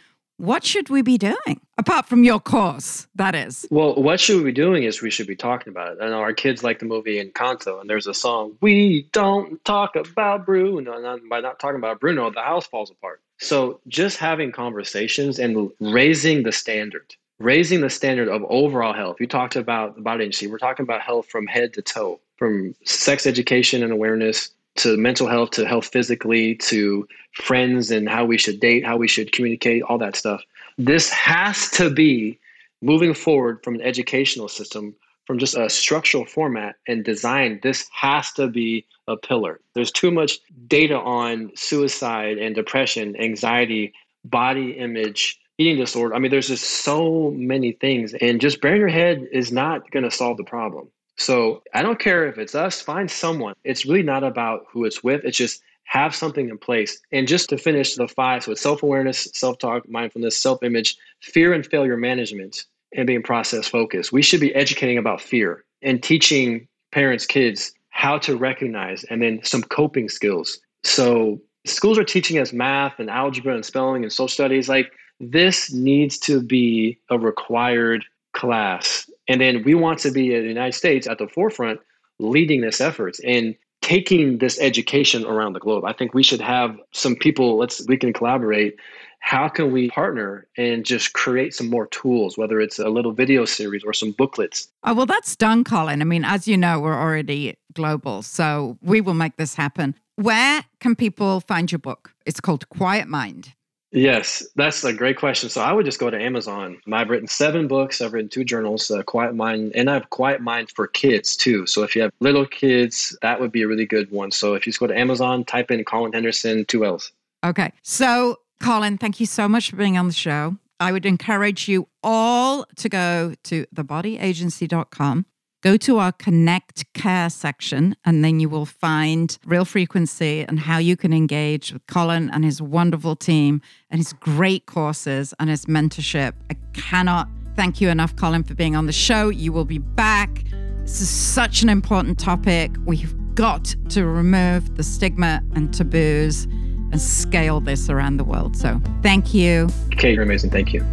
what 0.40 0.64
should 0.64 0.88
we 0.88 1.02
be 1.02 1.18
doing 1.18 1.60
apart 1.76 2.06
from 2.06 2.24
your 2.24 2.40
course? 2.40 3.06
That 3.14 3.34
is. 3.34 3.66
Well, 3.70 3.94
what 3.94 4.20
should 4.20 4.38
we 4.38 4.44
be 4.44 4.52
doing 4.52 4.84
is 4.84 5.02
we 5.02 5.10
should 5.10 5.26
be 5.26 5.36
talking 5.36 5.70
about 5.70 5.92
it. 5.92 5.98
I 6.00 6.08
know 6.08 6.20
our 6.20 6.32
kids 6.32 6.64
like 6.64 6.78
the 6.78 6.86
movie 6.86 7.22
Encanto, 7.22 7.78
and 7.78 7.90
there's 7.90 8.06
a 8.06 8.14
song, 8.14 8.56
We 8.62 9.06
Don't 9.12 9.62
Talk 9.66 9.96
About 9.96 10.46
Bruno. 10.46 10.94
And 10.94 11.28
by 11.28 11.40
not 11.40 11.58
talking 11.58 11.76
about 11.76 12.00
Bruno, 12.00 12.30
the 12.30 12.40
house 12.40 12.66
falls 12.66 12.90
apart. 12.90 13.20
So 13.40 13.80
just 13.88 14.18
having 14.18 14.52
conversations 14.52 15.38
and 15.38 15.70
raising 15.80 16.42
the 16.42 16.52
standard, 16.52 17.14
raising 17.38 17.80
the 17.80 17.90
standard 17.90 18.28
of 18.28 18.44
overall 18.48 18.92
health. 18.92 19.16
You 19.18 19.26
talked 19.26 19.56
about 19.56 19.96
the 19.96 20.02
body 20.02 20.24
agency. 20.24 20.46
We're 20.46 20.58
talking 20.58 20.84
about 20.84 21.00
health 21.00 21.26
from 21.26 21.46
head 21.46 21.72
to 21.74 21.82
toe, 21.82 22.20
from 22.36 22.74
sex 22.84 23.26
education 23.26 23.82
and 23.82 23.92
awareness 23.92 24.50
to 24.76 24.96
mental 24.96 25.26
health 25.26 25.50
to 25.52 25.66
health 25.66 25.86
physically 25.86 26.54
to 26.56 27.08
friends 27.32 27.90
and 27.90 28.08
how 28.08 28.26
we 28.26 28.36
should 28.36 28.60
date, 28.60 28.84
how 28.84 28.98
we 28.98 29.08
should 29.08 29.32
communicate, 29.32 29.82
all 29.82 29.98
that 29.98 30.16
stuff. 30.16 30.42
This 30.76 31.10
has 31.10 31.70
to 31.72 31.90
be 31.90 32.38
moving 32.82 33.14
forward 33.14 33.62
from 33.64 33.74
an 33.74 33.82
educational 33.82 34.48
system, 34.48 34.94
from 35.30 35.38
just 35.38 35.56
a 35.56 35.70
structural 35.70 36.24
format 36.24 36.74
and 36.88 37.04
design. 37.04 37.60
This 37.62 37.88
has 37.92 38.32
to 38.32 38.48
be 38.48 38.84
a 39.06 39.16
pillar. 39.16 39.60
There's 39.76 39.92
too 39.92 40.10
much 40.10 40.40
data 40.66 40.98
on 40.98 41.52
suicide 41.54 42.36
and 42.38 42.52
depression, 42.52 43.14
anxiety, 43.14 43.92
body 44.24 44.72
image, 44.72 45.38
eating 45.56 45.76
disorder. 45.76 46.16
I 46.16 46.18
mean, 46.18 46.32
there's 46.32 46.48
just 46.48 46.64
so 46.64 47.30
many 47.30 47.70
things, 47.70 48.12
and 48.20 48.40
just 48.40 48.60
burying 48.60 48.80
your 48.80 48.88
head 48.88 49.24
is 49.30 49.52
not 49.52 49.88
going 49.92 50.02
to 50.02 50.10
solve 50.10 50.36
the 50.36 50.42
problem. 50.42 50.88
So 51.16 51.62
I 51.72 51.82
don't 51.82 52.00
care 52.00 52.26
if 52.26 52.36
it's 52.36 52.56
us, 52.56 52.80
find 52.80 53.08
someone. 53.08 53.54
It's 53.62 53.86
really 53.86 54.02
not 54.02 54.24
about 54.24 54.64
who 54.72 54.84
it's 54.84 55.04
with. 55.04 55.24
It's 55.24 55.38
just 55.38 55.62
have 55.84 56.12
something 56.12 56.48
in 56.48 56.58
place. 56.58 57.00
And 57.12 57.28
just 57.28 57.50
to 57.50 57.56
finish 57.56 57.94
the 57.94 58.08
five, 58.08 58.42
so 58.42 58.50
it's 58.50 58.60
self 58.60 58.82
awareness, 58.82 59.28
self 59.32 59.58
talk, 59.58 59.88
mindfulness, 59.88 60.36
self 60.36 60.64
image, 60.64 60.96
fear 61.20 61.52
and 61.52 61.64
failure 61.64 61.96
management, 61.96 62.64
and 62.96 63.06
being 63.06 63.22
process 63.22 63.66
focused. 63.66 64.12
We 64.12 64.22
should 64.22 64.40
be 64.40 64.54
educating 64.54 64.98
about 64.98 65.20
fear 65.20 65.64
and 65.82 66.02
teaching 66.02 66.66
parents, 66.92 67.26
kids 67.26 67.72
how 67.90 68.18
to 68.18 68.36
recognize 68.36 69.04
and 69.04 69.22
then 69.22 69.40
some 69.44 69.62
coping 69.62 70.08
skills. 70.08 70.58
So 70.84 71.40
schools 71.66 71.98
are 71.98 72.04
teaching 72.04 72.38
us 72.38 72.52
math 72.52 72.98
and 72.98 73.10
algebra 73.10 73.54
and 73.54 73.64
spelling 73.64 74.02
and 74.02 74.12
social 74.12 74.28
studies. 74.28 74.68
Like 74.68 74.92
this 75.20 75.72
needs 75.72 76.18
to 76.20 76.42
be 76.42 76.98
a 77.10 77.18
required 77.18 78.04
class. 78.32 79.08
And 79.28 79.40
then 79.40 79.62
we 79.64 79.74
want 79.74 79.98
to 80.00 80.10
be 80.10 80.34
in 80.34 80.42
the 80.42 80.48
United 80.48 80.74
States 80.74 81.06
at 81.06 81.18
the 81.18 81.28
forefront 81.28 81.80
leading 82.18 82.60
this 82.60 82.80
effort 82.80 83.16
and 83.24 83.54
taking 83.82 84.38
this 84.38 84.60
education 84.60 85.24
around 85.24 85.54
the 85.54 85.60
globe. 85.60 85.84
I 85.84 85.92
think 85.92 86.14
we 86.14 86.22
should 86.22 86.40
have 86.40 86.76
some 86.92 87.16
people, 87.16 87.56
let's 87.58 87.86
we 87.86 87.96
can 87.96 88.12
collaborate. 88.12 88.76
How 89.20 89.48
can 89.48 89.70
we 89.70 89.90
partner 89.90 90.46
and 90.56 90.84
just 90.84 91.12
create 91.12 91.54
some 91.54 91.70
more 91.70 91.86
tools, 91.86 92.36
whether 92.36 92.60
it's 92.60 92.78
a 92.78 92.88
little 92.88 93.12
video 93.12 93.44
series 93.44 93.84
or 93.84 93.92
some 93.92 94.12
booklets? 94.12 94.68
Oh, 94.84 94.94
well, 94.94 95.06
that's 95.06 95.36
done, 95.36 95.62
Collin. 95.62 96.02
I 96.02 96.04
mean, 96.04 96.24
as 96.24 96.48
you 96.48 96.56
know, 96.56 96.80
we're 96.80 96.98
already 96.98 97.56
global, 97.72 98.22
so 98.22 98.76
we 98.82 99.00
will 99.00 99.14
make 99.14 99.36
this 99.36 99.54
happen. 99.54 99.94
Where 100.16 100.64
can 100.80 100.96
people 100.96 101.40
find 101.40 101.70
your 101.70 101.78
book? 101.78 102.12
It's 102.26 102.40
called 102.40 102.68
Quiet 102.70 103.08
Mind. 103.08 103.54
Yes, 103.92 104.46
that's 104.54 104.84
a 104.84 104.92
great 104.92 105.16
question. 105.16 105.48
So 105.48 105.60
I 105.60 105.72
would 105.72 105.84
just 105.84 105.98
go 105.98 106.10
to 106.10 106.20
Amazon. 106.20 106.80
I've 106.92 107.08
written 107.08 107.26
seven 107.26 107.66
books. 107.66 108.00
I've 108.00 108.12
written 108.12 108.28
two 108.28 108.44
journals, 108.44 108.90
uh, 108.90 109.02
Quiet 109.02 109.34
Mind, 109.34 109.72
and 109.74 109.90
I 109.90 109.94
have 109.94 110.10
Quiet 110.10 110.40
Mind 110.40 110.70
for 110.70 110.86
kids 110.86 111.36
too. 111.36 111.66
So 111.66 111.82
if 111.82 111.96
you 111.96 112.02
have 112.02 112.12
little 112.20 112.46
kids, 112.46 113.16
that 113.22 113.40
would 113.40 113.50
be 113.50 113.62
a 113.62 113.68
really 113.68 113.86
good 113.86 114.10
one. 114.12 114.30
So 114.30 114.54
if 114.54 114.64
you 114.64 114.70
just 114.70 114.78
go 114.78 114.86
to 114.86 114.96
Amazon, 114.96 115.44
type 115.44 115.72
in 115.72 115.84
Collin 115.84 116.12
Henderson, 116.12 116.64
two 116.66 116.84
L's. 116.84 117.10
Okay. 117.44 117.72
So 117.82 118.36
Collin, 118.60 118.98
thank 118.98 119.20
you 119.20 119.26
so 119.26 119.48
much 119.48 119.70
for 119.70 119.76
being 119.76 119.96
on 119.98 120.06
the 120.06 120.12
show. 120.12 120.56
I 120.78 120.92
would 120.92 121.04
encourage 121.04 121.68
you 121.68 121.88
all 122.02 122.64
to 122.76 122.88
go 122.88 123.34
to 123.44 123.66
thebodyagency.com 123.74 125.26
Go 125.62 125.76
to 125.76 125.98
our 125.98 126.12
Connect 126.12 126.90
Care 126.94 127.28
section, 127.28 127.94
and 128.06 128.24
then 128.24 128.40
you 128.40 128.48
will 128.48 128.64
find 128.64 129.36
Real 129.44 129.66
Frequency 129.66 130.40
and 130.40 130.58
how 130.58 130.78
you 130.78 130.96
can 130.96 131.12
engage 131.12 131.74
with 131.74 131.86
Collin 131.86 132.30
and 132.30 132.46
his 132.46 132.62
wonderful 132.62 133.14
team 133.14 133.60
and 133.90 133.98
his 133.98 134.14
great 134.14 134.64
courses 134.64 135.34
and 135.38 135.50
his 135.50 135.66
mentorship. 135.66 136.32
I 136.50 136.56
cannot 136.72 137.28
thank 137.56 137.78
you 137.78 137.90
enough, 137.90 138.16
Collin, 138.16 138.42
for 138.42 138.54
being 138.54 138.74
on 138.74 138.86
the 138.86 138.92
show. 138.92 139.28
You 139.28 139.52
will 139.52 139.66
be 139.66 139.76
back. 139.76 140.44
This 140.80 141.02
is 141.02 141.10
such 141.10 141.62
an 141.62 141.68
important 141.68 142.18
topic. 142.18 142.74
We've 142.86 143.14
got 143.34 143.76
to 143.90 144.06
remove 144.06 144.76
the 144.76 144.82
stigma 144.82 145.42
and 145.54 145.74
taboos 145.74 146.46
and 146.92 147.00
scale 147.00 147.60
this 147.60 147.88
around 147.88 148.16
the 148.16 148.24
world. 148.24 148.56
So 148.56 148.80
thank 149.02 149.34
you. 149.34 149.68
Kate, 149.92 150.14
you're 150.14 150.22
amazing. 150.22 150.50
Thank 150.50 150.72
you. 150.72 150.84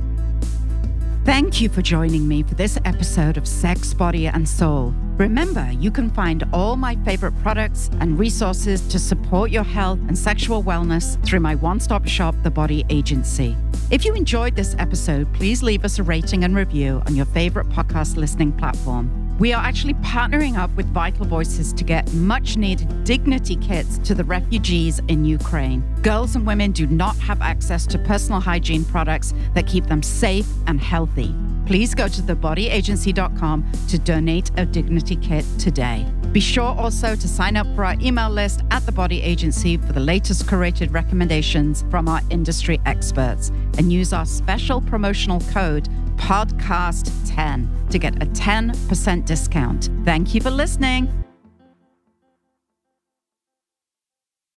Thank 1.27 1.59
you 1.59 1.67
for 1.67 1.81
joining 1.81 2.25
me 2.25 2.41
for 2.41 2.55
this 2.55 2.77
episode 2.85 3.35
of 3.35 3.45
Sex, 3.45 3.93
Body, 3.93 4.27
and 4.27 4.47
Soul. 4.47 4.93
Remember, 5.17 5.69
you 5.73 5.91
can 5.91 6.09
find 6.11 6.45
all 6.53 6.77
my 6.77 6.95
favorite 7.03 7.33
products 7.41 7.89
and 7.99 8.17
resources 8.17 8.79
to 8.87 8.97
support 8.97 9.51
your 9.51 9.65
health 9.65 9.99
and 10.07 10.17
sexual 10.17 10.63
wellness 10.63 11.21
through 11.25 11.41
my 11.41 11.55
one 11.55 11.81
stop 11.81 12.07
shop, 12.07 12.33
The 12.43 12.51
Body 12.51 12.85
Agency. 12.89 13.57
If 13.91 14.05
you 14.05 14.13
enjoyed 14.13 14.55
this 14.55 14.73
episode, 14.79 15.31
please 15.33 15.61
leave 15.61 15.83
us 15.83 15.99
a 15.99 16.03
rating 16.03 16.45
and 16.45 16.55
review 16.55 17.03
on 17.07 17.15
your 17.15 17.25
favorite 17.25 17.67
podcast 17.69 18.15
listening 18.15 18.53
platform. 18.53 19.26
We 19.39 19.53
are 19.53 19.63
actually 19.63 19.93
partnering 19.95 20.57
up 20.57 20.75
with 20.75 20.87
Vital 20.87 21.23
Voices 21.23 21.71
to 21.73 21.83
get 21.83 22.11
much 22.13 22.57
needed 22.57 23.03
dignity 23.03 23.55
kits 23.55 23.99
to 23.99 24.15
the 24.15 24.23
refugees 24.23 24.99
in 25.09 25.25
Ukraine. 25.25 25.83
Girls 26.01 26.35
and 26.35 26.47
women 26.47 26.71
do 26.71 26.87
not 26.87 27.15
have 27.17 27.39
access 27.43 27.85
to 27.87 27.99
personal 27.99 28.39
hygiene 28.39 28.83
products 28.83 29.35
that 29.53 29.67
keep 29.67 29.85
them 29.85 30.01
safe 30.01 30.47
and 30.65 30.81
healthy. 30.81 31.35
Please 31.67 31.93
go 31.93 32.07
to 32.07 32.21
thebodyagency.com 32.23 33.71
to 33.89 33.99
donate 33.99 34.49
a 34.57 34.65
dignity 34.65 35.17
kit 35.17 35.45
today. 35.59 36.07
Be 36.31 36.39
sure 36.39 36.75
also 36.75 37.15
to 37.15 37.27
sign 37.27 37.57
up 37.57 37.67
for 37.75 37.85
our 37.85 37.95
email 38.01 38.31
list 38.31 38.61
at 38.71 38.85
the 38.87 38.91
Body 38.91 39.21
Agency 39.21 39.77
for 39.77 39.93
the 39.93 39.99
latest 39.99 40.47
curated 40.47 40.91
recommendations 40.91 41.85
from 41.91 42.07
our 42.07 42.21
industry 42.31 42.81
experts 42.87 43.49
and 43.77 43.93
use 43.93 44.13
our 44.13 44.25
special 44.25 44.81
promotional 44.81 45.41
code 45.51 45.87
podcast10 46.17 47.89
to 47.89 47.99
get 47.99 48.21
a 48.21 48.25
10% 48.25 49.25
discount. 49.25 49.89
Thank 50.03 50.35
you 50.35 50.41
for 50.41 50.51
listening. 50.51 51.26